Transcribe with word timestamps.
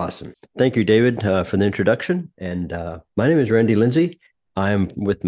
Awesome. 0.00 0.32
Thank 0.56 0.76
you, 0.76 0.84
David, 0.84 1.22
uh, 1.26 1.44
for 1.44 1.58
the 1.58 1.66
introduction. 1.66 2.32
And 2.38 2.72
uh, 2.72 3.00
my 3.18 3.28
name 3.28 3.38
is 3.38 3.50
Randy 3.50 3.76
Lindsey. 3.76 4.18
I'm 4.56 4.88
with 4.96 5.22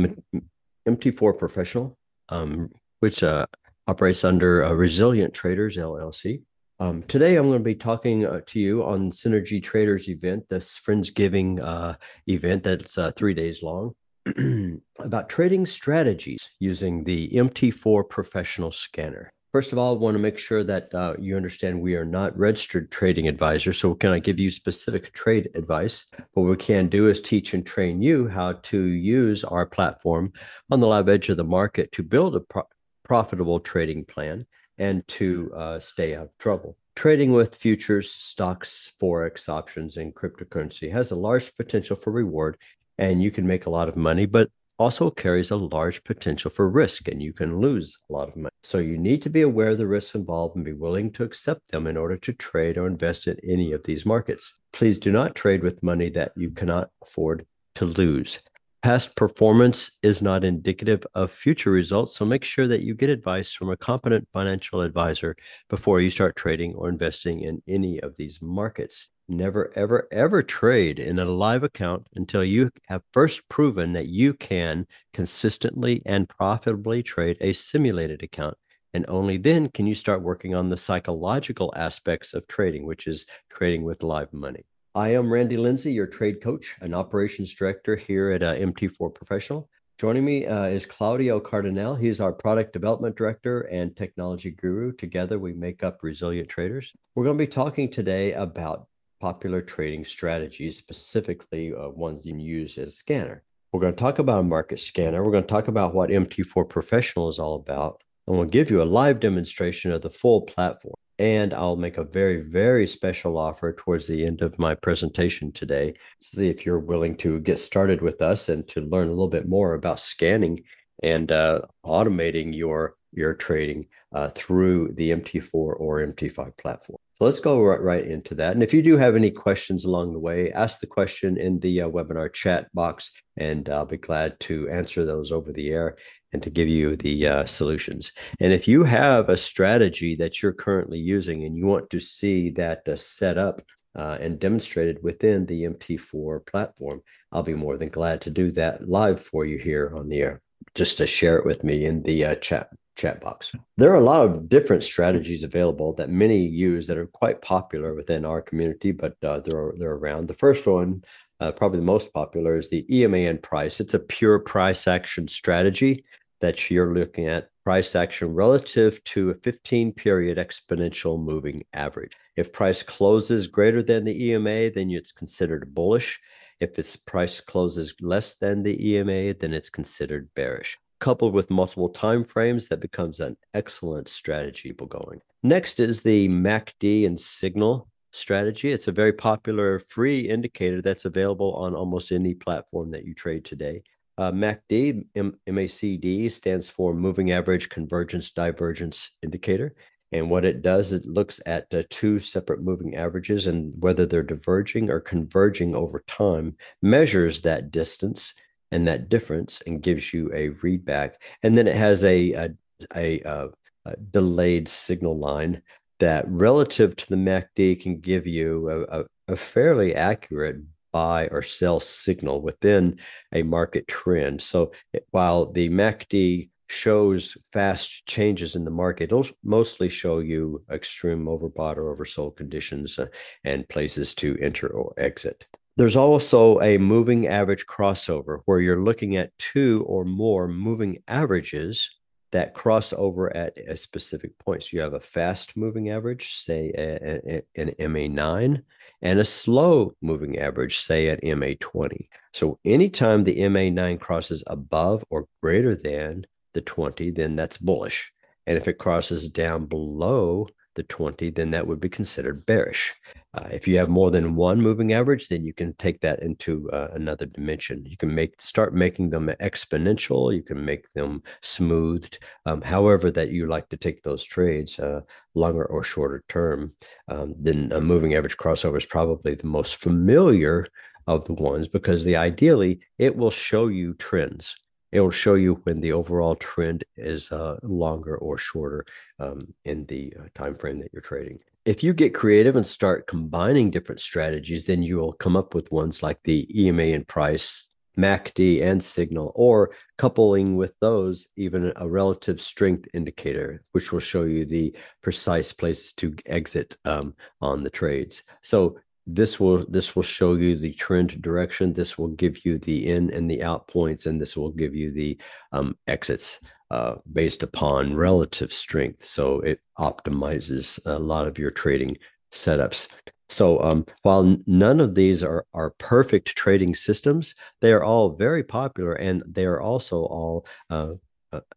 MT4 0.89 1.39
Professional, 1.39 1.99
um, 2.31 2.71
which 3.01 3.23
uh, 3.23 3.45
operates 3.87 4.25
under 4.25 4.65
uh, 4.65 4.73
Resilient 4.73 5.35
Traders 5.35 5.77
LLC. 5.77 6.45
Um, 6.81 7.03
today, 7.03 7.37
I'm 7.37 7.49
going 7.49 7.59
to 7.59 7.63
be 7.63 7.75
talking 7.75 8.25
uh, 8.25 8.41
to 8.47 8.59
you 8.59 8.83
on 8.83 9.11
Synergy 9.11 9.63
Traders 9.63 10.09
event, 10.09 10.49
this 10.49 10.81
Friendsgiving 10.83 11.61
uh, 11.63 11.97
event 12.27 12.63
that's 12.63 12.97
three 13.15 13.35
days 13.35 13.63
long, 13.63 13.93
about 14.99 15.29
trading 15.29 15.67
strategies 15.67 16.49
using 16.61 17.05
the 17.05 17.29
MT4 17.29 18.09
Professional 18.09 18.71
Scanner. 18.71 19.35
First 19.53 19.73
of 19.73 19.79
all, 19.79 19.95
I 19.95 19.99
want 19.99 20.15
to 20.15 20.19
make 20.19 20.39
sure 20.39 20.65
that 20.65 20.95
uh, 20.95 21.13
you 21.19 21.37
understand 21.37 21.79
we 21.79 21.95
are 21.95 22.07
not 22.07 22.37
registered 22.39 22.91
trading 22.91 23.29
advisors. 23.29 23.77
So, 23.77 23.95
can 23.95 24.11
I 24.11 24.19
give 24.19 24.41
you 24.41 24.51
specific 24.51 25.13
trade 25.13 25.51
advice? 25.55 26.07
What 26.33 26.45
we 26.45 26.57
can 26.57 26.89
do 26.89 27.09
is 27.09 27.21
teach 27.21 27.53
and 27.53 27.67
train 27.67 28.01
you 28.01 28.27
how 28.29 28.55
to 28.55 28.83
use 28.83 29.45
our 29.45 29.67
platform 29.67 30.33
on 30.71 30.81
the 30.81 30.87
live 30.87 31.11
edge 31.11 31.29
of 31.29 31.37
the 31.37 31.45
market 31.45 31.93
to 31.93 32.03
build 32.03 32.35
a 32.35 32.41
pro- 32.41 32.67
profitable 33.05 33.61
trading 33.61 34.07
plan 34.07 34.47
and 34.79 35.07
to 35.09 35.53
uh, 35.55 35.79
stay 35.79 36.17
out 36.17 36.25
of 36.25 36.39
trouble. 36.39 36.79
Trading 36.97 37.33
with 37.33 37.55
futures, 37.55 38.11
stocks, 38.11 38.93
forex 38.99 39.51
options, 39.51 39.99
and 39.99 40.15
cryptocurrency 40.15 40.91
has 40.91 41.11
a 41.11 41.17
large 41.17 41.55
potential 41.57 41.97
for 41.97 42.11
reward, 42.11 42.57
and 42.97 43.23
you 43.23 43.31
can 43.31 43.47
make 43.47 43.67
a 43.67 43.71
lot 43.71 43.91
of 43.91 43.97
money, 43.97 44.25
but 44.25 44.49
also 44.83 45.11
carries 45.11 45.53
a 45.53 45.57
large 45.57 46.03
potential 46.03 46.51
for 46.51 46.69
risk 46.69 47.07
and 47.07 47.23
you 47.23 47.33
can 47.33 47.61
lose 47.61 47.97
a 48.11 48.13
lot 48.13 48.29
of 48.29 48.37
money. 48.37 48.51
So 48.65 48.79
you 48.79 48.99
need 48.99 49.23
to 49.23 49.31
be 49.31 49.43
aware 49.43 49.71
of 49.71 49.79
the 49.79 49.87
risks 49.87 50.17
involved 50.17 50.57
and 50.57 50.65
be 50.65 50.73
willing 50.73 51.13
to 51.13 51.23
accept 51.23 51.71
them 51.71 51.87
in 51.87 51.97
order 51.97 52.17
to 52.17 52.33
trade 52.33 52.77
or 52.77 52.89
invest 52.89 53.29
in 53.29 53.37
any 53.49 53.71
of 53.73 53.85
these 53.85 54.05
markets. 54.05 54.55
Please 54.73 54.99
do 54.99 55.13
not 55.13 55.37
trade 55.37 55.63
with 55.63 55.85
money 55.85 56.11
that 56.11 56.33
you 56.37 56.51
cannot 56.51 56.91
afford 57.01 57.47
to 57.77 57.85
lose. 57.85 58.41
Past 58.83 59.15
performance 59.15 59.93
is 60.03 60.21
not 60.21 60.43
indicative 60.43 61.07
of 61.15 61.31
future 61.31 61.71
results, 61.71 62.17
so 62.17 62.25
make 62.25 62.43
sure 62.43 62.67
that 62.67 62.83
you 62.83 62.97
get 62.97 63.09
advice 63.09 63.53
from 63.53 63.71
a 63.71 63.77
competent 63.77 64.27
financial 64.33 64.81
advisor 64.81 65.37
before 65.71 66.01
you 66.01 66.11
start 66.11 66.35
trading 66.35 66.75
or 66.75 66.89
investing 66.89 67.43
in 67.43 67.63
any 67.69 68.01
of 68.01 68.17
these 68.19 68.41
markets. 68.43 69.12
Never, 69.29 69.73
ever, 69.77 70.09
ever 70.11 70.43
trade 70.43 70.99
in 70.99 71.19
a 71.19 71.25
live 71.25 71.63
account 71.63 72.09
until 72.15 72.43
you 72.43 72.71
have 72.87 73.03
first 73.13 73.49
proven 73.49 73.93
that 73.93 74.09
you 74.09 74.35
can 74.35 74.87
consistently 75.13 76.03
and 76.05 76.29
profitably 76.29 77.03
trade 77.03 77.39
a 77.41 77.53
simulated 77.53 78.23
account. 78.23 78.57
And 78.93 79.07
only 79.09 79.37
then 79.37 79.69
can 79.69 79.87
you 79.87 79.95
start 79.95 80.23
working 80.23 80.55
on 80.55 80.69
the 80.69 80.77
psychological 80.77 81.73
aspects 81.77 82.35
of 82.35 82.47
trading, 82.47 82.85
which 82.85 83.07
is 83.07 83.25
trading 83.49 83.85
with 83.85 84.03
live 84.03 84.33
money. 84.33 84.65
I 84.95 85.11
am 85.11 85.33
Randy 85.33 85.57
Lindsey, 85.57 85.93
your 85.93 86.07
trade 86.07 86.43
coach 86.43 86.77
and 86.81 86.95
operations 86.95 87.55
director 87.55 87.97
here 87.97 88.33
at 88.33 88.43
uh, 88.43 88.55
MT4 88.57 89.15
Professional. 89.15 89.71
Joining 89.99 90.25
me 90.25 90.47
uh, 90.47 90.65
is 90.65 90.85
Claudio 90.85 91.39
Cardinale. 91.39 91.95
He's 91.95 92.21
our 92.21 92.33
product 92.33 92.73
development 92.73 93.17
director 93.17 93.63
and 93.63 93.97
technology 93.97 94.51
guru. 94.51 94.93
Together, 94.93 95.39
we 95.39 95.53
make 95.53 95.85
up 95.85 96.03
Resilient 96.03 96.49
Traders. 96.49 96.93
We're 97.15 97.25
going 97.25 97.39
to 97.39 97.45
be 97.45 97.51
talking 97.51 97.89
today 97.89 98.33
about 98.33 98.89
popular 99.23 99.63
trading 99.63 100.05
strategies, 100.05 100.77
specifically 100.77 101.73
uh, 101.73 101.89
ones 101.91 102.27
you 102.27 102.33
can 102.33 102.41
use 102.41 102.77
as 102.77 102.89
a 102.89 102.91
scanner. 102.91 103.45
We're 103.71 103.81
going 103.81 103.95
to 103.95 103.99
talk 103.99 104.19
about 104.19 104.41
a 104.41 104.43
market 104.43 104.81
scanner. 104.81 105.23
We're 105.23 105.31
going 105.31 105.45
to 105.45 105.49
talk 105.49 105.69
about 105.69 105.95
what 105.95 106.11
MT4 106.11 106.69
Professional 106.69 107.29
is 107.29 107.39
all 107.39 107.55
about. 107.55 108.03
And 108.27 108.37
we'll 108.37 108.47
give 108.47 108.69
you 108.69 108.83
a 108.83 108.95
live 109.01 109.21
demonstration 109.21 109.93
of 109.93 110.03
the 110.03 110.11
full 110.11 110.43
platform. 110.43 110.95
And 111.21 111.55
I'll 111.55 111.77
make 111.77 111.99
a 111.99 112.05
very, 112.05 112.41
very 112.41 112.85
special 112.89 113.39
offer 113.39 113.73
towards 113.73 114.09
the 114.09 114.27
end 114.27 114.43
of 114.43 114.59
my 114.59 114.75
presentation 114.75 115.53
today. 115.53 115.95
See 116.21 116.49
if 116.49 116.67
you're 116.67 116.81
willing 116.81 117.17
to 117.19 117.39
get 117.39 117.61
started 117.61 118.03
with 118.03 118.21
us 118.23 118.49
and 118.49 118.67
to 118.69 118.81
learn 118.81 119.07
a 119.07 119.13
little 119.13 119.29
bit 119.29 119.49
more 119.49 119.75
about 119.75 120.01
scanning 120.01 120.65
and 121.05 121.31
uh, 121.31 121.61
automating 121.87 122.57
your 122.57 122.97
your 123.13 123.35
trading 123.35 123.87
uh, 124.13 124.31
through 124.31 124.91
the 124.97 125.11
MT4 125.11 125.53
or 125.55 126.07
MT5 126.07 126.57
platform. 126.57 126.99
So 127.23 127.27
let's 127.27 127.39
go 127.39 127.63
right, 127.63 127.81
right 127.81 128.05
into 128.05 128.35
that. 128.35 128.55
And 128.55 128.65
if 128.65 128.75
you 128.75 128.83
do 128.83 128.97
have 128.97 129.15
any 129.15 129.31
questions 129.31 129.85
along 129.85 130.13
the 130.13 130.19
way, 130.19 130.51
ask 130.51 130.81
the 130.81 130.89
question 130.89 131.39
in 131.39 131.61
the 131.61 131.83
uh, 131.83 131.89
webinar 131.89 132.33
chat 132.33 132.67
box, 132.75 133.13
and 133.37 133.69
I'll 133.69 133.87
be 133.87 133.97
glad 133.97 134.41
to 134.41 134.69
answer 134.69 135.05
those 135.05 135.31
over 135.31 135.53
the 135.53 135.71
air 135.71 135.99
and 136.33 136.43
to 136.43 136.51
give 136.51 136.67
you 136.67 136.97
the 136.97 137.29
uh, 137.29 137.45
solutions. 137.45 138.11
And 138.41 138.53
if 138.53 138.67
you 138.67 138.83
have 138.83 139.29
a 139.29 139.37
strategy 139.37 140.17
that 140.17 140.43
you're 140.43 140.53
currently 140.53 140.99
using 140.99 141.45
and 141.45 141.57
you 141.57 141.65
want 141.65 141.91
to 141.91 142.01
see 142.01 142.51
that 142.55 142.89
uh, 142.89 142.97
set 142.97 143.39
up 143.39 143.63
uh, 143.97 144.19
and 144.21 144.41
demonstrated 144.41 145.01
within 145.01 145.47
the 145.47 145.63
MT4 145.63 146.45
platform, 146.45 147.05
I'll 147.31 147.45
be 147.45 147.55
more 147.55 147.77
than 147.77 147.91
glad 147.91 148.23
to 148.23 148.31
do 148.31 148.51
that 148.51 148.89
live 148.89 149.23
for 149.23 149.47
you 149.47 149.59
here 149.59 149.93
on 149.95 150.09
the 150.09 150.19
air. 150.19 150.41
Just 150.75 150.99
to 150.99 151.07
share 151.07 151.37
it 151.37 151.47
with 151.47 151.63
me 151.63 151.85
in 151.85 152.03
the 152.03 152.25
uh, 152.25 152.35
chat 152.35 152.71
chat 152.97 153.21
box. 153.21 153.53
There 153.77 153.91
are 153.93 153.97
a 153.97 154.05
lot 154.05 154.27
of 154.27 154.49
different 154.49 154.83
strategies 154.83 155.43
available 155.43 155.93
that 155.95 156.11
many 156.11 156.39
use 156.39 156.87
that 156.87 156.99
are 156.99 157.07
quite 157.07 157.43
popular 157.43 157.95
within 157.95 158.25
our 158.25 158.43
community, 158.43 158.93
but 158.93 159.17
uh, 159.23 159.41
they're 159.41 159.73
they're 159.79 159.95
around. 159.95 160.29
The 160.29 160.35
first 160.35 160.67
one, 160.67 161.05
uh, 161.41 161.53
probably 161.53 161.81
the 161.81 161.87
most 161.87 162.13
popular, 162.13 162.57
is 162.57 162.69
the 162.69 162.87
EMA 162.95 163.19
and 163.19 163.43
price. 163.43 163.81
It's 163.81 163.95
a 163.95 163.99
pure 163.99 164.39
price 164.39 164.87
action 164.87 165.29
strategy 165.29 166.05
that 166.41 166.71
you're 166.71 166.95
looking 166.95 167.27
at 167.27 167.51
price 167.65 167.95
action 167.95 168.35
relative 168.35 169.03
to 169.05 169.31
a 169.31 169.35
15 169.35 169.93
period 169.93 170.39
exponential 170.39 171.23
moving 171.23 171.63
average. 171.73 172.13
If 172.37 172.53
price 172.53 172.83
closes 172.83 173.47
greater 173.47 173.83
than 173.83 174.05
the 174.05 174.31
EMA, 174.31 174.71
then 174.71 174.91
it's 174.91 175.13
considered 175.13 175.75
bullish. 175.75 176.21
If 176.61 176.79
its 176.79 176.97
price 176.97 177.41
closes 177.41 177.95
less 178.01 178.35
than 178.35 178.63
the 178.63 178.91
EMA, 178.91 179.35
then 179.35 179.53
it's 179.53 179.71
considered 179.71 180.29
bearish 180.35 180.79
coupled 181.03 181.35
with 181.35 181.51
multiple 181.51 181.89
time 181.89 182.25
frames, 182.25 182.69
that 182.69 182.79
becomes 182.79 183.19
an 183.19 183.37
excellent 183.55 184.07
strategy 184.07 184.73
for 184.73 184.87
going. 184.87 185.21
Next 185.43 185.81
is 185.81 186.01
the 186.01 186.29
MACD 186.29 187.07
and 187.07 187.19
signal 187.19 187.89
strategy. 188.13 188.71
It's 188.71 188.87
a 188.87 188.93
very 188.93 189.13
popular 189.13 189.81
free 189.81 190.21
indicator 190.21 190.81
that's 190.81 191.05
available 191.05 191.55
on 191.55 191.75
almost 191.75 192.13
any 192.13 192.35
platform 192.35 192.93
that 192.93 193.05
you 193.05 193.15
trade 193.15 193.45
today. 193.45 193.83
Uh, 194.17 194.31
MACD, 194.31 195.05
M- 195.17 195.37
MACD 195.49 196.31
stands 196.31 196.71
for 196.71 196.95
Moving 196.95 197.33
Average 197.33 197.69
Convergence 197.69 198.31
Divergence 198.31 199.11
Indicator. 199.25 199.75
And 200.13 200.31
what 200.31 200.45
it 200.45 200.63
does, 200.63 200.93
it 200.93 201.05
looks 201.05 201.41
at 201.47 201.75
uh, 201.75 201.83
two 201.91 202.21
separate 202.21 202.63
moving 202.63 202.95
averages 202.95 203.49
and 203.49 203.75
whether 203.83 204.07
they're 204.07 204.23
diverging 204.23 204.89
or 204.89 205.01
converging 205.01 205.75
over 205.75 206.05
time, 206.07 206.57
measures 206.81 207.41
that 207.41 207.73
distance 207.73 208.35
and 208.73 208.89
that 208.89 209.09
difference 209.09 209.63
and 209.67 209.83
gives 209.83 210.13
you 210.13 210.33
a 210.35 210.51
readback. 210.65 211.13
And 211.43 211.57
then 211.57 211.69
it 211.69 211.77
has 211.77 212.03
a, 212.03 212.33
a, 212.33 212.51
a, 212.97 213.49
a, 213.85 213.97
delayed 214.11 214.67
signal 214.67 215.19
line 215.19 215.63
that 216.01 216.25
relative 216.27 216.97
to 216.97 217.09
the 217.09 217.17
MACD 217.17 217.81
can 217.81 218.01
give 218.01 218.27
you 218.27 218.87
a, 218.89 219.05
a 219.29 219.37
fairly 219.37 219.95
accurate 219.95 220.57
buy 220.91 221.29
or 221.29 221.43
sell 221.43 221.81
signal 221.81 222.43
within 222.43 222.99
a 223.33 223.43
market 223.43 223.87
trend. 223.89 224.43
So 224.43 224.73
while 225.11 225.51
the 225.51 225.69
MACD 225.69 226.51
shows 226.69 227.37
fast 227.53 228.07
changes 228.07 228.57
in 228.57 228.65
the 228.65 228.71
market, 228.71 229.05
it'll 229.05 229.27
mostly 229.45 229.89
show 229.89 230.21
you 230.21 230.63
extreme 230.71 231.27
overbought 231.27 231.77
or 231.77 231.95
oversold 231.95 232.37
conditions 232.37 232.99
uh, 232.99 233.07
and 233.45 233.69
places 233.69 234.15
to 234.17 234.39
enter 234.41 234.69
or 234.69 234.95
exit. 234.97 235.45
There's 235.77 235.97
also 235.97 236.61
a 236.61 236.77
moving 236.79 237.29
average 237.29 237.67
crossover 237.67 238.41
where 238.45 238.61
you're 238.61 238.85
looking 238.85 239.17
at 239.17 239.37
two 239.39 239.85
or 239.87 240.05
more 240.05 240.47
moving 240.47 241.03
averages 241.09 241.91
that 242.33 242.55
cross 242.55 242.93
over 242.93 243.35
at 243.37 243.57
a 243.57 243.77
specific 243.77 244.37
point. 244.39 244.63
So 244.63 244.69
you 244.73 244.81
have 244.81 244.95
a 244.95 245.01
fast 245.01 245.57
moving 245.57 245.91
average, 245.91 246.35
say 246.37 246.73
a, 246.77 247.37
a, 247.37 247.43
an 247.57 247.71
MA9, 247.79 248.63
and 249.03 249.19
a 249.19 249.25
slow 249.25 249.95
moving 250.03 250.39
average, 250.39 250.79
say 250.79 251.09
at 251.09 251.23
MA20. 251.23 252.09
So 252.33 252.59
anytime 252.65 253.25
the 253.25 253.39
MA9 253.39 254.01
crosses 254.01 254.43
above 254.47 255.05
or 255.11 255.27
greater 255.43 255.75
than 255.75 256.27
the 256.55 256.63
20, 256.63 257.11
then 257.11 257.37
that's 257.37 257.59
bullish. 257.59 258.13
And 258.47 258.59
if 258.59 258.69
it 258.69 258.79
crosses 258.79 259.29
down 259.29 259.67
below 259.67 260.49
the 260.75 260.83
20, 260.83 261.31
then 261.31 261.51
that 261.51 261.67
would 261.67 261.81
be 261.81 261.89
considered 261.89 262.47
bearish. 262.47 262.95
Uh, 263.35 263.49
if 263.51 263.67
you 263.67 263.79
have 263.79 263.89
more 263.89 264.11
than 264.11 264.37
one 264.37 264.61
moving 264.61 264.93
average, 264.93 265.29
then 265.29 265.45
you 265.45 265.55
can 265.55 265.73
take 265.75 266.01
that 266.01 266.23
into 266.23 266.71
uh, 266.71 266.89
another 266.93 267.25
dimension. 267.25 267.85
You 267.87 267.97
can 267.97 268.15
make 268.15 268.41
start 268.41 268.75
making 268.75 269.11
them 269.11 269.31
exponential. 269.41 270.35
You 270.35 270.43
can 270.43 270.63
make 270.65 270.93
them 270.93 271.23
smoothed, 271.41 272.19
um, 272.45 272.61
however 272.61 273.11
that 273.11 273.31
you 273.31 273.47
like 273.47 273.69
to 273.71 273.77
take 273.77 274.03
those 274.03 274.23
trades, 274.23 274.79
uh, 274.79 275.01
longer 275.35 275.65
or 275.65 275.83
shorter 275.83 276.25
term. 276.29 276.73
Um, 277.09 277.35
then 277.39 277.73
a 277.73 277.81
moving 277.81 278.15
average 278.15 278.37
crossover 278.37 278.77
is 278.77 278.85
probably 278.85 279.35
the 279.35 279.47
most 279.47 279.77
familiar 279.77 280.67
of 281.07 281.25
the 281.25 281.35
ones 281.35 281.69
because 281.69 282.05
the 282.05 282.17
ideally 282.17 282.81
it 282.99 283.17
will 283.17 283.31
show 283.31 283.67
you 283.69 283.95
trends 283.95 284.57
it 284.93 285.01
will 285.01 285.11
show 285.11 285.35
you 285.35 285.55
when 285.65 285.81
the 285.81 285.93
overall 285.93 286.37
trend 286.37 286.85
is 286.97 287.33
uh, 287.33 287.57
longer 287.63 288.17
or 288.19 288.37
shorter 288.39 288.85
um, 289.19 289.53
in 289.65 289.87
the 289.87 290.15
uh, 290.19 290.25
time 290.35 290.55
frame 290.55 290.79
that 290.81 290.91
you're 290.93 291.03
trading. 291.03 291.39
if 291.65 291.83
you 291.83 291.93
get 291.93 292.15
creative 292.15 292.57
and 292.57 292.67
start 292.67 293.07
combining 293.07 293.71
different 293.71 294.01
strategies, 294.01 294.67
then 294.67 294.83
you 294.83 294.97
will 294.99 295.13
come 295.13 295.37
up 295.37 295.55
with 295.55 295.71
ones 295.73 296.03
like 296.03 296.19
the 296.25 296.47
EMA 296.61 296.83
and 296.83 297.07
price, 297.07 297.69
MACD 297.97 298.63
and 298.63 298.83
signal, 298.83 299.33
or 299.35 299.71
coupling 299.97 300.57
with 300.57 300.75
those, 300.81 301.29
even 301.37 301.73
a 301.77 301.89
relative 301.89 302.41
strength 302.41 302.89
indicator, 302.95 303.63
which 303.73 303.93
will 303.93 304.01
show 304.01 304.25
you 304.25 304.45
the 304.45 304.75
precise 305.03 305.53
places 305.53 305.93
to 305.93 306.15
exit 306.27 306.77
um, 306.85 307.15
on 307.41 307.63
the 307.63 307.71
trades. 307.71 308.25
So 308.43 308.79
this 309.07 309.41
will 309.41 309.65
this 309.69 309.97
will 309.97 310.03
show 310.03 310.35
you 310.35 310.57
the 310.57 310.73
trend 310.75 311.21
direction. 311.23 311.73
This 311.73 311.99
will 311.99 312.09
give 312.09 312.45
you 312.45 312.59
the 312.59 312.89
in 312.89 313.11
and 313.11 313.31
the 313.31 313.43
out 313.43 313.67
points, 313.69 314.07
and 314.07 314.21
this 314.21 314.37
will 314.37 314.53
give 314.53 314.75
you 314.75 314.93
the 314.93 315.19
um, 315.53 315.77
exits 315.89 316.41
uh, 316.71 316.95
based 317.13 317.43
upon 317.43 317.97
relative 317.97 318.53
strength. 318.53 319.05
So 319.07 319.41
it 319.41 319.61
optimizes 319.79 320.79
a 320.87 320.99
lot 320.99 321.27
of 321.27 321.39
your 321.39 321.51
trading 321.51 321.99
setups. 322.33 322.89
So 323.29 323.63
um, 323.63 323.87
while 324.03 324.37
none 324.47 324.79
of 324.79 324.95
these 324.95 325.23
are 325.23 325.47
are 325.53 325.71
perfect 325.79 326.37
trading 326.37 326.75
systems, 326.75 327.35
they 327.61 327.73
are 327.73 327.83
all 327.83 328.11
very 328.11 328.45
popular, 328.45 328.95
and 328.95 329.23
they 329.27 329.47
are 329.47 329.61
also 329.61 330.05
all 330.05 330.47
uh, 330.71 330.93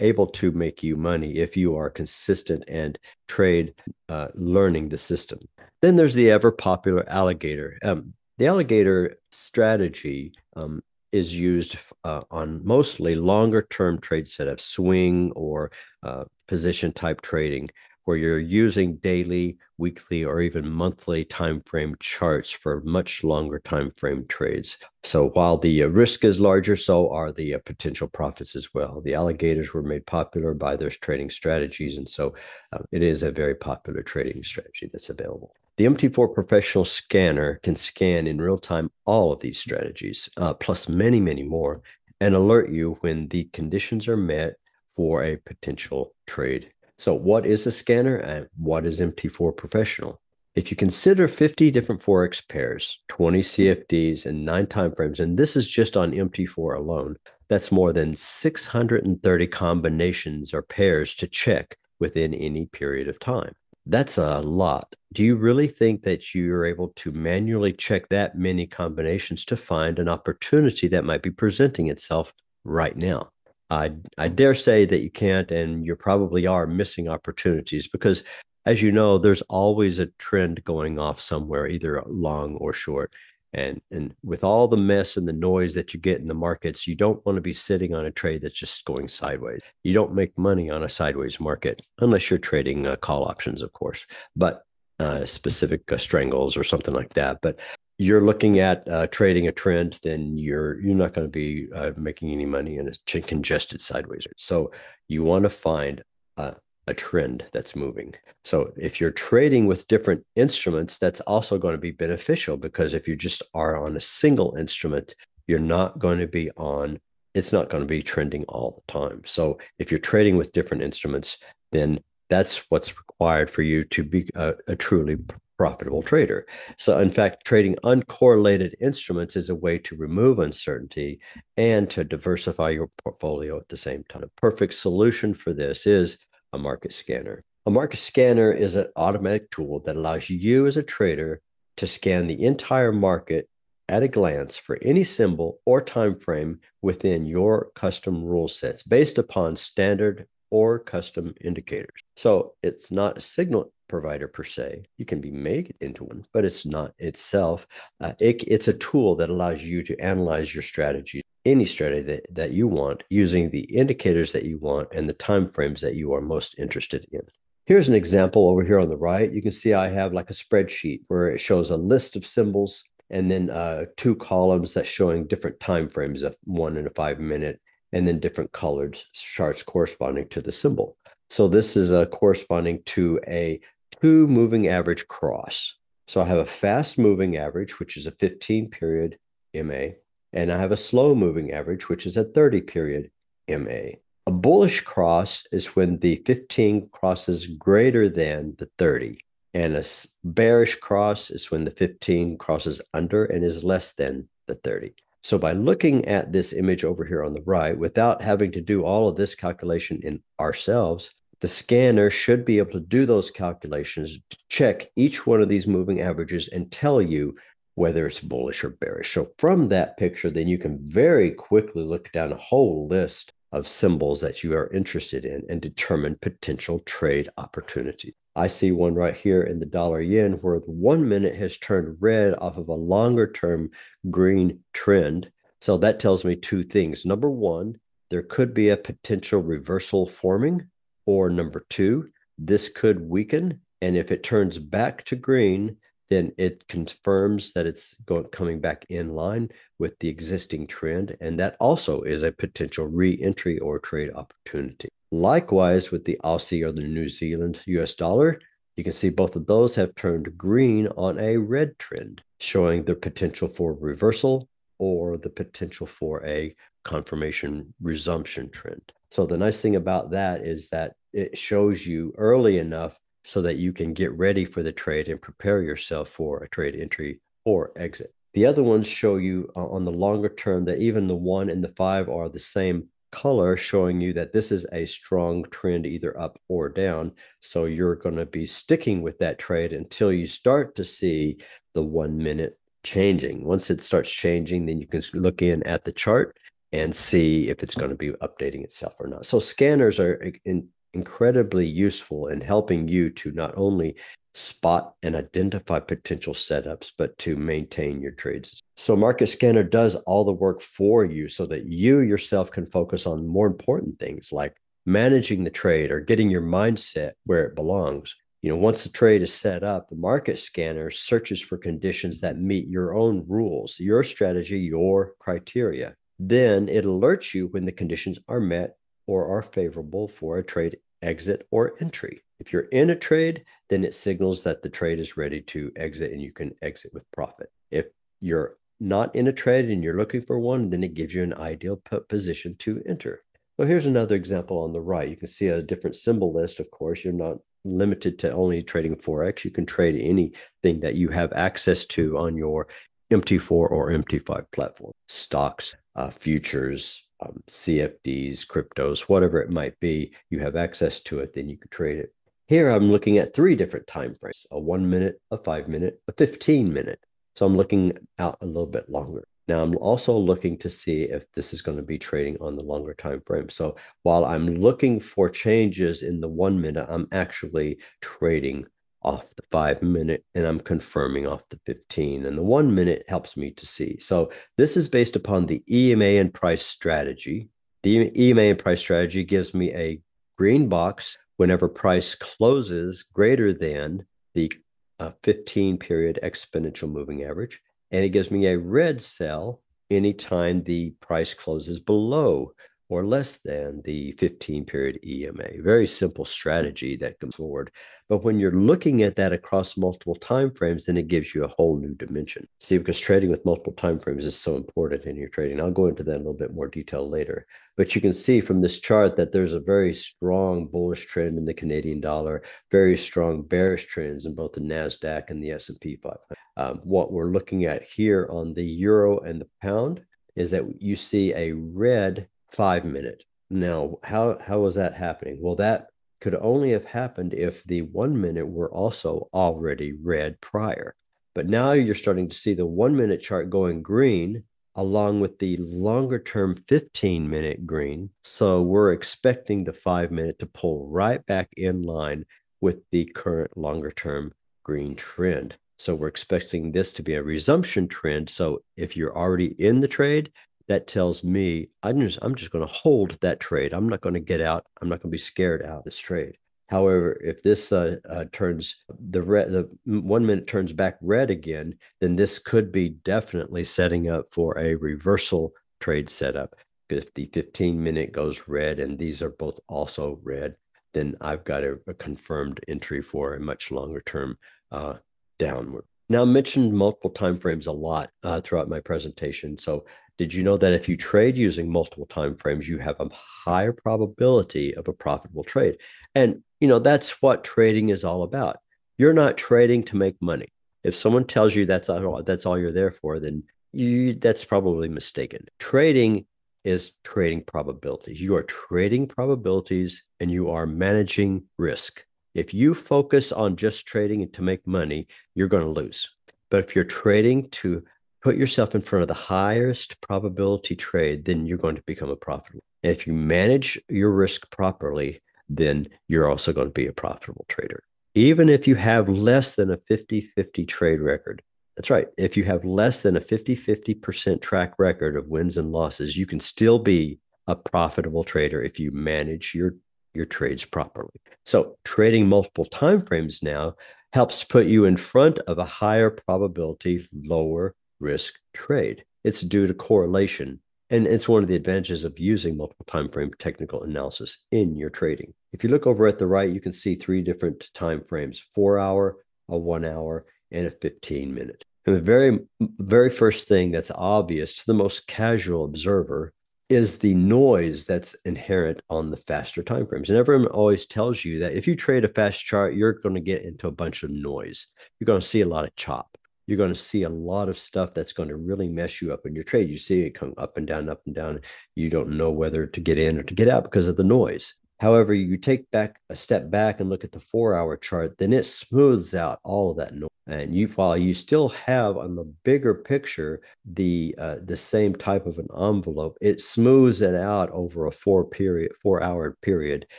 able 0.00 0.26
to 0.26 0.50
make 0.52 0.82
you 0.82 0.96
money 0.96 1.36
if 1.36 1.56
you 1.56 1.76
are 1.76 1.90
consistent 1.90 2.64
and 2.68 2.98
trade 3.28 3.74
uh, 4.08 4.28
learning 4.34 4.88
the 4.88 4.98
system. 4.98 5.38
Then 5.80 5.96
there's 5.96 6.14
the 6.14 6.30
ever 6.30 6.52
popular 6.52 7.08
alligator. 7.08 7.78
Um, 7.82 8.14
the 8.38 8.46
alligator 8.46 9.16
strategy 9.30 10.32
um, 10.56 10.82
is 11.12 11.34
used 11.34 11.76
uh, 12.04 12.22
on 12.30 12.64
mostly 12.64 13.14
longer 13.14 13.66
term 13.70 14.00
trade 14.00 14.24
setups, 14.24 14.62
swing 14.62 15.32
or 15.36 15.70
uh, 16.02 16.24
position 16.48 16.92
type 16.92 17.20
trading, 17.20 17.70
where 18.04 18.16
you're 18.16 18.38
using 18.38 18.96
daily, 18.96 19.56
weekly, 19.78 20.24
or 20.24 20.40
even 20.40 20.68
monthly 20.68 21.24
time 21.24 21.62
frame 21.62 21.94
charts 22.00 22.50
for 22.50 22.80
much 22.82 23.22
longer 23.22 23.58
time 23.58 23.90
frame 23.92 24.24
trades. 24.28 24.78
So 25.04 25.28
while 25.30 25.58
the 25.58 25.84
uh, 25.84 25.88
risk 25.88 26.24
is 26.24 26.40
larger, 26.40 26.76
so 26.76 27.10
are 27.12 27.32
the 27.32 27.54
uh, 27.54 27.58
potential 27.64 28.08
profits 28.08 28.56
as 28.56 28.74
well. 28.74 29.00
The 29.00 29.14
alligators 29.14 29.72
were 29.72 29.82
made 29.82 30.06
popular 30.06 30.54
by 30.54 30.76
their 30.76 30.90
trading 30.90 31.30
strategies, 31.30 31.98
and 31.98 32.08
so 32.08 32.34
uh, 32.72 32.78
it 32.90 33.02
is 33.02 33.22
a 33.22 33.30
very 33.30 33.54
popular 33.54 34.02
trading 34.02 34.42
strategy 34.42 34.88
that's 34.92 35.10
available. 35.10 35.54
The 35.78 35.86
MT4 35.86 36.34
Professional 36.34 36.84
Scanner 36.84 37.58
can 37.62 37.76
scan 37.76 38.26
in 38.26 38.40
real 38.40 38.58
time 38.58 38.90
all 39.06 39.32
of 39.32 39.40
these 39.40 39.58
strategies, 39.58 40.28
uh, 40.36 40.54
plus 40.54 40.88
many, 40.88 41.18
many 41.18 41.42
more, 41.42 41.82
and 42.20 42.34
alert 42.34 42.70
you 42.70 42.98
when 43.00 43.26
the 43.28 43.44
conditions 43.52 44.06
are 44.06 44.16
met 44.16 44.54
for 44.96 45.24
a 45.24 45.36
potential 45.36 46.14
trade. 46.26 46.70
So, 47.02 47.14
what 47.14 47.44
is 47.44 47.66
a 47.66 47.72
scanner 47.72 48.14
and 48.14 48.46
what 48.56 48.86
is 48.86 49.00
MT4 49.00 49.56
Professional? 49.56 50.20
If 50.54 50.70
you 50.70 50.76
consider 50.76 51.26
50 51.26 51.68
different 51.72 52.00
Forex 52.00 52.46
pairs, 52.46 53.00
20 53.08 53.40
CFDs, 53.40 54.24
and 54.24 54.44
nine 54.44 54.66
timeframes, 54.66 55.18
and 55.18 55.36
this 55.36 55.56
is 55.56 55.68
just 55.68 55.96
on 55.96 56.12
MT4 56.12 56.76
alone, 56.76 57.16
that's 57.48 57.72
more 57.72 57.92
than 57.92 58.14
630 58.14 59.46
combinations 59.48 60.54
or 60.54 60.62
pairs 60.62 61.16
to 61.16 61.26
check 61.26 61.76
within 61.98 62.34
any 62.34 62.66
period 62.66 63.08
of 63.08 63.18
time. 63.18 63.52
That's 63.84 64.16
a 64.16 64.38
lot. 64.38 64.94
Do 65.12 65.24
you 65.24 65.34
really 65.34 65.66
think 65.66 66.04
that 66.04 66.36
you're 66.36 66.64
able 66.64 66.90
to 66.90 67.10
manually 67.10 67.72
check 67.72 68.10
that 68.10 68.38
many 68.38 68.64
combinations 68.64 69.44
to 69.46 69.56
find 69.56 69.98
an 69.98 70.08
opportunity 70.08 70.86
that 70.86 71.04
might 71.04 71.22
be 71.22 71.32
presenting 71.32 71.88
itself 71.88 72.32
right 72.62 72.96
now? 72.96 73.32
I, 73.72 73.92
I 74.18 74.28
dare 74.28 74.54
say 74.54 74.84
that 74.84 75.02
you 75.02 75.10
can't, 75.10 75.50
and 75.50 75.86
you 75.86 75.96
probably 75.96 76.46
are 76.46 76.66
missing 76.66 77.08
opportunities 77.08 77.88
because, 77.88 78.22
as 78.66 78.82
you 78.82 78.92
know, 78.92 79.16
there's 79.16 79.40
always 79.42 79.98
a 79.98 80.06
trend 80.18 80.62
going 80.64 80.98
off 80.98 81.20
somewhere, 81.22 81.66
either 81.66 82.02
long 82.06 82.56
or 82.56 82.74
short. 82.74 83.12
And 83.54 83.80
and 83.90 84.14
with 84.22 84.44
all 84.44 84.68
the 84.68 84.76
mess 84.76 85.16
and 85.16 85.26
the 85.26 85.32
noise 85.32 85.74
that 85.74 85.92
you 85.94 86.00
get 86.00 86.20
in 86.20 86.28
the 86.28 86.34
markets, 86.34 86.86
you 86.86 86.94
don't 86.94 87.24
want 87.24 87.36
to 87.36 87.42
be 87.42 87.54
sitting 87.54 87.94
on 87.94 88.04
a 88.06 88.10
trade 88.10 88.42
that's 88.42 88.54
just 88.54 88.84
going 88.84 89.08
sideways. 89.08 89.60
You 89.84 89.94
don't 89.94 90.14
make 90.14 90.36
money 90.38 90.70
on 90.70 90.82
a 90.82 90.88
sideways 90.88 91.40
market 91.40 91.80
unless 91.98 92.30
you're 92.30 92.38
trading 92.38 92.86
uh, 92.86 92.96
call 92.96 93.24
options, 93.24 93.62
of 93.62 93.72
course, 93.72 94.06
but 94.36 94.64
uh, 95.00 95.24
specific 95.24 95.90
uh, 95.90 95.96
strangles 95.96 96.56
or 96.56 96.64
something 96.64 96.94
like 96.94 97.14
that. 97.14 97.38
But 97.42 97.58
you're 98.02 98.20
looking 98.20 98.58
at 98.58 98.86
uh, 98.88 99.06
trading 99.08 99.46
a 99.46 99.52
trend, 99.52 99.98
then 100.02 100.36
you're 100.36 100.80
you're 100.80 100.94
not 100.94 101.14
going 101.14 101.26
to 101.26 101.30
be 101.30 101.68
uh, 101.74 101.92
making 101.96 102.30
any 102.32 102.46
money 102.46 102.76
in 102.78 102.88
a 102.88 103.20
congested 103.20 103.80
sideways. 103.80 104.26
So 104.36 104.72
you 105.08 105.22
want 105.22 105.44
to 105.44 105.50
find 105.50 106.02
uh, 106.36 106.52
a 106.88 106.94
trend 106.94 107.44
that's 107.52 107.76
moving. 107.76 108.14
So 108.44 108.72
if 108.76 109.00
you're 109.00 109.12
trading 109.12 109.66
with 109.66 109.86
different 109.86 110.24
instruments, 110.34 110.98
that's 110.98 111.20
also 111.22 111.58
going 111.58 111.74
to 111.74 111.78
be 111.78 111.92
beneficial 111.92 112.56
because 112.56 112.92
if 112.92 113.06
you 113.06 113.14
just 113.14 113.42
are 113.54 113.76
on 113.76 113.96
a 113.96 114.00
single 114.00 114.56
instrument, 114.56 115.14
you're 115.46 115.60
not 115.60 115.98
going 115.98 116.18
to 116.18 116.26
be 116.26 116.50
on 116.56 116.98
it's 117.34 117.52
not 117.52 117.70
going 117.70 117.82
to 117.82 117.88
be 117.88 118.02
trending 118.02 118.44
all 118.44 118.82
the 118.86 118.92
time. 118.92 119.22
So 119.24 119.58
if 119.78 119.90
you're 119.90 119.98
trading 119.98 120.36
with 120.36 120.52
different 120.52 120.82
instruments, 120.82 121.38
then 121.70 122.00
that's 122.28 122.70
what's 122.70 122.94
required 122.96 123.48
for 123.48 123.62
you 123.62 123.84
to 123.84 124.02
be 124.02 124.28
a, 124.34 124.52
a 124.68 124.76
truly 124.76 125.16
profitable 125.58 126.02
trader. 126.02 126.46
So, 126.78 126.98
in 126.98 127.10
fact, 127.10 127.44
trading 127.44 127.76
uncorrelated 127.84 128.72
instruments 128.80 129.36
is 129.36 129.48
a 129.48 129.54
way 129.54 129.78
to 129.78 129.96
remove 129.96 130.38
uncertainty 130.38 131.20
and 131.56 131.88
to 131.90 132.04
diversify 132.04 132.70
your 132.70 132.90
portfolio 133.02 133.58
at 133.58 133.68
the 133.68 133.76
same 133.76 134.04
time. 134.08 134.24
A 134.24 134.40
perfect 134.40 134.74
solution 134.74 135.34
for 135.34 135.52
this 135.52 135.86
is 135.86 136.18
a 136.52 136.58
market 136.58 136.92
scanner. 136.92 137.44
A 137.66 137.70
market 137.70 137.98
scanner 137.98 138.52
is 138.52 138.76
an 138.76 138.88
automatic 138.96 139.50
tool 139.50 139.80
that 139.80 139.96
allows 139.96 140.28
you 140.28 140.66
as 140.66 140.76
a 140.76 140.82
trader 140.82 141.40
to 141.76 141.86
scan 141.86 142.26
the 142.26 142.44
entire 142.44 142.92
market 142.92 143.48
at 143.88 144.02
a 144.02 144.08
glance 144.08 144.56
for 144.56 144.78
any 144.82 145.04
symbol 145.04 145.60
or 145.66 145.80
time 145.80 146.18
frame 146.18 146.60
within 146.80 147.26
your 147.26 147.70
custom 147.74 148.24
rule 148.24 148.48
sets 148.48 148.82
based 148.82 149.18
upon 149.18 149.56
standard 149.56 150.26
or 150.50 150.78
custom 150.78 151.34
indicators. 151.40 152.02
So 152.16 152.54
it's 152.62 152.92
not 152.92 153.18
a 153.18 153.20
signal 153.20 153.72
provider 153.92 154.26
per 154.26 154.42
se. 154.42 154.84
You 154.96 155.04
can 155.04 155.20
be 155.20 155.30
made 155.30 155.74
into 155.80 156.04
one, 156.04 156.24
but 156.32 156.44
it's 156.46 156.64
not 156.64 156.94
itself. 156.98 157.66
Uh, 158.00 158.14
it, 158.18 158.42
it's 158.54 158.68
a 158.68 158.80
tool 158.88 159.14
that 159.16 159.28
allows 159.28 159.62
you 159.62 159.82
to 159.84 159.98
analyze 159.98 160.54
your 160.54 160.62
strategy 160.62 161.20
any 161.44 161.64
strategy 161.64 162.02
that, 162.02 162.24
that 162.32 162.52
you 162.52 162.68
want 162.68 163.02
using 163.10 163.50
the 163.50 163.64
indicators 163.82 164.30
that 164.30 164.44
you 164.44 164.58
want 164.58 164.88
and 164.92 165.08
the 165.08 165.24
time 165.28 165.48
frames 165.50 165.80
that 165.80 165.96
you 165.96 166.14
are 166.14 166.20
most 166.20 166.56
interested 166.56 167.04
in. 167.10 167.22
Here's 167.66 167.88
an 167.88 167.96
example 167.96 168.48
over 168.48 168.62
here 168.62 168.78
on 168.78 168.88
the 168.88 168.96
right. 168.96 169.32
You 169.32 169.42
can 169.42 169.50
see 169.50 169.74
I 169.74 169.88
have 169.88 170.12
like 170.12 170.30
a 170.30 170.34
spreadsheet 170.34 171.00
where 171.08 171.28
it 171.28 171.40
shows 171.40 171.70
a 171.70 171.76
list 171.76 172.14
of 172.14 172.24
symbols 172.24 172.84
and 173.10 173.30
then 173.30 173.50
uh, 173.50 173.84
two 173.96 174.16
columns 174.16 174.72
that's 174.72 174.88
showing 174.88 175.26
different 175.26 175.60
time 175.60 175.88
frames 175.88 176.22
of 176.22 176.34
one 176.44 176.76
and 176.78 176.86
a 176.86 176.90
five 176.90 177.20
minute, 177.20 177.60
and 177.92 178.08
then 178.08 178.18
different 178.18 178.50
colored 178.52 178.98
charts 179.12 179.62
corresponding 179.62 180.28
to 180.30 180.40
the 180.40 180.50
symbol. 180.50 180.96
So 181.28 181.46
this 181.46 181.76
is 181.76 181.92
a 181.92 182.00
uh, 182.00 182.06
corresponding 182.06 182.82
to 182.86 183.20
a 183.26 183.60
two 184.02 184.26
moving 184.26 184.66
average 184.66 185.06
cross. 185.06 185.76
So 186.08 186.20
I 186.20 186.24
have 186.24 186.38
a 186.38 186.44
fast 186.44 186.98
moving 186.98 187.36
average, 187.36 187.78
which 187.78 187.96
is 187.96 188.08
a 188.08 188.10
15 188.10 188.68
period 188.68 189.16
MA, 189.54 189.94
and 190.32 190.50
I 190.50 190.58
have 190.58 190.72
a 190.72 190.76
slow 190.76 191.14
moving 191.14 191.52
average, 191.52 191.88
which 191.88 192.04
is 192.04 192.16
a 192.16 192.24
30 192.24 192.62
period 192.62 193.10
MA. 193.48 194.00
A 194.26 194.32
bullish 194.32 194.80
cross 194.80 195.44
is 195.52 195.76
when 195.76 196.00
the 196.00 196.16
15 196.26 196.88
crosses 196.90 197.46
greater 197.46 198.08
than 198.08 198.56
the 198.58 198.68
30. 198.76 199.20
And 199.54 199.76
a 199.76 199.84
bearish 200.24 200.76
cross 200.76 201.30
is 201.30 201.52
when 201.52 201.62
the 201.62 201.70
15 201.70 202.38
crosses 202.38 202.80
under 202.92 203.26
and 203.26 203.44
is 203.44 203.62
less 203.62 203.92
than 203.92 204.28
the 204.48 204.56
30. 204.56 204.94
So 205.22 205.38
by 205.38 205.52
looking 205.52 206.06
at 206.06 206.32
this 206.32 206.52
image 206.52 206.84
over 206.84 207.04
here 207.04 207.22
on 207.22 207.34
the 207.34 207.42
right, 207.42 207.78
without 207.78 208.20
having 208.20 208.50
to 208.52 208.60
do 208.60 208.82
all 208.82 209.08
of 209.08 209.14
this 209.14 209.36
calculation 209.36 210.00
in 210.02 210.22
ourselves, 210.40 211.12
the 211.42 211.48
scanner 211.48 212.08
should 212.08 212.44
be 212.44 212.58
able 212.58 212.70
to 212.70 212.80
do 212.80 213.04
those 213.04 213.30
calculations, 213.30 214.18
check 214.48 214.86
each 214.94 215.26
one 215.26 215.42
of 215.42 215.48
these 215.48 215.66
moving 215.66 216.00
averages, 216.00 216.48
and 216.48 216.70
tell 216.70 217.02
you 217.02 217.34
whether 217.74 218.06
it's 218.06 218.20
bullish 218.20 218.62
or 218.62 218.70
bearish. 218.70 219.12
So 219.12 219.28
from 219.38 219.68
that 219.68 219.96
picture, 219.96 220.30
then 220.30 220.46
you 220.46 220.56
can 220.56 220.78
very 220.88 221.32
quickly 221.32 221.82
look 221.82 222.12
down 222.12 222.32
a 222.32 222.36
whole 222.36 222.86
list 222.86 223.32
of 223.50 223.66
symbols 223.66 224.20
that 224.20 224.44
you 224.44 224.54
are 224.54 224.72
interested 224.72 225.24
in 225.24 225.42
and 225.48 225.60
determine 225.60 226.16
potential 226.22 226.78
trade 226.80 227.28
opportunities. 227.36 228.14
I 228.36 228.46
see 228.46 228.70
one 228.70 228.94
right 228.94 229.16
here 229.16 229.42
in 229.42 229.58
the 229.58 229.66
dollar 229.66 230.00
yen 230.00 230.34
where 230.34 230.60
the 230.60 230.70
one 230.70 231.06
minute 231.08 231.34
has 231.34 231.58
turned 231.58 231.96
red 232.00 232.34
off 232.38 232.56
of 232.56 232.68
a 232.68 232.74
longer 232.74 233.30
term 233.30 233.70
green 234.10 234.60
trend. 234.72 235.30
So 235.60 235.76
that 235.78 235.98
tells 235.98 236.24
me 236.24 236.36
two 236.36 236.62
things. 236.62 237.04
Number 237.04 237.28
one, 237.28 237.80
there 238.10 238.22
could 238.22 238.54
be 238.54 238.68
a 238.68 238.76
potential 238.76 239.42
reversal 239.42 240.06
forming. 240.06 240.68
Or 241.06 241.30
number 241.30 241.64
two, 241.68 242.08
this 242.38 242.68
could 242.68 243.00
weaken. 243.00 243.60
And 243.80 243.96
if 243.96 244.12
it 244.12 244.22
turns 244.22 244.58
back 244.58 245.04
to 245.06 245.16
green, 245.16 245.76
then 246.10 246.32
it 246.36 246.68
confirms 246.68 247.52
that 247.54 247.66
it's 247.66 247.94
going 248.04 248.24
coming 248.24 248.60
back 248.60 248.84
in 248.90 249.14
line 249.14 249.48
with 249.78 249.98
the 249.98 250.08
existing 250.08 250.66
trend 250.66 251.16
and 251.22 251.40
that 251.40 251.56
also 251.58 252.02
is 252.02 252.22
a 252.22 252.30
potential 252.30 252.86
re-entry 252.86 253.58
or 253.60 253.78
trade 253.78 254.10
opportunity 254.14 254.90
likewise 255.10 255.90
with 255.90 256.04
the 256.04 256.20
aussie 256.22 256.62
or 256.62 256.70
the 256.70 256.82
new 256.82 257.08
zealand 257.08 257.58
us 257.66 257.94
dollar 257.94 258.38
You 258.76 258.84
can 258.84 258.92
see 258.92 259.10
both 259.10 259.36
of 259.36 259.46
those 259.46 259.74
have 259.74 259.94
turned 259.94 260.36
green 260.36 260.88
on 260.96 261.18
a 261.18 261.36
red 261.36 261.78
trend, 261.78 262.22
showing 262.40 262.84
the 262.84 262.94
potential 262.94 263.48
for 263.48 263.74
reversal 263.74 264.48
or 264.78 265.18
the 265.18 265.28
potential 265.28 265.86
for 265.86 266.24
a 266.24 266.54
confirmation 266.84 267.72
resumption 267.80 268.50
trend. 268.50 268.92
So 269.10 269.26
the 269.26 269.36
nice 269.36 269.60
thing 269.60 269.76
about 269.76 270.10
that 270.12 270.40
is 270.40 270.68
that 270.70 270.94
it 271.12 271.36
shows 271.36 271.86
you 271.86 272.14
early 272.16 272.58
enough 272.58 272.98
so 273.24 273.42
that 273.42 273.56
you 273.56 273.72
can 273.72 273.92
get 273.92 274.16
ready 274.16 274.44
for 274.44 274.62
the 274.62 274.72
trade 274.72 275.08
and 275.08 275.20
prepare 275.20 275.62
yourself 275.62 276.08
for 276.08 276.42
a 276.42 276.48
trade 276.48 276.74
entry 276.74 277.20
or 277.44 277.72
exit. 277.76 278.12
The 278.34 278.46
other 278.46 278.62
ones 278.62 278.86
show 278.86 279.16
you 279.16 279.50
uh, 279.54 279.66
on 279.66 279.84
the 279.84 279.92
longer 279.92 280.30
term 280.30 280.64
that 280.64 280.78
even 280.78 281.06
the 281.06 281.14
one 281.14 281.50
and 281.50 281.62
the 281.62 281.74
five 281.76 282.08
are 282.08 282.28
the 282.28 282.40
same 282.40 282.88
color, 283.12 283.56
showing 283.56 284.00
you 284.00 284.14
that 284.14 284.32
this 284.32 284.50
is 284.50 284.66
a 284.72 284.86
strong 284.86 285.44
trend 285.50 285.86
either 285.86 286.18
up 286.18 286.40
or 286.48 286.70
down. 286.70 287.12
So 287.40 287.66
you're 287.66 287.96
going 287.96 288.16
to 288.16 288.26
be 288.26 288.46
sticking 288.46 289.02
with 289.02 289.18
that 289.18 289.38
trade 289.38 289.74
until 289.74 290.10
you 290.12 290.26
start 290.26 290.74
to 290.76 290.84
see 290.84 291.38
the 291.74 291.82
one 291.82 292.16
minute 292.16 292.58
changing. 292.82 293.44
Once 293.44 293.70
it 293.70 293.82
starts 293.82 294.10
changing, 294.10 294.64
then 294.64 294.80
you 294.80 294.86
can 294.86 295.02
look 295.12 295.42
in 295.42 295.62
at 295.64 295.84
the 295.84 295.92
chart 295.92 296.36
and 296.72 296.94
see 296.94 297.48
if 297.48 297.62
it's 297.62 297.74
going 297.74 297.90
to 297.90 297.96
be 297.96 298.10
updating 298.12 298.64
itself 298.64 298.94
or 298.98 299.06
not. 299.06 299.26
So 299.26 299.38
scanners 299.38 300.00
are 300.00 300.14
in, 300.44 300.68
incredibly 300.94 301.66
useful 301.66 302.28
in 302.28 302.40
helping 302.40 302.88
you 302.88 303.10
to 303.10 303.32
not 303.32 303.54
only 303.56 303.96
spot 304.34 304.94
and 305.02 305.14
identify 305.14 305.78
potential 305.78 306.32
setups, 306.32 306.92
but 306.96 307.16
to 307.18 307.36
maintain 307.36 308.00
your 308.00 308.12
trades. 308.12 308.62
So 308.76 308.96
Market 308.96 309.28
Scanner 309.28 309.62
does 309.62 309.94
all 309.94 310.24
the 310.24 310.32
work 310.32 310.62
for 310.62 311.04
you 311.04 311.28
so 311.28 311.44
that 311.46 311.66
you 311.66 312.00
yourself 312.00 312.50
can 312.50 312.66
focus 312.66 313.06
on 313.06 313.26
more 313.26 313.46
important 313.46 313.98
things 313.98 314.32
like 314.32 314.56
managing 314.86 315.44
the 315.44 315.50
trade 315.50 315.90
or 315.90 316.00
getting 316.00 316.30
your 316.30 316.42
mindset 316.42 317.12
where 317.24 317.44
it 317.44 317.54
belongs. 317.54 318.16
You 318.40 318.50
know, 318.50 318.56
once 318.56 318.82
the 318.82 318.90
trade 318.90 319.22
is 319.22 319.32
set 319.32 319.62
up, 319.62 319.88
the 319.88 319.96
market 319.96 320.38
scanner 320.38 320.90
searches 320.90 321.40
for 321.40 321.56
conditions 321.56 322.20
that 322.20 322.40
meet 322.40 322.66
your 322.68 322.94
own 322.94 323.24
rules, 323.28 323.78
your 323.78 324.02
strategy, 324.02 324.58
your 324.58 325.12
criteria. 325.20 325.94
Then 326.24 326.68
it 326.68 326.84
alerts 326.84 327.34
you 327.34 327.48
when 327.48 327.64
the 327.64 327.72
conditions 327.72 328.20
are 328.28 328.38
met 328.38 328.76
or 329.08 329.26
are 329.26 329.42
favorable 329.42 330.06
for 330.06 330.38
a 330.38 330.44
trade 330.44 330.78
exit 331.02 331.48
or 331.50 331.74
entry. 331.80 332.22
If 332.38 332.52
you're 332.52 332.68
in 332.70 332.90
a 332.90 332.94
trade, 332.94 333.44
then 333.68 333.82
it 333.82 333.92
signals 333.92 334.44
that 334.44 334.62
the 334.62 334.68
trade 334.68 335.00
is 335.00 335.16
ready 335.16 335.42
to 335.42 335.72
exit 335.74 336.12
and 336.12 336.22
you 336.22 336.32
can 336.32 336.54
exit 336.62 336.94
with 336.94 337.10
profit. 337.10 337.50
If 337.72 337.86
you're 338.20 338.54
not 338.78 339.16
in 339.16 339.26
a 339.26 339.32
trade 339.32 339.68
and 339.68 339.82
you're 339.82 339.96
looking 339.96 340.22
for 340.22 340.38
one, 340.38 340.70
then 340.70 340.84
it 340.84 340.94
gives 340.94 341.12
you 341.12 341.24
an 341.24 341.34
ideal 341.34 341.82
position 342.08 342.54
to 342.60 342.80
enter. 342.86 343.24
So 343.56 343.66
here's 343.66 343.86
another 343.86 344.14
example 344.14 344.58
on 344.58 344.72
the 344.72 344.80
right. 344.80 345.08
You 345.08 345.16
can 345.16 345.26
see 345.26 345.48
a 345.48 345.60
different 345.60 345.96
symbol 345.96 346.32
list. 346.32 346.60
Of 346.60 346.70
course, 346.70 347.02
you're 347.02 347.12
not 347.12 347.38
limited 347.64 348.20
to 348.20 348.32
only 348.32 348.62
trading 348.62 348.94
Forex. 348.94 349.44
You 349.44 349.50
can 349.50 349.66
trade 349.66 349.96
anything 350.00 350.78
that 350.82 350.94
you 350.94 351.08
have 351.08 351.32
access 351.32 351.84
to 351.86 352.16
on 352.16 352.36
your 352.36 352.68
MT4 353.10 353.50
or 353.50 353.90
MT5 353.90 354.46
platform, 354.52 354.92
stocks, 355.08 355.74
uh, 355.96 356.10
futures, 356.10 357.04
um, 357.20 357.42
CFDs, 357.48 358.46
cryptos, 358.46 359.00
whatever 359.02 359.40
it 359.40 359.50
might 359.50 359.78
be, 359.80 360.12
you 360.30 360.40
have 360.40 360.56
access 360.56 361.00
to 361.00 361.20
it, 361.20 361.34
then 361.34 361.48
you 361.48 361.56
can 361.56 361.68
trade 361.70 361.98
it. 361.98 362.12
Here 362.46 362.70
I'm 362.70 362.90
looking 362.90 363.18
at 363.18 363.34
three 363.34 363.54
different 363.54 363.86
time 363.86 364.14
frames 364.14 364.46
a 364.50 364.58
one 364.58 364.88
minute, 364.88 365.20
a 365.30 365.38
five 365.38 365.68
minute, 365.68 366.00
a 366.08 366.12
15 366.12 366.72
minute. 366.72 367.00
So 367.34 367.46
I'm 367.46 367.56
looking 367.56 367.96
out 368.18 368.38
a 368.42 368.46
little 368.46 368.66
bit 368.66 368.90
longer. 368.90 369.24
Now 369.48 369.62
I'm 369.62 369.76
also 369.78 370.16
looking 370.16 370.58
to 370.58 370.70
see 370.70 371.04
if 371.04 371.24
this 371.32 371.52
is 371.52 371.62
going 371.62 371.76
to 371.76 371.82
be 371.82 371.98
trading 371.98 372.36
on 372.40 372.56
the 372.56 372.62
longer 372.62 372.94
time 372.94 373.22
frame. 373.26 373.48
So 373.48 373.76
while 374.02 374.24
I'm 374.24 374.46
looking 374.56 375.00
for 375.00 375.28
changes 375.28 376.02
in 376.02 376.20
the 376.20 376.28
one 376.28 376.60
minute, 376.60 376.86
I'm 376.88 377.08
actually 377.12 377.78
trading 378.00 378.66
off 379.04 379.24
the 379.36 379.42
five 379.50 379.82
minute 379.82 380.24
and 380.34 380.46
I'm 380.46 380.60
confirming 380.60 381.26
off 381.26 381.42
the 381.50 381.58
15. 381.66 382.26
And 382.26 382.38
the 382.38 382.42
one 382.42 382.74
minute 382.74 383.04
helps 383.08 383.36
me 383.36 383.50
to 383.52 383.66
see. 383.66 383.98
So 383.98 384.30
this 384.56 384.76
is 384.76 384.88
based 384.88 385.16
upon 385.16 385.46
the 385.46 385.62
EMA 385.70 386.04
and 386.04 386.32
price 386.32 386.64
strategy. 386.64 387.48
The 387.82 388.10
EMA 388.18 388.42
and 388.42 388.58
price 388.58 388.80
strategy 388.80 389.24
gives 389.24 389.54
me 389.54 389.72
a 389.72 390.00
green 390.36 390.68
box 390.68 391.18
whenever 391.36 391.68
price 391.68 392.14
closes 392.14 393.04
greater 393.12 393.52
than 393.52 394.06
the 394.34 394.52
uh, 395.00 395.12
15 395.22 395.78
period 395.78 396.18
exponential 396.22 396.90
moving 396.90 397.24
average. 397.24 397.60
And 397.90 398.04
it 398.04 398.10
gives 398.10 398.30
me 398.30 398.46
a 398.46 398.58
red 398.58 399.02
cell 399.02 399.60
anytime 399.90 400.62
the 400.62 400.90
price 401.00 401.34
closes 401.34 401.80
below 401.80 402.52
or 402.92 403.06
less 403.06 403.38
than 403.38 403.80
the 403.86 404.12
15 404.12 404.66
period 404.66 405.00
EMA. 405.02 405.48
Very 405.62 405.86
simple 405.86 406.26
strategy 406.26 406.94
that 406.96 407.18
comes 407.18 407.34
forward. 407.34 407.70
But 408.10 408.22
when 408.22 408.38
you're 408.38 408.52
looking 408.52 409.02
at 409.02 409.16
that 409.16 409.32
across 409.32 409.78
multiple 409.78 410.14
time 410.14 410.50
frames, 410.50 410.84
then 410.84 410.98
it 410.98 411.08
gives 411.08 411.34
you 411.34 411.44
a 411.44 411.48
whole 411.48 411.78
new 411.78 411.94
dimension. 411.94 412.46
See, 412.60 412.76
because 412.76 413.00
trading 413.00 413.30
with 413.30 413.46
multiple 413.46 413.72
time 413.72 413.98
frames 413.98 414.26
is 414.26 414.36
so 414.36 414.56
important 414.56 415.06
in 415.06 415.16
your 415.16 415.30
trading. 415.30 415.58
I'll 415.58 415.70
go 415.70 415.86
into 415.86 416.02
that 416.02 416.16
in 416.16 416.16
a 416.16 416.18
little 416.18 416.34
bit 416.34 416.52
more 416.52 416.68
detail 416.68 417.08
later. 417.08 417.46
But 417.78 417.94
you 417.94 418.02
can 418.02 418.12
see 418.12 418.42
from 418.42 418.60
this 418.60 418.78
chart 418.78 419.16
that 419.16 419.32
there's 419.32 419.54
a 419.54 419.60
very 419.60 419.94
strong 419.94 420.66
bullish 420.66 421.06
trend 421.06 421.38
in 421.38 421.46
the 421.46 421.54
Canadian 421.54 422.02
dollar, 422.02 422.42
very 422.70 422.98
strong 422.98 423.40
bearish 423.40 423.86
trends 423.86 424.26
in 424.26 424.34
both 424.34 424.52
the 424.52 424.60
Nasdaq 424.60 425.30
and 425.30 425.42
the 425.42 425.52
S&P 425.52 425.96
500. 425.96 426.18
Um, 426.58 426.80
what 426.84 427.10
we're 427.10 427.32
looking 427.32 427.64
at 427.64 427.84
here 427.84 428.28
on 428.30 428.52
the 428.52 428.62
euro 428.62 429.20
and 429.20 429.40
the 429.40 429.48
pound 429.62 430.04
is 430.36 430.50
that 430.50 430.64
you 430.78 430.96
see 430.96 431.32
a 431.32 431.52
red 431.52 432.28
five 432.52 432.84
minute. 432.84 433.24
Now, 433.50 433.98
how 434.02 434.38
how 434.38 434.60
was 434.60 434.76
that 434.76 434.94
happening? 434.94 435.38
Well, 435.40 435.56
that 435.56 435.88
could 436.20 436.34
only 436.36 436.70
have 436.70 436.84
happened 436.84 437.34
if 437.34 437.64
the 437.64 437.82
one 437.82 438.20
minute 438.20 438.46
were 438.46 438.70
also 438.70 439.28
already 439.34 439.92
red 439.92 440.40
prior. 440.40 440.94
But 441.34 441.48
now 441.48 441.72
you're 441.72 441.94
starting 441.94 442.28
to 442.28 442.36
see 442.36 442.54
the 442.54 442.66
one 442.66 442.94
minute 442.94 443.22
chart 443.22 443.50
going 443.50 443.82
green 443.82 444.44
along 444.74 445.20
with 445.20 445.38
the 445.38 445.56
longer 445.58 446.18
term 446.18 446.56
15 446.68 447.28
minute 447.28 447.66
green. 447.66 448.10
So 448.22 448.62
we're 448.62 448.92
expecting 448.92 449.64
the 449.64 449.72
five 449.72 450.10
minute 450.10 450.38
to 450.38 450.46
pull 450.46 450.88
right 450.88 451.24
back 451.26 451.48
in 451.56 451.82
line 451.82 452.24
with 452.60 452.78
the 452.90 453.04
current 453.06 453.56
longer 453.56 453.90
term 453.90 454.32
green 454.62 454.94
trend. 454.94 455.56
So 455.78 455.94
we're 455.94 456.08
expecting 456.08 456.70
this 456.70 456.92
to 456.94 457.02
be 457.02 457.14
a 457.14 457.22
resumption 457.22 457.88
trend. 457.88 458.30
So 458.30 458.62
if 458.76 458.96
you're 458.96 459.16
already 459.16 459.56
in 459.60 459.80
the 459.80 459.88
trade, 459.88 460.30
that 460.68 460.86
tells 460.86 461.24
me 461.24 461.68
I'm 461.82 462.00
just 462.00 462.18
I'm 462.22 462.34
just 462.34 462.50
going 462.50 462.66
to 462.66 462.72
hold 462.72 463.18
that 463.20 463.40
trade. 463.40 463.72
I'm 463.72 463.88
not 463.88 464.00
going 464.00 464.14
to 464.14 464.20
get 464.20 464.40
out. 464.40 464.66
I'm 464.80 464.88
not 464.88 465.00
going 465.00 465.10
to 465.10 465.16
be 465.16 465.18
scared 465.18 465.62
out 465.62 465.78
of 465.78 465.84
this 465.84 465.98
trade. 465.98 466.36
However, 466.68 467.20
if 467.22 467.42
this 467.42 467.70
uh, 467.70 467.96
uh, 468.08 468.24
turns 468.32 468.76
the 469.10 469.20
red, 469.22 469.50
the 469.50 469.68
one 469.84 470.24
minute 470.24 470.46
turns 470.46 470.72
back 470.72 470.96
red 471.02 471.30
again, 471.30 471.74
then 472.00 472.16
this 472.16 472.38
could 472.38 472.72
be 472.72 472.90
definitely 472.90 473.64
setting 473.64 474.08
up 474.08 474.28
for 474.32 474.58
a 474.58 474.74
reversal 474.76 475.52
trade 475.80 476.08
setup. 476.08 476.54
If 476.88 477.12
the 477.14 477.26
15 477.26 477.82
minute 477.82 478.12
goes 478.12 478.48
red 478.48 478.78
and 478.78 478.98
these 478.98 479.20
are 479.22 479.30
both 479.30 479.60
also 479.68 480.18
red, 480.22 480.56
then 480.94 481.14
I've 481.20 481.44
got 481.44 481.62
a, 481.62 481.78
a 481.86 481.94
confirmed 481.94 482.60
entry 482.68 483.02
for 483.02 483.34
a 483.34 483.40
much 483.40 483.70
longer 483.70 484.02
term 484.04 484.38
uh, 484.70 484.94
downward. 485.38 485.84
Now, 486.08 486.22
I 486.22 486.26
mentioned 486.26 486.72
multiple 486.72 487.10
time 487.10 487.38
frames 487.38 487.66
a 487.66 487.72
lot 487.72 488.10
uh, 488.22 488.40
throughout 488.40 488.68
my 488.68 488.80
presentation. 488.80 489.58
So 489.58 489.84
did 490.22 490.32
you 490.32 490.44
know 490.44 490.56
that 490.56 490.72
if 490.72 490.88
you 490.88 490.96
trade 490.96 491.36
using 491.36 491.68
multiple 491.68 492.06
time 492.06 492.36
frames, 492.36 492.68
you 492.68 492.78
have 492.78 492.94
a 493.00 493.08
higher 493.12 493.72
probability 493.72 494.72
of 494.76 494.86
a 494.86 494.92
profitable 494.92 495.42
trade? 495.42 495.78
And 496.14 496.44
you 496.60 496.68
know 496.68 496.78
that's 496.78 497.20
what 497.20 497.42
trading 497.42 497.88
is 497.88 498.04
all 498.04 498.22
about. 498.22 498.58
You're 498.98 499.14
not 499.14 499.36
trading 499.36 499.82
to 499.86 499.96
make 499.96 500.14
money. 500.22 500.46
If 500.84 500.94
someone 500.94 501.24
tells 501.24 501.56
you 501.56 501.66
that's 501.66 501.88
all 501.88 502.22
that's 502.22 502.46
all 502.46 502.56
you're 502.56 502.70
there 502.70 502.92
for, 502.92 503.18
then 503.18 503.42
you 503.72 504.14
that's 504.14 504.44
probably 504.44 504.88
mistaken. 504.88 505.44
Trading 505.58 506.24
is 506.62 506.92
trading 507.02 507.42
probabilities. 507.42 508.22
You 508.22 508.36
are 508.36 508.44
trading 508.44 509.08
probabilities 509.08 510.04
and 510.20 510.30
you 510.30 510.50
are 510.50 510.66
managing 510.66 511.42
risk. 511.58 512.04
If 512.32 512.54
you 512.54 512.74
focus 512.74 513.32
on 513.32 513.56
just 513.56 513.88
trading 513.88 514.30
to 514.30 514.42
make 514.42 514.64
money, 514.68 515.08
you're 515.34 515.48
going 515.48 515.64
to 515.64 515.80
lose. 515.80 516.14
But 516.48 516.60
if 516.62 516.76
you're 516.76 516.84
trading 516.84 517.48
to 517.62 517.82
put 518.22 518.36
yourself 518.36 518.74
in 518.74 518.82
front 518.82 519.02
of 519.02 519.08
the 519.08 519.14
highest 519.14 520.00
probability 520.00 520.76
trade, 520.76 521.24
then 521.24 521.46
you're 521.46 521.58
going 521.58 521.76
to 521.76 521.82
become 521.86 522.10
a 522.10 522.16
profitable. 522.16 522.62
If 522.82 523.06
you 523.06 523.12
manage 523.12 523.80
your 523.88 524.10
risk 524.10 524.50
properly, 524.50 525.20
then 525.48 525.88
you're 526.08 526.28
also 526.28 526.52
going 526.52 526.68
to 526.68 526.72
be 526.72 526.86
a 526.86 526.92
profitable 526.92 527.44
trader. 527.48 527.82
Even 528.14 528.48
if 528.48 528.68
you 528.68 528.74
have 528.74 529.08
less 529.08 529.56
than 529.56 529.70
a 529.70 529.78
50 529.88 530.32
50 530.34 530.66
trade 530.66 531.00
record, 531.00 531.42
that's 531.76 531.90
right. 531.90 532.06
If 532.18 532.36
you 532.36 532.44
have 532.44 532.64
less 532.64 533.02
than 533.02 533.16
a 533.16 533.20
50 533.20 533.56
50% 533.56 534.42
track 534.42 534.74
record 534.78 535.16
of 535.16 535.28
wins 535.28 535.56
and 535.56 535.72
losses, 535.72 536.16
you 536.16 536.26
can 536.26 536.40
still 536.40 536.78
be 536.78 537.18
a 537.46 537.56
profitable 537.56 538.24
trader 538.24 538.62
if 538.62 538.78
you 538.78 538.90
manage 538.92 539.54
your, 539.54 539.74
your 540.14 540.26
trades 540.26 540.64
properly. 540.64 541.10
So, 541.44 541.76
trading 541.84 542.28
multiple 542.28 542.66
time 542.66 543.04
frames 543.04 543.42
now 543.42 543.74
helps 544.12 544.44
put 544.44 544.66
you 544.66 544.84
in 544.84 544.96
front 544.96 545.38
of 545.40 545.58
a 545.58 545.64
higher 545.64 546.10
probability, 546.10 547.08
lower 547.12 547.74
risk 548.02 548.34
trade. 548.52 549.04
It's 549.24 549.40
due 549.40 549.66
to 549.66 549.74
correlation. 549.74 550.60
And 550.90 551.06
it's 551.06 551.28
one 551.28 551.42
of 551.42 551.48
the 551.48 551.56
advantages 551.56 552.04
of 552.04 552.18
using 552.18 552.56
multiple 552.56 552.84
time 552.86 553.08
frame 553.08 553.30
technical 553.38 553.82
analysis 553.84 554.44
in 554.50 554.76
your 554.76 554.90
trading. 554.90 555.32
If 555.52 555.64
you 555.64 555.70
look 555.70 555.86
over 555.86 556.06
at 556.06 556.18
the 556.18 556.26
right, 556.26 556.50
you 556.50 556.60
can 556.60 556.72
see 556.72 556.96
three 556.96 557.22
different 557.22 557.70
time 557.72 558.04
frames: 558.06 558.42
four 558.54 558.78
hour, 558.78 559.16
a 559.48 559.56
one 559.56 559.86
hour, 559.86 560.26
and 560.50 560.66
a 560.66 560.70
15 560.70 561.34
minute. 561.34 561.64
And 561.86 561.96
the 561.96 562.00
very, 562.00 562.38
very 562.60 563.10
first 563.10 563.48
thing 563.48 563.70
that's 563.70 563.90
obvious 563.94 564.54
to 564.56 564.66
the 564.66 564.74
most 564.74 565.06
casual 565.06 565.64
observer 565.64 566.32
is 566.68 566.98
the 566.98 567.14
noise 567.14 567.84
that's 567.84 568.14
inherent 568.24 568.80
on 568.88 569.10
the 569.10 569.16
faster 569.16 569.62
time 569.62 569.86
frames. 569.86 570.08
And 570.08 570.18
everyone 570.18 570.46
always 570.46 570.86
tells 570.86 571.24
you 571.24 571.40
that 571.40 571.54
if 571.54 571.66
you 571.66 571.74
trade 571.76 572.04
a 572.04 572.08
fast 572.08 572.40
chart, 572.40 572.74
you're 572.74 572.94
going 572.94 573.14
to 573.14 573.20
get 573.20 573.42
into 573.44 573.66
a 573.66 573.72
bunch 573.72 574.02
of 574.02 574.10
noise. 574.10 574.68
You're 574.98 575.06
going 575.06 575.20
to 575.20 575.26
see 575.26 575.40
a 575.40 575.48
lot 575.48 575.64
of 575.64 575.74
chop. 575.76 576.11
You're 576.52 576.58
going 576.58 576.68
to 576.68 576.78
see 576.78 577.04
a 577.04 577.08
lot 577.08 577.48
of 577.48 577.58
stuff 577.58 577.94
that's 577.94 578.12
going 578.12 578.28
to 578.28 578.36
really 578.36 578.68
mess 578.68 579.00
you 579.00 579.10
up 579.10 579.24
in 579.24 579.34
your 579.34 579.42
trade. 579.42 579.70
You 579.70 579.78
see 579.78 580.02
it 580.02 580.10
come 580.10 580.34
up 580.36 580.58
and 580.58 580.66
down, 580.66 580.90
up 580.90 581.00
and 581.06 581.14
down. 581.14 581.40
You 581.76 581.88
don't 581.88 582.10
know 582.10 582.30
whether 582.30 582.66
to 582.66 582.78
get 582.78 582.98
in 582.98 583.16
or 583.16 583.22
to 583.22 583.32
get 583.32 583.48
out 583.48 583.62
because 583.62 583.88
of 583.88 583.96
the 583.96 584.04
noise. 584.04 584.52
However, 584.78 585.14
you 585.14 585.38
take 585.38 585.70
back 585.70 585.98
a 586.10 586.14
step 586.14 586.50
back 586.50 586.80
and 586.80 586.90
look 586.90 587.04
at 587.04 587.12
the 587.12 587.20
four 587.20 587.54
hour 587.54 587.78
chart, 587.78 588.18
then 588.18 588.34
it 588.34 588.44
smooths 588.44 589.14
out 589.14 589.38
all 589.44 589.70
of 589.70 589.78
that 589.78 589.94
noise. 589.94 590.10
And 590.26 590.54
you, 590.54 590.68
while 590.74 590.98
you 590.98 591.14
still 591.14 591.48
have 591.48 591.96
on 591.96 592.16
the 592.16 592.30
bigger 592.44 592.74
picture 592.74 593.40
the 593.64 594.14
uh, 594.18 594.36
the 594.44 594.58
same 594.58 594.94
type 594.94 595.24
of 595.24 595.38
an 595.38 595.48
envelope, 595.58 596.18
it 596.20 596.42
smooths 596.42 597.00
it 597.00 597.14
out 597.14 597.48
over 597.52 597.86
a 597.86 597.90
four 597.90 598.26
period, 598.26 598.72
four 598.82 599.02
hour 599.02 599.38
period, 599.40 599.86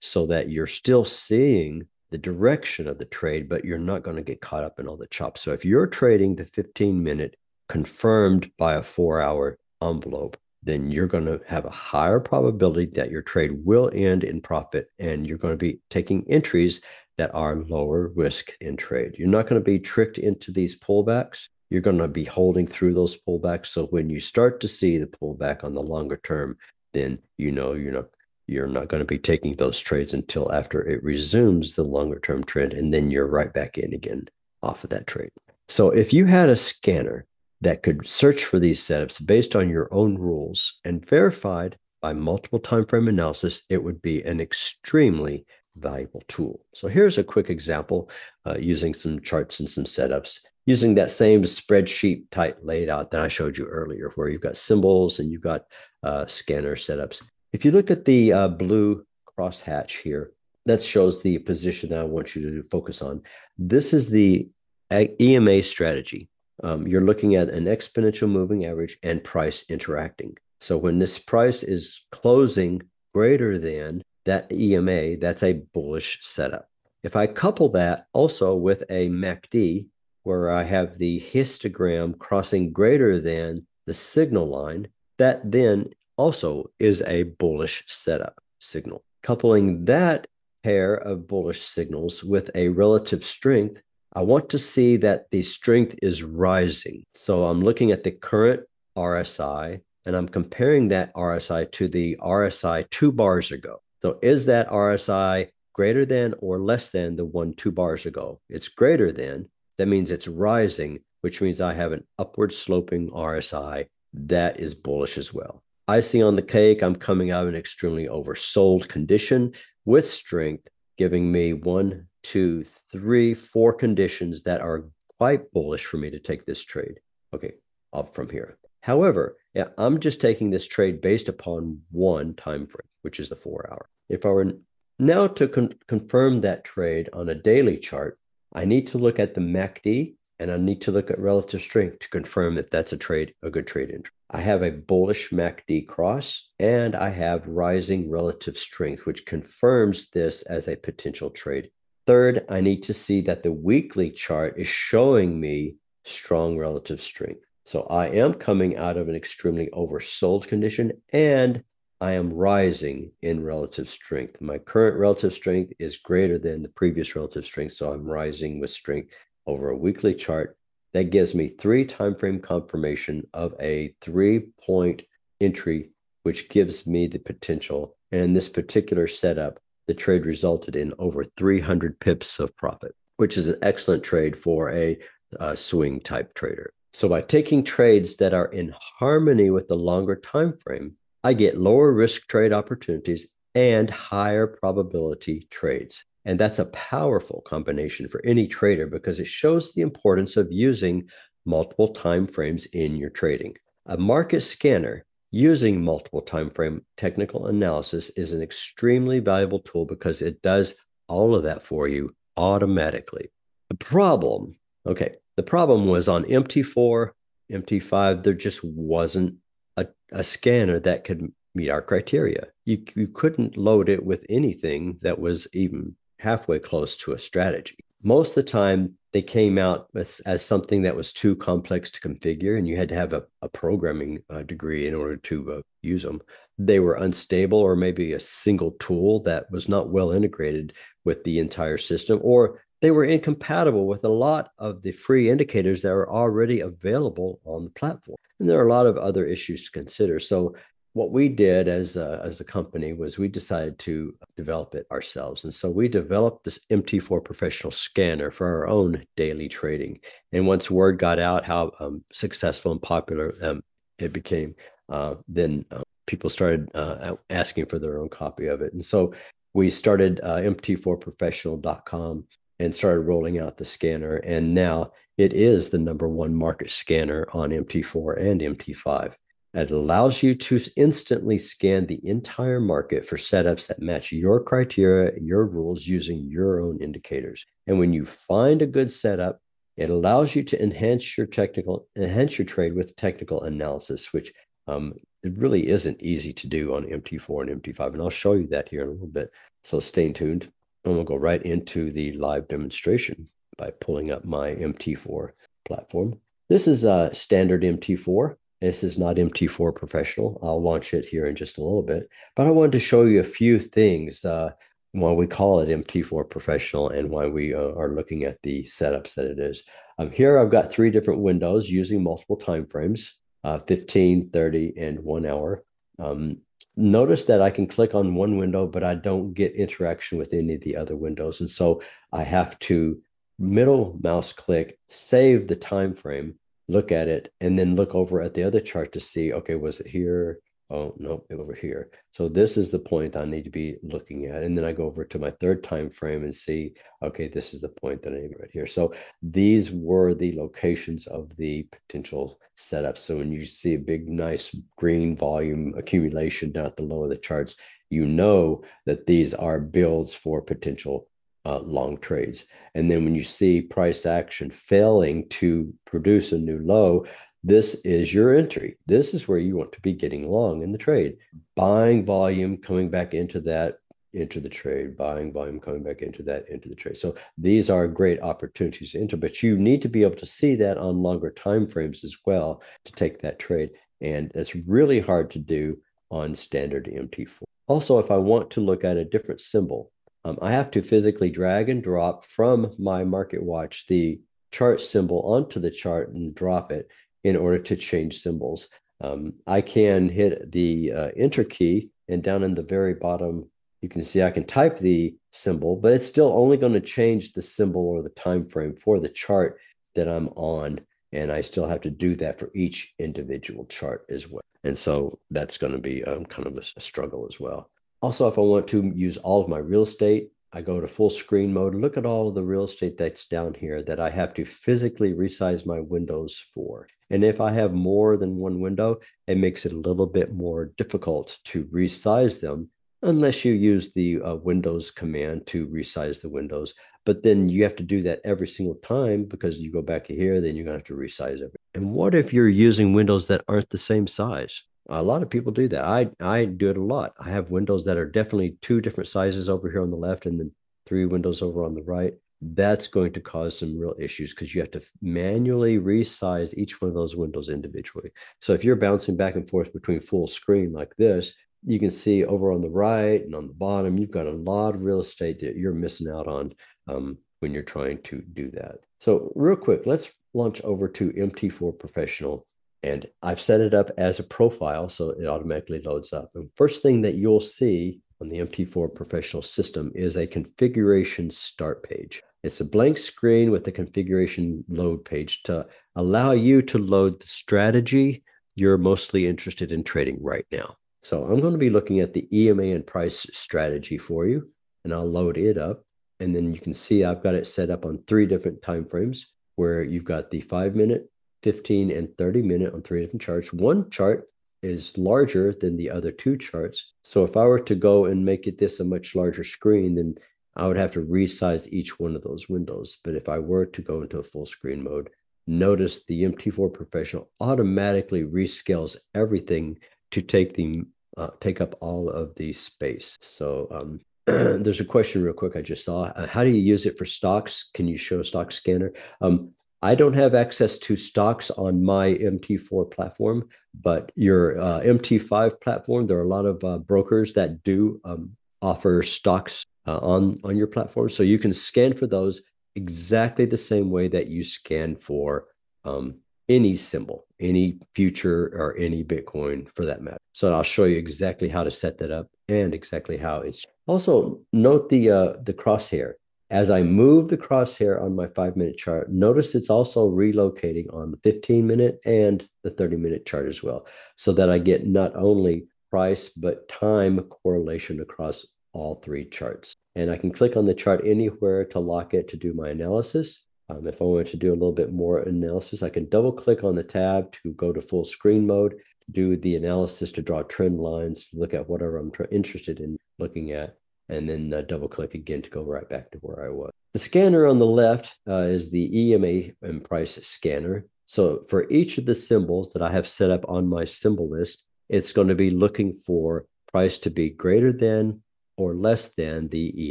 so 0.00 0.24
that 0.28 0.48
you're 0.48 0.66
still 0.66 1.04
seeing 1.04 1.86
the 2.12 2.18
direction 2.18 2.86
of 2.86 2.98
the 2.98 3.04
trade, 3.06 3.48
but 3.48 3.64
you're 3.64 3.78
not 3.78 4.02
going 4.02 4.16
to 4.16 4.22
get 4.22 4.40
caught 4.40 4.62
up 4.62 4.78
in 4.78 4.86
all 4.86 4.96
the 4.96 5.06
chops. 5.08 5.40
So 5.40 5.52
if 5.52 5.64
you're 5.64 5.86
trading 5.86 6.36
the 6.36 6.44
15 6.44 7.02
minute 7.02 7.36
confirmed 7.68 8.50
by 8.58 8.74
a 8.74 8.82
four 8.82 9.20
hour 9.20 9.58
envelope, 9.82 10.36
then 10.62 10.90
you're 10.90 11.08
going 11.08 11.24
to 11.24 11.40
have 11.46 11.64
a 11.64 11.70
higher 11.70 12.20
probability 12.20 12.90
that 12.94 13.10
your 13.10 13.22
trade 13.22 13.64
will 13.64 13.90
end 13.92 14.22
in 14.22 14.40
profit 14.40 14.88
and 14.98 15.26
you're 15.26 15.38
going 15.38 15.54
to 15.54 15.58
be 15.58 15.80
taking 15.90 16.24
entries 16.30 16.80
that 17.18 17.34
are 17.34 17.56
lower 17.56 18.08
risk 18.14 18.52
in 18.60 18.76
trade. 18.76 19.16
You're 19.18 19.28
not 19.28 19.48
going 19.48 19.60
to 19.60 19.64
be 19.64 19.78
tricked 19.78 20.18
into 20.18 20.52
these 20.52 20.78
pullbacks. 20.78 21.48
You're 21.70 21.80
going 21.80 21.98
to 21.98 22.08
be 22.08 22.24
holding 22.24 22.66
through 22.66 22.94
those 22.94 23.16
pullbacks. 23.16 23.66
So 23.66 23.86
when 23.86 24.10
you 24.10 24.20
start 24.20 24.60
to 24.60 24.68
see 24.68 24.98
the 24.98 25.06
pullback 25.06 25.64
on 25.64 25.74
the 25.74 25.82
longer 25.82 26.20
term, 26.22 26.58
then 26.92 27.18
you 27.38 27.50
know 27.50 27.72
you're 27.72 27.92
not 27.92 28.08
you're 28.46 28.66
not 28.66 28.88
going 28.88 29.00
to 29.00 29.06
be 29.06 29.18
taking 29.18 29.56
those 29.56 29.78
trades 29.78 30.14
until 30.14 30.52
after 30.52 30.82
it 30.86 31.02
resumes 31.02 31.74
the 31.74 31.82
longer 31.82 32.18
term 32.18 32.44
trend 32.44 32.74
and 32.74 32.92
then 32.92 33.10
you're 33.10 33.26
right 33.26 33.52
back 33.52 33.78
in 33.78 33.94
again 33.94 34.26
off 34.62 34.84
of 34.84 34.90
that 34.90 35.06
trade. 35.06 35.30
So 35.68 35.90
if 35.90 36.12
you 36.12 36.26
had 36.26 36.48
a 36.48 36.56
scanner 36.56 37.26
that 37.60 37.82
could 37.82 38.06
search 38.06 38.44
for 38.44 38.58
these 38.58 38.80
setups 38.80 39.24
based 39.24 39.54
on 39.54 39.68
your 39.68 39.88
own 39.92 40.18
rules 40.18 40.80
and 40.84 41.06
verified 41.06 41.76
by 42.00 42.12
multiple 42.12 42.58
time 42.58 42.84
frame 42.86 43.08
analysis, 43.08 43.62
it 43.70 43.82
would 43.82 44.02
be 44.02 44.22
an 44.22 44.40
extremely 44.40 45.46
valuable 45.76 46.22
tool. 46.28 46.64
So 46.74 46.88
here's 46.88 47.18
a 47.18 47.24
quick 47.24 47.48
example 47.48 48.10
uh, 48.44 48.56
using 48.58 48.92
some 48.92 49.20
charts 49.20 49.60
and 49.60 49.70
some 49.70 49.84
setups 49.84 50.40
using 50.66 50.94
that 50.94 51.10
same 51.10 51.42
spreadsheet 51.42 52.24
type 52.30 52.58
layout 52.62 53.10
that 53.10 53.20
I 53.20 53.28
showed 53.28 53.56
you 53.56 53.66
earlier, 53.66 54.12
where 54.14 54.28
you've 54.28 54.42
got 54.42 54.56
symbols 54.56 55.18
and 55.18 55.30
you've 55.30 55.42
got 55.42 55.64
uh, 56.02 56.26
scanner 56.26 56.76
setups. 56.76 57.20
If 57.52 57.64
you 57.64 57.70
look 57.70 57.90
at 57.90 58.04
the 58.04 58.32
uh, 58.32 58.48
blue 58.48 59.04
crosshatch 59.38 60.02
here, 60.02 60.32
that 60.66 60.80
shows 60.80 61.22
the 61.22 61.38
position 61.38 61.90
that 61.90 62.00
I 62.00 62.04
want 62.04 62.34
you 62.34 62.62
to 62.62 62.68
focus 62.68 63.02
on. 63.02 63.22
This 63.58 63.92
is 63.92 64.10
the 64.10 64.48
EMA 64.92 65.62
strategy 65.62 66.28
um, 66.62 66.86
you're 66.86 67.00
looking 67.00 67.34
at 67.34 67.48
an 67.48 67.64
exponential 67.64 68.28
moving 68.28 68.64
average 68.66 68.98
and 69.02 69.22
price 69.22 69.64
interacting. 69.68 70.36
So 70.60 70.76
when 70.76 70.98
this 70.98 71.18
price 71.18 71.62
is 71.62 72.02
closing 72.12 72.82
greater 73.14 73.58
than 73.58 74.02
that 74.24 74.52
EMA, 74.52 75.16
that's 75.16 75.42
a 75.42 75.60
bullish 75.74 76.20
setup. 76.22 76.68
If 77.02 77.16
I 77.16 77.26
couple 77.26 77.70
that 77.70 78.06
also 78.12 78.54
with 78.54 78.82
a 78.88 79.08
MACD, 79.08 79.86
where 80.22 80.52
I 80.52 80.62
have 80.62 80.98
the 80.98 81.20
histogram 81.20 82.16
crossing 82.16 82.72
greater 82.72 83.18
than 83.18 83.66
the 83.86 83.94
signal 83.94 84.46
line, 84.46 84.86
that 85.18 85.50
then 85.50 85.90
also 86.16 86.70
is 86.78 87.02
a 87.06 87.24
bullish 87.24 87.84
setup 87.86 88.40
signal. 88.58 89.02
Coupling 89.22 89.84
that 89.86 90.26
pair 90.62 90.94
of 90.94 91.26
bullish 91.26 91.62
signals 91.62 92.22
with 92.22 92.50
a 92.54 92.68
relative 92.68 93.24
strength 93.24 93.82
I 94.14 94.22
want 94.22 94.50
to 94.50 94.58
see 94.58 94.98
that 94.98 95.30
the 95.30 95.42
strength 95.42 95.94
is 96.02 96.22
rising. 96.22 97.02
So 97.14 97.44
I'm 97.44 97.62
looking 97.62 97.92
at 97.92 98.04
the 98.04 98.10
current 98.10 98.62
RSI 98.96 99.80
and 100.04 100.16
I'm 100.16 100.28
comparing 100.28 100.88
that 100.88 101.14
RSI 101.14 101.72
to 101.72 101.88
the 101.88 102.18
RSI 102.20 102.90
two 102.90 103.10
bars 103.10 103.52
ago. 103.52 103.80
So 104.02 104.18
is 104.20 104.44
that 104.46 104.68
RSI 104.68 105.48
greater 105.72 106.04
than 106.04 106.34
or 106.40 106.58
less 106.58 106.90
than 106.90 107.16
the 107.16 107.24
one 107.24 107.54
two 107.54 107.72
bars 107.72 108.04
ago? 108.04 108.38
It's 108.50 108.68
greater 108.68 109.12
than. 109.12 109.48
That 109.78 109.86
means 109.88 110.10
it's 110.10 110.28
rising, 110.28 111.00
which 111.22 111.40
means 111.40 111.62
I 111.62 111.72
have 111.72 111.92
an 111.92 112.04
upward 112.18 112.52
sloping 112.52 113.08
RSI 113.10 113.86
that 114.12 114.60
is 114.60 114.74
bullish 114.74 115.16
as 115.16 115.32
well. 115.32 115.62
Icing 115.88 116.22
on 116.22 116.36
the 116.36 116.42
cake, 116.42 116.82
I'm 116.82 116.94
coming 116.94 117.30
out 117.32 117.48
an 117.48 117.56
extremely 117.56 118.06
oversold 118.06 118.88
condition 118.88 119.52
with 119.84 120.08
strength, 120.08 120.68
giving 120.96 121.30
me 121.30 121.54
one, 121.54 122.06
two, 122.22 122.64
three, 122.92 123.34
four 123.34 123.72
conditions 123.72 124.42
that 124.44 124.60
are 124.60 124.84
quite 125.18 125.50
bullish 125.52 125.84
for 125.84 125.96
me 125.96 126.10
to 126.10 126.20
take 126.20 126.46
this 126.46 126.62
trade. 126.64 127.00
Okay, 127.34 127.52
up 127.92 128.14
from 128.14 128.28
here. 128.28 128.58
However, 128.80 129.36
yeah, 129.54 129.68
I'm 129.76 129.98
just 129.98 130.20
taking 130.20 130.50
this 130.50 130.66
trade 130.66 131.00
based 131.00 131.28
upon 131.28 131.80
one 131.90 132.34
time 132.34 132.66
frame, 132.66 132.88
which 133.02 133.18
is 133.18 133.28
the 133.28 133.36
four 133.36 133.68
hour. 133.70 133.88
If 134.08 134.24
I 134.24 134.28
were 134.28 134.52
now 134.98 135.26
to 135.26 135.48
con- 135.48 135.74
confirm 135.88 136.40
that 136.40 136.64
trade 136.64 137.08
on 137.12 137.28
a 137.28 137.34
daily 137.34 137.76
chart, 137.76 138.18
I 138.52 138.64
need 138.66 138.86
to 138.88 138.98
look 138.98 139.18
at 139.18 139.34
the 139.34 139.40
MACD 139.40 140.14
and 140.42 140.50
I 140.50 140.58
need 140.58 140.82
to 140.82 140.92
look 140.92 141.10
at 141.10 141.18
relative 141.18 141.62
strength 141.62 142.00
to 142.00 142.10
confirm 142.10 142.56
that 142.56 142.70
that's 142.70 142.92
a 142.92 142.98
trade, 142.98 143.34
a 143.42 143.48
good 143.48 143.66
trade 143.66 143.90
entry. 143.90 144.12
I 144.30 144.40
have 144.40 144.62
a 144.62 144.70
bullish 144.70 145.30
MACD 145.30 145.86
cross 145.86 146.48
and 146.58 146.94
I 146.94 147.10
have 147.10 147.46
rising 147.46 148.10
relative 148.10 148.58
strength, 148.58 149.06
which 149.06 149.24
confirms 149.24 150.10
this 150.10 150.42
as 150.42 150.68
a 150.68 150.76
potential 150.76 151.30
trade 151.30 151.70
Third, 152.06 152.44
I 152.48 152.60
need 152.60 152.82
to 152.84 152.94
see 152.94 153.20
that 153.22 153.44
the 153.44 153.52
weekly 153.52 154.10
chart 154.10 154.58
is 154.58 154.66
showing 154.66 155.38
me 155.38 155.76
strong 156.04 156.58
relative 156.58 157.00
strength. 157.00 157.44
So 157.64 157.82
I 157.82 158.08
am 158.08 158.34
coming 158.34 158.76
out 158.76 158.96
of 158.96 159.08
an 159.08 159.14
extremely 159.14 159.68
oversold 159.72 160.48
condition 160.48 161.00
and 161.12 161.62
I 162.00 162.12
am 162.12 162.32
rising 162.32 163.12
in 163.22 163.44
relative 163.44 163.88
strength. 163.88 164.40
My 164.40 164.58
current 164.58 164.98
relative 164.98 165.32
strength 165.32 165.74
is 165.78 165.96
greater 165.98 166.38
than 166.38 166.62
the 166.62 166.68
previous 166.70 167.14
relative 167.14 167.44
strength. 167.44 167.74
So 167.74 167.92
I'm 167.92 168.04
rising 168.04 168.58
with 168.58 168.70
strength 168.70 169.14
over 169.46 169.70
a 169.70 169.76
weekly 169.76 170.14
chart. 170.14 170.56
That 170.92 171.10
gives 171.10 171.34
me 171.34 171.48
three 171.48 171.84
time 171.84 172.14
frame 172.14 172.40
confirmation 172.40 173.26
of 173.32 173.54
a 173.60 173.94
three 174.00 174.40
point 174.64 175.02
entry, 175.40 175.90
which 176.22 176.48
gives 176.48 176.86
me 176.86 177.06
the 177.06 177.18
potential. 177.18 177.96
And 178.10 178.20
in 178.20 178.34
this 178.34 178.48
particular 178.48 179.06
setup, 179.06 179.58
the 179.86 179.94
trade 179.94 180.26
resulted 180.26 180.76
in 180.76 180.94
over 180.98 181.24
300 181.24 181.98
pips 181.98 182.38
of 182.38 182.56
profit, 182.56 182.94
which 183.16 183.36
is 183.36 183.48
an 183.48 183.58
excellent 183.62 184.04
trade 184.04 184.36
for 184.36 184.70
a, 184.70 184.98
a 185.40 185.56
swing 185.56 186.00
type 186.00 186.34
trader. 186.34 186.72
So 186.92 187.08
by 187.08 187.22
taking 187.22 187.64
trades 187.64 188.16
that 188.16 188.34
are 188.34 188.46
in 188.46 188.74
harmony 188.78 189.50
with 189.50 189.68
the 189.68 189.76
longer 189.76 190.16
time 190.16 190.58
frame, 190.58 190.96
I 191.24 191.32
get 191.32 191.58
lower 191.58 191.90
risk 191.92 192.28
trade 192.28 192.52
opportunities 192.52 193.28
and 193.54 193.88
higher 193.88 194.46
probability 194.46 195.46
trades. 195.50 196.04
And 196.24 196.38
that's 196.38 196.58
a 196.58 196.66
powerful 196.66 197.42
combination 197.44 198.08
for 198.08 198.24
any 198.24 198.46
trader 198.46 198.86
because 198.86 199.18
it 199.18 199.26
shows 199.26 199.72
the 199.72 199.82
importance 199.82 200.36
of 200.36 200.52
using 200.52 201.08
multiple 201.44 201.92
time 201.92 202.26
frames 202.26 202.66
in 202.66 202.96
your 202.96 203.10
trading. 203.10 203.54
A 203.86 203.96
market 203.96 204.42
scanner 204.42 205.04
Using 205.34 205.82
multiple 205.82 206.20
time 206.20 206.50
frame 206.50 206.84
technical 206.98 207.46
analysis 207.46 208.10
is 208.10 208.34
an 208.34 208.42
extremely 208.42 209.18
valuable 209.18 209.60
tool 209.60 209.86
because 209.86 210.20
it 210.20 210.42
does 210.42 210.74
all 211.08 211.34
of 211.34 211.44
that 211.44 211.62
for 211.62 211.88
you 211.88 212.14
automatically. 212.36 213.30
The 213.70 213.76
problem, 213.76 214.58
okay, 214.86 215.14
the 215.36 215.42
problem 215.42 215.86
was 215.86 216.06
on 216.06 216.24
MT4, 216.24 217.12
MT5, 217.50 218.22
there 218.22 218.34
just 218.34 218.62
wasn't 218.62 219.36
a, 219.78 219.86
a 220.12 220.22
scanner 220.22 220.78
that 220.80 221.04
could 221.04 221.32
meet 221.54 221.70
our 221.70 221.80
criteria. 221.80 222.48
You, 222.66 222.84
you 222.94 223.08
couldn't 223.08 223.56
load 223.56 223.88
it 223.88 224.04
with 224.04 224.26
anything 224.28 224.98
that 225.00 225.18
was 225.18 225.48
even 225.54 225.96
halfway 226.22 226.58
close 226.58 226.96
to 226.98 227.12
a 227.12 227.18
strategy. 227.18 227.76
Most 228.02 228.30
of 228.30 228.44
the 228.44 228.50
time, 228.50 228.96
they 229.12 229.22
came 229.22 229.58
out 229.58 229.88
as, 229.94 230.20
as 230.24 230.44
something 230.44 230.82
that 230.82 230.96
was 230.96 231.12
too 231.12 231.36
complex 231.36 231.90
to 231.90 232.00
configure, 232.00 232.56
and 232.56 232.66
you 232.66 232.76
had 232.76 232.88
to 232.88 232.94
have 232.94 233.12
a, 233.12 233.24
a 233.42 233.48
programming 233.48 234.22
uh, 234.30 234.42
degree 234.42 234.86
in 234.86 234.94
order 234.94 235.16
to 235.16 235.52
uh, 235.52 235.60
use 235.82 236.02
them. 236.02 236.20
They 236.58 236.80
were 236.80 236.94
unstable, 236.94 237.58
or 237.58 237.76
maybe 237.76 238.12
a 238.12 238.20
single 238.20 238.72
tool 238.78 239.20
that 239.24 239.50
was 239.50 239.68
not 239.68 239.90
well 239.90 240.12
integrated 240.12 240.72
with 241.04 241.22
the 241.24 241.38
entire 241.38 241.78
system, 241.78 242.20
or 242.22 242.62
they 242.80 242.90
were 242.90 243.04
incompatible 243.04 243.86
with 243.86 244.04
a 244.04 244.08
lot 244.08 244.50
of 244.58 244.82
the 244.82 244.92
free 244.92 245.30
indicators 245.30 245.82
that 245.82 245.92
are 245.92 246.10
already 246.10 246.60
available 246.60 247.40
on 247.44 247.64
the 247.64 247.70
platform. 247.70 248.16
And 248.40 248.48
there 248.48 248.58
are 248.60 248.66
a 248.66 248.72
lot 248.72 248.86
of 248.86 248.96
other 248.96 249.24
issues 249.24 249.64
to 249.64 249.70
consider. 249.70 250.18
So 250.18 250.54
what 250.94 251.10
we 251.10 251.28
did 251.28 251.68
as 251.68 251.96
a, 251.96 252.20
as 252.22 252.40
a 252.40 252.44
company 252.44 252.92
was 252.92 253.18
we 253.18 253.28
decided 253.28 253.78
to 253.78 254.14
develop 254.36 254.74
it 254.74 254.86
ourselves. 254.90 255.44
And 255.44 255.54
so 255.54 255.70
we 255.70 255.88
developed 255.88 256.44
this 256.44 256.60
MT4 256.70 257.24
professional 257.24 257.70
scanner 257.70 258.30
for 258.30 258.46
our 258.46 258.66
own 258.66 259.04
daily 259.16 259.48
trading. 259.48 260.00
And 260.32 260.46
once 260.46 260.70
word 260.70 260.98
got 260.98 261.18
out 261.18 261.46
how 261.46 261.72
um, 261.80 262.04
successful 262.12 262.72
and 262.72 262.82
popular 262.82 263.32
um, 263.42 263.62
it 263.98 264.12
became, 264.12 264.54
uh, 264.90 265.14
then 265.28 265.64
uh, 265.70 265.82
people 266.06 266.28
started 266.28 266.70
uh, 266.74 267.16
asking 267.30 267.66
for 267.66 267.78
their 267.78 267.98
own 267.98 268.10
copy 268.10 268.46
of 268.46 268.60
it. 268.60 268.74
And 268.74 268.84
so 268.84 269.14
we 269.54 269.70
started 269.70 270.20
uh, 270.22 270.36
mt4professional.com 270.36 272.24
and 272.58 272.74
started 272.74 273.00
rolling 273.00 273.38
out 273.38 273.56
the 273.56 273.64
scanner. 273.64 274.16
And 274.16 274.54
now 274.54 274.92
it 275.16 275.32
is 275.32 275.70
the 275.70 275.78
number 275.78 276.08
one 276.08 276.34
market 276.34 276.70
scanner 276.70 277.26
on 277.32 277.50
MT4 277.50 278.20
and 278.20 278.40
MT5. 278.42 279.14
It 279.54 279.70
allows 279.70 280.22
you 280.22 280.34
to 280.34 280.60
instantly 280.76 281.36
scan 281.38 281.86
the 281.86 282.00
entire 282.08 282.60
market 282.60 283.04
for 283.04 283.16
setups 283.16 283.66
that 283.66 283.82
match 283.82 284.10
your 284.10 284.40
criteria, 284.40 285.12
your 285.20 285.44
rules 285.44 285.86
using 285.86 286.26
your 286.30 286.60
own 286.60 286.80
indicators. 286.80 287.44
And 287.66 287.78
when 287.78 287.92
you 287.92 288.06
find 288.06 288.62
a 288.62 288.66
good 288.66 288.90
setup, 288.90 289.40
it 289.76 289.90
allows 289.90 290.34
you 290.34 290.42
to 290.44 290.62
enhance 290.62 291.18
your 291.18 291.26
technical, 291.26 291.86
enhance 291.96 292.38
your 292.38 292.46
trade 292.46 292.74
with 292.74 292.96
technical 292.96 293.42
analysis, 293.42 294.12
which 294.12 294.32
um, 294.66 294.94
it 295.22 295.36
really 295.36 295.68
isn't 295.68 296.02
easy 296.02 296.32
to 296.32 296.46
do 296.46 296.74
on 296.74 296.84
MT4 296.84 297.50
and 297.50 297.62
MT5. 297.62 297.92
And 297.92 298.02
I'll 298.02 298.10
show 298.10 298.32
you 298.32 298.46
that 298.48 298.68
here 298.68 298.82
in 298.82 298.88
a 298.88 298.92
little 298.92 299.06
bit. 299.06 299.30
So 299.64 299.80
stay 299.80 300.12
tuned. 300.12 300.50
And 300.84 300.94
we'll 300.94 301.04
go 301.04 301.16
right 301.16 301.42
into 301.42 301.92
the 301.92 302.12
live 302.14 302.48
demonstration 302.48 303.28
by 303.56 303.70
pulling 303.70 304.10
up 304.10 304.24
my 304.24 304.54
MT4 304.54 305.30
platform. 305.64 306.18
This 306.48 306.66
is 306.66 306.84
a 306.84 307.10
standard 307.12 307.62
MT4. 307.62 308.36
This 308.62 308.84
is 308.84 308.96
not 308.96 309.16
MT4 309.16 309.74
professional. 309.74 310.38
I'll 310.40 310.62
launch 310.62 310.94
it 310.94 311.04
here 311.04 311.26
in 311.26 311.34
just 311.34 311.58
a 311.58 311.62
little 311.62 311.82
bit. 311.82 312.08
But 312.36 312.46
I 312.46 312.50
wanted 312.52 312.72
to 312.72 312.80
show 312.80 313.02
you 313.02 313.18
a 313.18 313.24
few 313.24 313.58
things 313.58 314.24
uh, 314.24 314.52
why 314.92 315.10
we 315.10 315.26
call 315.26 315.58
it 315.58 315.68
MT4 315.68 316.30
professional 316.30 316.88
and 316.90 317.10
why 317.10 317.26
we 317.26 317.52
uh, 317.52 317.58
are 317.58 317.92
looking 317.92 318.22
at 318.22 318.40
the 318.44 318.62
setups 318.64 319.14
that 319.14 319.26
it 319.26 319.40
is. 319.40 319.64
Um, 319.98 320.12
here 320.12 320.38
I've 320.38 320.52
got 320.52 320.72
three 320.72 320.92
different 320.92 321.22
windows 321.22 321.68
using 321.68 322.04
multiple 322.04 322.36
time 322.36 322.66
frames, 322.66 323.16
uh, 323.42 323.58
15, 323.66 324.30
30, 324.30 324.74
and 324.78 325.00
one 325.00 325.26
hour. 325.26 325.64
Um, 325.98 326.36
notice 326.76 327.24
that 327.24 327.42
I 327.42 327.50
can 327.50 327.66
click 327.66 327.96
on 327.96 328.14
one 328.14 328.36
window, 328.36 328.68
but 328.68 328.84
I 328.84 328.94
don't 328.94 329.34
get 329.34 329.56
interaction 329.56 330.18
with 330.18 330.32
any 330.32 330.54
of 330.54 330.60
the 330.60 330.76
other 330.76 330.94
windows. 330.94 331.40
And 331.40 331.50
so 331.50 331.82
I 332.12 332.22
have 332.22 332.56
to 332.60 333.02
middle 333.40 333.98
mouse 334.00 334.32
click, 334.32 334.78
save 334.88 335.48
the 335.48 335.56
time 335.56 335.96
frame, 335.96 336.36
look 336.68 336.92
at 336.92 337.08
it, 337.08 337.32
and 337.40 337.58
then 337.58 337.76
look 337.76 337.94
over 337.94 338.22
at 338.22 338.34
the 338.34 338.44
other 338.44 338.60
chart 338.60 338.92
to 338.92 339.00
see, 339.00 339.32
okay, 339.32 339.54
was 339.54 339.80
it 339.80 339.86
here? 339.86 340.40
Oh, 340.70 340.94
no, 340.96 341.22
over 341.30 341.52
here. 341.52 341.90
So 342.12 342.28
this 342.30 342.56
is 342.56 342.70
the 342.70 342.78
point 342.78 343.14
I 343.14 343.26
need 343.26 343.44
to 343.44 343.50
be 343.50 343.76
looking 343.82 344.24
at. 344.24 344.42
And 344.42 344.56
then 344.56 344.64
I 344.64 344.72
go 344.72 344.84
over 344.84 345.04
to 345.04 345.18
my 345.18 345.30
third 345.32 345.62
time 345.62 345.90
frame 345.90 346.24
and 346.24 346.34
see, 346.34 346.72
okay, 347.02 347.28
this 347.28 347.52
is 347.52 347.60
the 347.60 347.68
point 347.68 348.00
that 348.02 348.14
I 348.14 348.16
need 348.16 348.36
right 348.40 348.48
here. 348.50 348.66
So 348.66 348.94
these 349.20 349.70
were 349.70 350.14
the 350.14 350.32
locations 350.34 351.06
of 351.06 351.36
the 351.36 351.68
potential 351.72 352.40
setups. 352.58 352.98
So 352.98 353.18
when 353.18 353.30
you 353.30 353.44
see 353.44 353.74
a 353.74 353.78
big, 353.78 354.08
nice 354.08 354.56
green 354.78 355.14
volume 355.14 355.74
accumulation 355.76 356.52
down 356.52 356.66
at 356.66 356.76
the 356.76 356.84
low 356.84 357.04
of 357.04 357.10
the 357.10 357.18
charts, 357.18 357.54
you 357.90 358.06
know 358.06 358.64
that 358.86 359.06
these 359.06 359.34
are 359.34 359.60
builds 359.60 360.14
for 360.14 360.40
potential 360.40 361.06
uh, 361.44 361.60
long 361.60 361.98
trades. 361.98 362.44
And 362.74 362.90
then 362.90 363.04
when 363.04 363.14
you 363.14 363.24
see 363.24 363.60
price 363.60 364.06
action 364.06 364.50
failing 364.50 365.28
to 365.30 365.72
produce 365.84 366.32
a 366.32 366.38
new 366.38 366.58
low, 366.58 367.06
this 367.44 367.74
is 367.84 368.14
your 368.14 368.36
entry. 368.36 368.78
This 368.86 369.14
is 369.14 369.26
where 369.26 369.38
you 369.38 369.56
want 369.56 369.72
to 369.72 369.80
be 369.80 369.92
getting 369.92 370.30
long 370.30 370.62
in 370.62 370.70
the 370.70 370.78
trade, 370.78 371.16
buying 371.56 372.04
volume, 372.04 372.56
coming 372.56 372.88
back 372.88 373.14
into 373.14 373.40
that, 373.40 373.78
into 374.14 374.40
the 374.40 374.48
trade, 374.48 374.96
buying 374.96 375.32
volume, 375.32 375.58
coming 375.58 375.82
back 375.82 376.02
into 376.02 376.22
that, 376.22 376.48
into 376.48 376.68
the 376.68 376.74
trade. 376.74 376.96
So 376.96 377.16
these 377.36 377.68
are 377.68 377.88
great 377.88 378.20
opportunities 378.20 378.92
to 378.92 379.00
enter, 379.00 379.16
but 379.16 379.42
you 379.42 379.58
need 379.58 379.82
to 379.82 379.88
be 379.88 380.02
able 380.02 380.16
to 380.16 380.26
see 380.26 380.54
that 380.56 380.78
on 380.78 381.02
longer 381.02 381.30
time 381.30 381.66
frames 381.66 382.04
as 382.04 382.16
well 382.26 382.62
to 382.84 382.92
take 382.92 383.22
that 383.22 383.38
trade. 383.38 383.70
And 384.00 384.30
it's 384.34 384.54
really 384.54 385.00
hard 385.00 385.30
to 385.30 385.38
do 385.38 385.78
on 386.10 386.34
standard 386.34 386.86
MT4. 386.86 387.42
Also, 387.68 387.98
if 387.98 388.10
I 388.10 388.16
want 388.16 388.50
to 388.52 388.60
look 388.60 388.84
at 388.84 388.96
a 388.96 389.04
different 389.04 389.40
symbol, 389.40 389.91
um, 390.24 390.38
I 390.40 390.52
have 390.52 390.70
to 390.72 390.82
physically 390.82 391.30
drag 391.30 391.68
and 391.68 391.82
drop 391.82 392.26
from 392.26 392.74
my 392.78 393.04
market 393.04 393.42
watch 393.42 393.86
the 393.88 394.20
chart 394.50 394.80
symbol 394.80 395.20
onto 395.20 395.58
the 395.58 395.70
chart 395.70 396.10
and 396.12 396.34
drop 396.34 396.70
it 396.70 396.88
in 397.24 397.36
order 397.36 397.58
to 397.58 397.76
change 397.76 398.20
symbols. 398.20 398.68
Um, 399.00 399.34
I 399.46 399.60
can 399.60 400.08
hit 400.08 400.52
the 400.52 400.92
uh, 400.92 401.10
enter 401.16 401.44
key 401.44 401.90
and 402.08 402.22
down 402.22 402.42
in 402.42 402.54
the 402.54 402.62
very 402.62 402.94
bottom, 402.94 403.48
you 403.80 403.88
can 403.88 404.02
see 404.02 404.22
I 404.22 404.30
can 404.30 404.44
type 404.44 404.78
the 404.78 405.16
symbol, 405.32 405.76
but 405.76 405.92
it's 405.92 406.06
still 406.06 406.32
only 406.32 406.56
going 406.56 406.74
to 406.74 406.80
change 406.80 407.32
the 407.32 407.42
symbol 407.42 407.82
or 407.82 408.02
the 408.02 408.10
time 408.10 408.48
frame 408.48 408.76
for 408.76 409.00
the 409.00 409.08
chart 409.08 409.58
that 409.94 410.08
I'm 410.08 410.28
on. 410.28 410.80
And 411.12 411.32
I 411.32 411.40
still 411.40 411.66
have 411.66 411.80
to 411.82 411.90
do 411.90 412.14
that 412.16 412.38
for 412.38 412.50
each 412.54 412.94
individual 412.98 413.66
chart 413.66 414.06
as 414.08 414.28
well. 414.28 414.42
And 414.64 414.78
so 414.78 415.18
that's 415.30 415.58
going 415.58 415.72
to 415.72 415.78
be 415.78 416.04
um, 416.04 416.24
kind 416.24 416.46
of 416.46 416.56
a, 416.56 416.62
a 416.76 416.80
struggle 416.80 417.26
as 417.28 417.40
well. 417.40 417.70
Also, 418.02 418.26
if 418.26 418.36
I 418.36 418.40
want 418.40 418.66
to 418.68 418.92
use 418.96 419.16
all 419.16 419.40
of 419.40 419.48
my 419.48 419.58
real 419.58 419.82
estate, 419.82 420.32
I 420.52 420.60
go 420.60 420.80
to 420.80 420.88
full 420.88 421.08
screen 421.08 421.52
mode. 421.52 421.74
Look 421.74 421.96
at 421.96 422.04
all 422.04 422.28
of 422.28 422.34
the 422.34 422.42
real 422.42 422.64
estate 422.64 422.98
that's 422.98 423.26
down 423.26 423.54
here 423.54 423.80
that 423.84 424.00
I 424.00 424.10
have 424.10 424.34
to 424.34 424.44
physically 424.44 425.12
resize 425.12 425.64
my 425.64 425.78
windows 425.78 426.44
for. 426.52 426.88
And 427.10 427.22
if 427.24 427.40
I 427.40 427.52
have 427.52 427.72
more 427.72 428.16
than 428.16 428.36
one 428.36 428.60
window, 428.60 428.98
it 429.28 429.38
makes 429.38 429.64
it 429.64 429.72
a 429.72 429.78
little 429.78 430.06
bit 430.06 430.34
more 430.34 430.72
difficult 430.76 431.38
to 431.44 431.64
resize 431.66 432.40
them 432.40 432.70
unless 433.02 433.44
you 433.44 433.52
use 433.52 433.92
the 433.92 434.20
uh, 434.20 434.34
Windows 434.36 434.90
command 434.90 435.46
to 435.48 435.66
resize 435.68 436.20
the 436.20 436.28
windows. 436.28 436.74
But 437.04 437.22
then 437.22 437.48
you 437.48 437.62
have 437.62 437.76
to 437.76 437.82
do 437.82 438.02
that 438.02 438.20
every 438.24 438.46
single 438.46 438.76
time 438.76 439.24
because 439.24 439.58
you 439.58 439.72
go 439.72 439.82
back 439.82 440.06
here, 440.06 440.40
then 440.40 440.56
you're 440.56 440.64
going 440.64 440.80
to 440.80 440.80
have 440.80 440.86
to 440.86 440.96
resize 440.96 441.40
it. 441.40 441.52
And 441.74 441.92
what 441.92 442.14
if 442.14 442.32
you're 442.32 442.48
using 442.48 442.92
windows 442.94 443.26
that 443.28 443.44
aren't 443.48 443.70
the 443.70 443.78
same 443.78 444.06
size? 444.06 444.62
A 444.88 445.02
lot 445.02 445.22
of 445.22 445.30
people 445.30 445.52
do 445.52 445.68
that. 445.68 445.84
I 445.84 446.10
I 446.20 446.44
do 446.44 446.70
it 446.70 446.76
a 446.76 446.82
lot. 446.82 447.14
I 447.18 447.30
have 447.30 447.50
windows 447.50 447.84
that 447.84 447.96
are 447.96 448.06
definitely 448.06 448.56
two 448.62 448.80
different 448.80 449.08
sizes 449.08 449.48
over 449.48 449.70
here 449.70 449.82
on 449.82 449.90
the 449.90 449.96
left 449.96 450.26
and 450.26 450.38
then 450.38 450.52
three 450.86 451.06
windows 451.06 451.42
over 451.42 451.64
on 451.64 451.74
the 451.74 451.82
right. 451.82 452.14
That's 452.40 452.88
going 452.88 453.12
to 453.12 453.20
cause 453.20 453.56
some 453.56 453.78
real 453.78 453.94
issues 453.98 454.34
because 454.34 454.52
you 454.52 454.60
have 454.60 454.72
to 454.72 454.82
manually 455.00 455.78
resize 455.78 456.56
each 456.56 456.80
one 456.80 456.88
of 456.88 456.94
those 456.94 457.14
windows 457.14 457.48
individually. 457.48 458.10
So 458.40 458.52
if 458.52 458.64
you're 458.64 458.74
bouncing 458.74 459.16
back 459.16 459.36
and 459.36 459.48
forth 459.48 459.72
between 459.72 460.00
full 460.00 460.26
screen 460.26 460.72
like 460.72 460.92
this, 460.96 461.32
you 461.64 461.78
can 461.78 461.90
see 461.90 462.24
over 462.24 462.52
on 462.52 462.60
the 462.60 462.68
right 462.68 463.24
and 463.24 463.36
on 463.36 463.46
the 463.46 463.52
bottom, 463.52 463.96
you've 463.96 464.10
got 464.10 464.26
a 464.26 464.32
lot 464.32 464.74
of 464.74 464.82
real 464.82 465.00
estate 465.00 465.38
that 465.40 465.56
you're 465.56 465.72
missing 465.72 466.08
out 466.08 466.26
on 466.26 466.52
um, 466.88 467.18
when 467.38 467.54
you're 467.54 467.62
trying 467.62 468.02
to 468.02 468.20
do 468.32 468.50
that. 468.50 468.80
So 468.98 469.32
real 469.36 469.56
quick, 469.56 469.82
let's 469.86 470.10
launch 470.34 470.60
over 470.62 470.88
to 470.88 471.10
MT4 471.10 471.78
Professional 471.78 472.46
and 472.82 473.06
I've 473.22 473.40
set 473.40 473.60
it 473.60 473.74
up 473.74 473.90
as 473.96 474.18
a 474.18 474.24
profile, 474.24 474.88
so 474.88 475.10
it 475.10 475.26
automatically 475.26 475.80
loads 475.82 476.12
up. 476.12 476.30
And 476.34 476.50
first 476.56 476.82
thing 476.82 477.02
that 477.02 477.14
you'll 477.14 477.40
see 477.40 478.00
on 478.20 478.28
the 478.28 478.38
MT4 478.38 478.94
professional 478.94 479.42
system 479.42 479.92
is 479.94 480.16
a 480.16 480.26
configuration 480.26 481.30
start 481.30 481.82
page. 481.82 482.22
It's 482.42 482.60
a 482.60 482.64
blank 482.64 482.98
screen 482.98 483.50
with 483.50 483.66
a 483.68 483.72
configuration 483.72 484.64
load 484.68 485.04
page 485.04 485.42
to 485.44 485.66
allow 485.94 486.32
you 486.32 486.62
to 486.62 486.78
load 486.78 487.20
the 487.20 487.26
strategy 487.26 488.24
you're 488.54 488.78
mostly 488.78 489.26
interested 489.26 489.72
in 489.72 489.82
trading 489.82 490.18
right 490.22 490.46
now. 490.52 490.76
So 491.02 491.24
I'm 491.24 491.40
going 491.40 491.54
to 491.54 491.58
be 491.58 491.70
looking 491.70 492.00
at 492.00 492.12
the 492.12 492.28
EMA 492.36 492.64
and 492.64 492.86
price 492.86 493.26
strategy 493.32 493.98
for 493.98 494.26
you, 494.26 494.50
and 494.84 494.92
I'll 494.92 495.08
load 495.08 495.38
it 495.38 495.58
up. 495.58 495.84
And 496.20 496.34
then 496.34 496.54
you 496.54 496.60
can 496.60 496.74
see 496.74 497.04
I've 497.04 497.22
got 497.22 497.34
it 497.34 497.46
set 497.46 497.70
up 497.70 497.84
on 497.84 498.04
three 498.06 498.26
different 498.26 498.62
time 498.62 498.86
frames 498.86 499.32
where 499.56 499.82
you've 499.82 500.04
got 500.04 500.30
the 500.30 500.40
five 500.40 500.76
minute, 500.76 501.10
15 501.42 501.90
and 501.90 502.16
30 502.16 502.42
minute 502.42 502.74
on 502.74 502.82
three 502.82 503.00
different 503.00 503.22
charts. 503.22 503.52
One 503.52 503.90
chart 503.90 504.28
is 504.62 504.96
larger 504.96 505.52
than 505.52 505.76
the 505.76 505.90
other 505.90 506.12
two 506.12 506.36
charts. 506.36 506.92
So 507.02 507.24
if 507.24 507.36
I 507.36 507.44
were 507.44 507.60
to 507.60 507.74
go 507.74 508.06
and 508.06 508.24
make 508.24 508.46
it 508.46 508.58
this 508.58 508.80
a 508.80 508.84
much 508.84 509.14
larger 509.14 509.44
screen, 509.44 509.96
then 509.96 510.14
I 510.54 510.66
would 510.66 510.76
have 510.76 510.92
to 510.92 511.04
resize 511.04 511.68
each 511.72 511.98
one 511.98 512.14
of 512.14 512.22
those 512.22 512.48
windows. 512.48 512.98
But 513.02 513.14
if 513.14 513.28
I 513.28 513.38
were 513.38 513.66
to 513.66 513.82
go 513.82 514.02
into 514.02 514.18
a 514.18 514.22
full 514.22 514.46
screen 514.46 514.84
mode, 514.84 515.10
notice 515.46 516.04
the 516.04 516.22
MT4 516.22 516.72
Professional 516.72 517.30
automatically 517.40 518.22
rescales 518.22 518.96
everything 519.14 519.78
to 520.12 520.22
take 520.22 520.54
the 520.54 520.82
uh, 521.16 521.28
take 521.40 521.60
up 521.60 521.74
all 521.80 522.08
of 522.08 522.34
the 522.36 522.52
space. 522.54 523.18
So 523.20 523.68
um, 523.70 524.00
there's 524.26 524.80
a 524.80 524.84
question 524.84 525.22
real 525.22 525.34
quick 525.34 525.56
I 525.56 525.62
just 525.62 525.84
saw. 525.84 526.04
Uh, 526.04 526.26
how 526.26 526.42
do 526.42 526.50
you 526.50 526.60
use 526.60 526.86
it 526.86 526.96
for 526.96 527.04
stocks? 527.04 527.70
Can 527.74 527.86
you 527.86 527.96
show 527.96 528.20
a 528.20 528.24
stock 528.24 528.50
scanner? 528.50 528.92
Um, 529.20 529.50
I 529.82 529.96
don't 529.96 530.14
have 530.14 530.34
access 530.34 530.78
to 530.78 530.96
stocks 530.96 531.50
on 531.50 531.84
my 531.84 532.14
MT4 532.14 532.88
platform, 532.88 533.48
but 533.80 534.12
your 534.14 534.60
uh, 534.60 534.80
MT5 534.80 535.60
platform, 535.60 536.06
there 536.06 536.18
are 536.18 536.22
a 536.24 536.28
lot 536.28 536.46
of 536.46 536.62
uh, 536.62 536.78
brokers 536.78 537.32
that 537.32 537.64
do 537.64 538.00
um, 538.04 538.36
offer 538.60 539.02
stocks 539.02 539.64
uh, 539.86 539.98
on 539.98 540.38
on 540.44 540.56
your 540.56 540.68
platform, 540.68 541.10
so 541.10 541.24
you 541.24 541.38
can 541.38 541.52
scan 541.52 541.92
for 541.94 542.06
those 542.06 542.42
exactly 542.76 543.44
the 543.44 543.56
same 543.56 543.90
way 543.90 544.06
that 544.06 544.28
you 544.28 544.44
scan 544.44 544.94
for 544.94 545.46
um, 545.84 546.14
any 546.48 546.74
symbol, 546.74 547.26
any 547.40 547.78
future 547.94 548.52
or 548.54 548.76
any 548.78 549.02
Bitcoin 549.02 549.68
for 549.74 549.84
that 549.84 550.02
matter. 550.02 550.18
So 550.32 550.52
I'll 550.52 550.62
show 550.62 550.84
you 550.84 550.96
exactly 550.96 551.48
how 551.48 551.64
to 551.64 551.70
set 551.70 551.98
that 551.98 552.10
up 552.10 552.28
and 552.48 552.74
exactly 552.74 553.16
how 553.16 553.40
it's 553.40 553.64
also 553.86 554.40
note 554.52 554.88
the 554.88 555.10
uh, 555.10 555.32
the 555.42 555.54
crosshair. 555.54 556.14
As 556.52 556.70
I 556.70 556.82
move 556.82 557.28
the 557.28 557.38
crosshair 557.38 557.98
on 558.02 558.14
my 558.14 558.26
five 558.26 558.58
minute 558.58 558.76
chart, 558.76 559.10
notice 559.10 559.54
it's 559.54 559.70
also 559.70 560.10
relocating 560.10 560.92
on 560.92 561.10
the 561.10 561.16
15 561.24 561.66
minute 561.66 561.98
and 562.04 562.46
the 562.62 562.68
30 562.68 562.98
minute 562.98 563.24
chart 563.24 563.48
as 563.48 563.62
well, 563.62 563.86
so 564.16 564.32
that 564.32 564.50
I 564.50 564.58
get 564.58 564.86
not 564.86 565.16
only 565.16 565.68
price 565.90 566.28
but 566.28 566.68
time 566.68 567.20
correlation 567.20 568.02
across 568.02 568.44
all 568.74 568.96
three 568.96 569.24
charts. 569.24 569.72
And 569.94 570.10
I 570.10 570.18
can 570.18 570.30
click 570.30 570.54
on 570.58 570.66
the 570.66 570.74
chart 570.74 571.06
anywhere 571.06 571.64
to 571.64 571.78
lock 571.78 572.12
it 572.12 572.28
to 572.28 572.36
do 572.36 572.52
my 572.52 572.68
analysis. 572.68 573.40
Um, 573.70 573.86
if 573.86 574.02
I 574.02 574.04
wanted 574.04 574.26
to 574.32 574.36
do 574.36 574.50
a 574.50 574.52
little 574.52 574.72
bit 574.72 574.92
more 574.92 575.20
analysis, 575.20 575.82
I 575.82 575.88
can 575.88 576.06
double 576.10 576.34
click 576.34 576.64
on 576.64 576.74
the 576.74 576.84
tab 576.84 577.32
to 577.44 577.54
go 577.54 577.72
to 577.72 577.80
full 577.80 578.04
screen 578.04 578.46
mode, 578.46 578.74
do 579.10 579.38
the 579.38 579.56
analysis 579.56 580.12
to 580.12 580.22
draw 580.22 580.42
trend 580.42 580.80
lines, 580.80 581.28
to 581.28 581.38
look 581.38 581.54
at 581.54 581.66
whatever 581.66 581.96
I'm 581.96 582.12
interested 582.30 582.80
in 582.80 582.98
looking 583.18 583.52
at, 583.52 583.78
and 584.12 584.28
then 584.28 584.52
uh, 584.52 584.60
double 584.62 584.88
click 584.88 585.14
again 585.14 585.42
to 585.42 585.50
go 585.50 585.62
right 585.62 585.88
back 585.88 586.10
to 586.10 586.18
where 586.18 586.44
I 586.44 586.50
was. 586.50 586.70
The 586.92 586.98
scanner 586.98 587.46
on 587.46 587.58
the 587.58 587.66
left 587.66 588.14
uh, 588.28 588.42
is 588.42 588.70
the 588.70 589.10
EMA 589.10 589.52
and 589.62 589.82
price 589.82 590.18
scanner. 590.26 590.86
So 591.06 591.44
for 591.48 591.70
each 591.70 591.96
of 591.96 592.04
the 592.04 592.14
symbols 592.14 592.70
that 592.70 592.82
I 592.82 592.92
have 592.92 593.08
set 593.08 593.30
up 593.30 593.44
on 593.48 593.66
my 593.66 593.86
symbol 593.86 594.28
list, 594.28 594.64
it's 594.88 595.12
going 595.12 595.28
to 595.28 595.34
be 595.34 595.50
looking 595.50 595.98
for 596.06 596.44
price 596.70 596.98
to 596.98 597.10
be 597.10 597.30
greater 597.30 597.72
than 597.72 598.22
or 598.58 598.74
less 598.74 599.08
than 599.08 599.48
the 599.48 599.90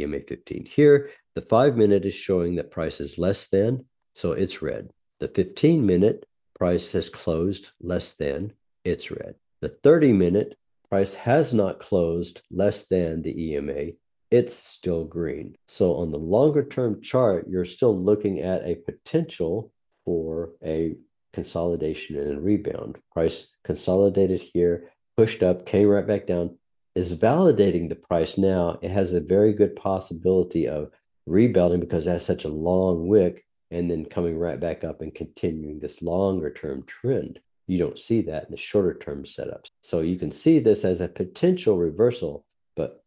EMA 0.00 0.20
15. 0.20 0.66
Here, 0.66 1.10
the 1.34 1.42
five 1.42 1.76
minute 1.76 2.04
is 2.04 2.14
showing 2.14 2.54
that 2.56 2.70
price 2.70 3.00
is 3.00 3.18
less 3.18 3.48
than, 3.48 3.84
so 4.14 4.32
it's 4.32 4.62
red. 4.62 4.90
The 5.18 5.28
15 5.28 5.84
minute 5.84 6.26
price 6.56 6.92
has 6.92 7.10
closed 7.10 7.70
less 7.80 8.12
than, 8.12 8.52
it's 8.84 9.10
red. 9.10 9.34
The 9.60 9.70
30 9.82 10.12
minute 10.12 10.56
price 10.88 11.14
has 11.14 11.52
not 11.52 11.80
closed 11.80 12.42
less 12.50 12.86
than 12.86 13.22
the 13.22 13.52
EMA, 13.52 13.92
it's 14.32 14.54
still 14.54 15.04
green. 15.04 15.54
So 15.68 15.96
on 15.96 16.10
the 16.10 16.18
longer 16.18 16.64
term 16.64 17.02
chart, 17.02 17.46
you're 17.48 17.66
still 17.66 17.96
looking 17.96 18.40
at 18.40 18.64
a 18.64 18.76
potential 18.76 19.70
for 20.06 20.52
a 20.64 20.96
consolidation 21.34 22.18
and 22.18 22.38
a 22.38 22.40
rebound. 22.40 22.96
Price 23.12 23.48
consolidated 23.62 24.40
here, 24.40 24.90
pushed 25.18 25.42
up, 25.42 25.66
came 25.66 25.86
right 25.86 26.06
back 26.06 26.26
down, 26.26 26.56
is 26.94 27.14
validating 27.14 27.90
the 27.90 27.94
price 27.94 28.38
now. 28.38 28.78
It 28.80 28.90
has 28.90 29.12
a 29.12 29.20
very 29.20 29.52
good 29.52 29.76
possibility 29.76 30.66
of 30.66 30.90
rebounding 31.26 31.80
because 31.80 32.06
it 32.06 32.12
has 32.12 32.24
such 32.24 32.44
a 32.44 32.48
long 32.48 33.06
wick 33.06 33.44
and 33.70 33.90
then 33.90 34.06
coming 34.06 34.38
right 34.38 34.58
back 34.58 34.82
up 34.82 35.02
and 35.02 35.14
continuing 35.14 35.78
this 35.78 36.00
longer 36.00 36.50
term 36.50 36.84
trend. 36.84 37.38
You 37.66 37.78
don't 37.78 37.98
see 37.98 38.22
that 38.22 38.44
in 38.44 38.50
the 38.50 38.56
shorter 38.56 38.94
term 38.94 39.24
setups. 39.24 39.68
So 39.82 40.00
you 40.00 40.16
can 40.16 40.32
see 40.32 40.58
this 40.58 40.86
as 40.86 41.02
a 41.02 41.08
potential 41.08 41.76
reversal, 41.76 42.46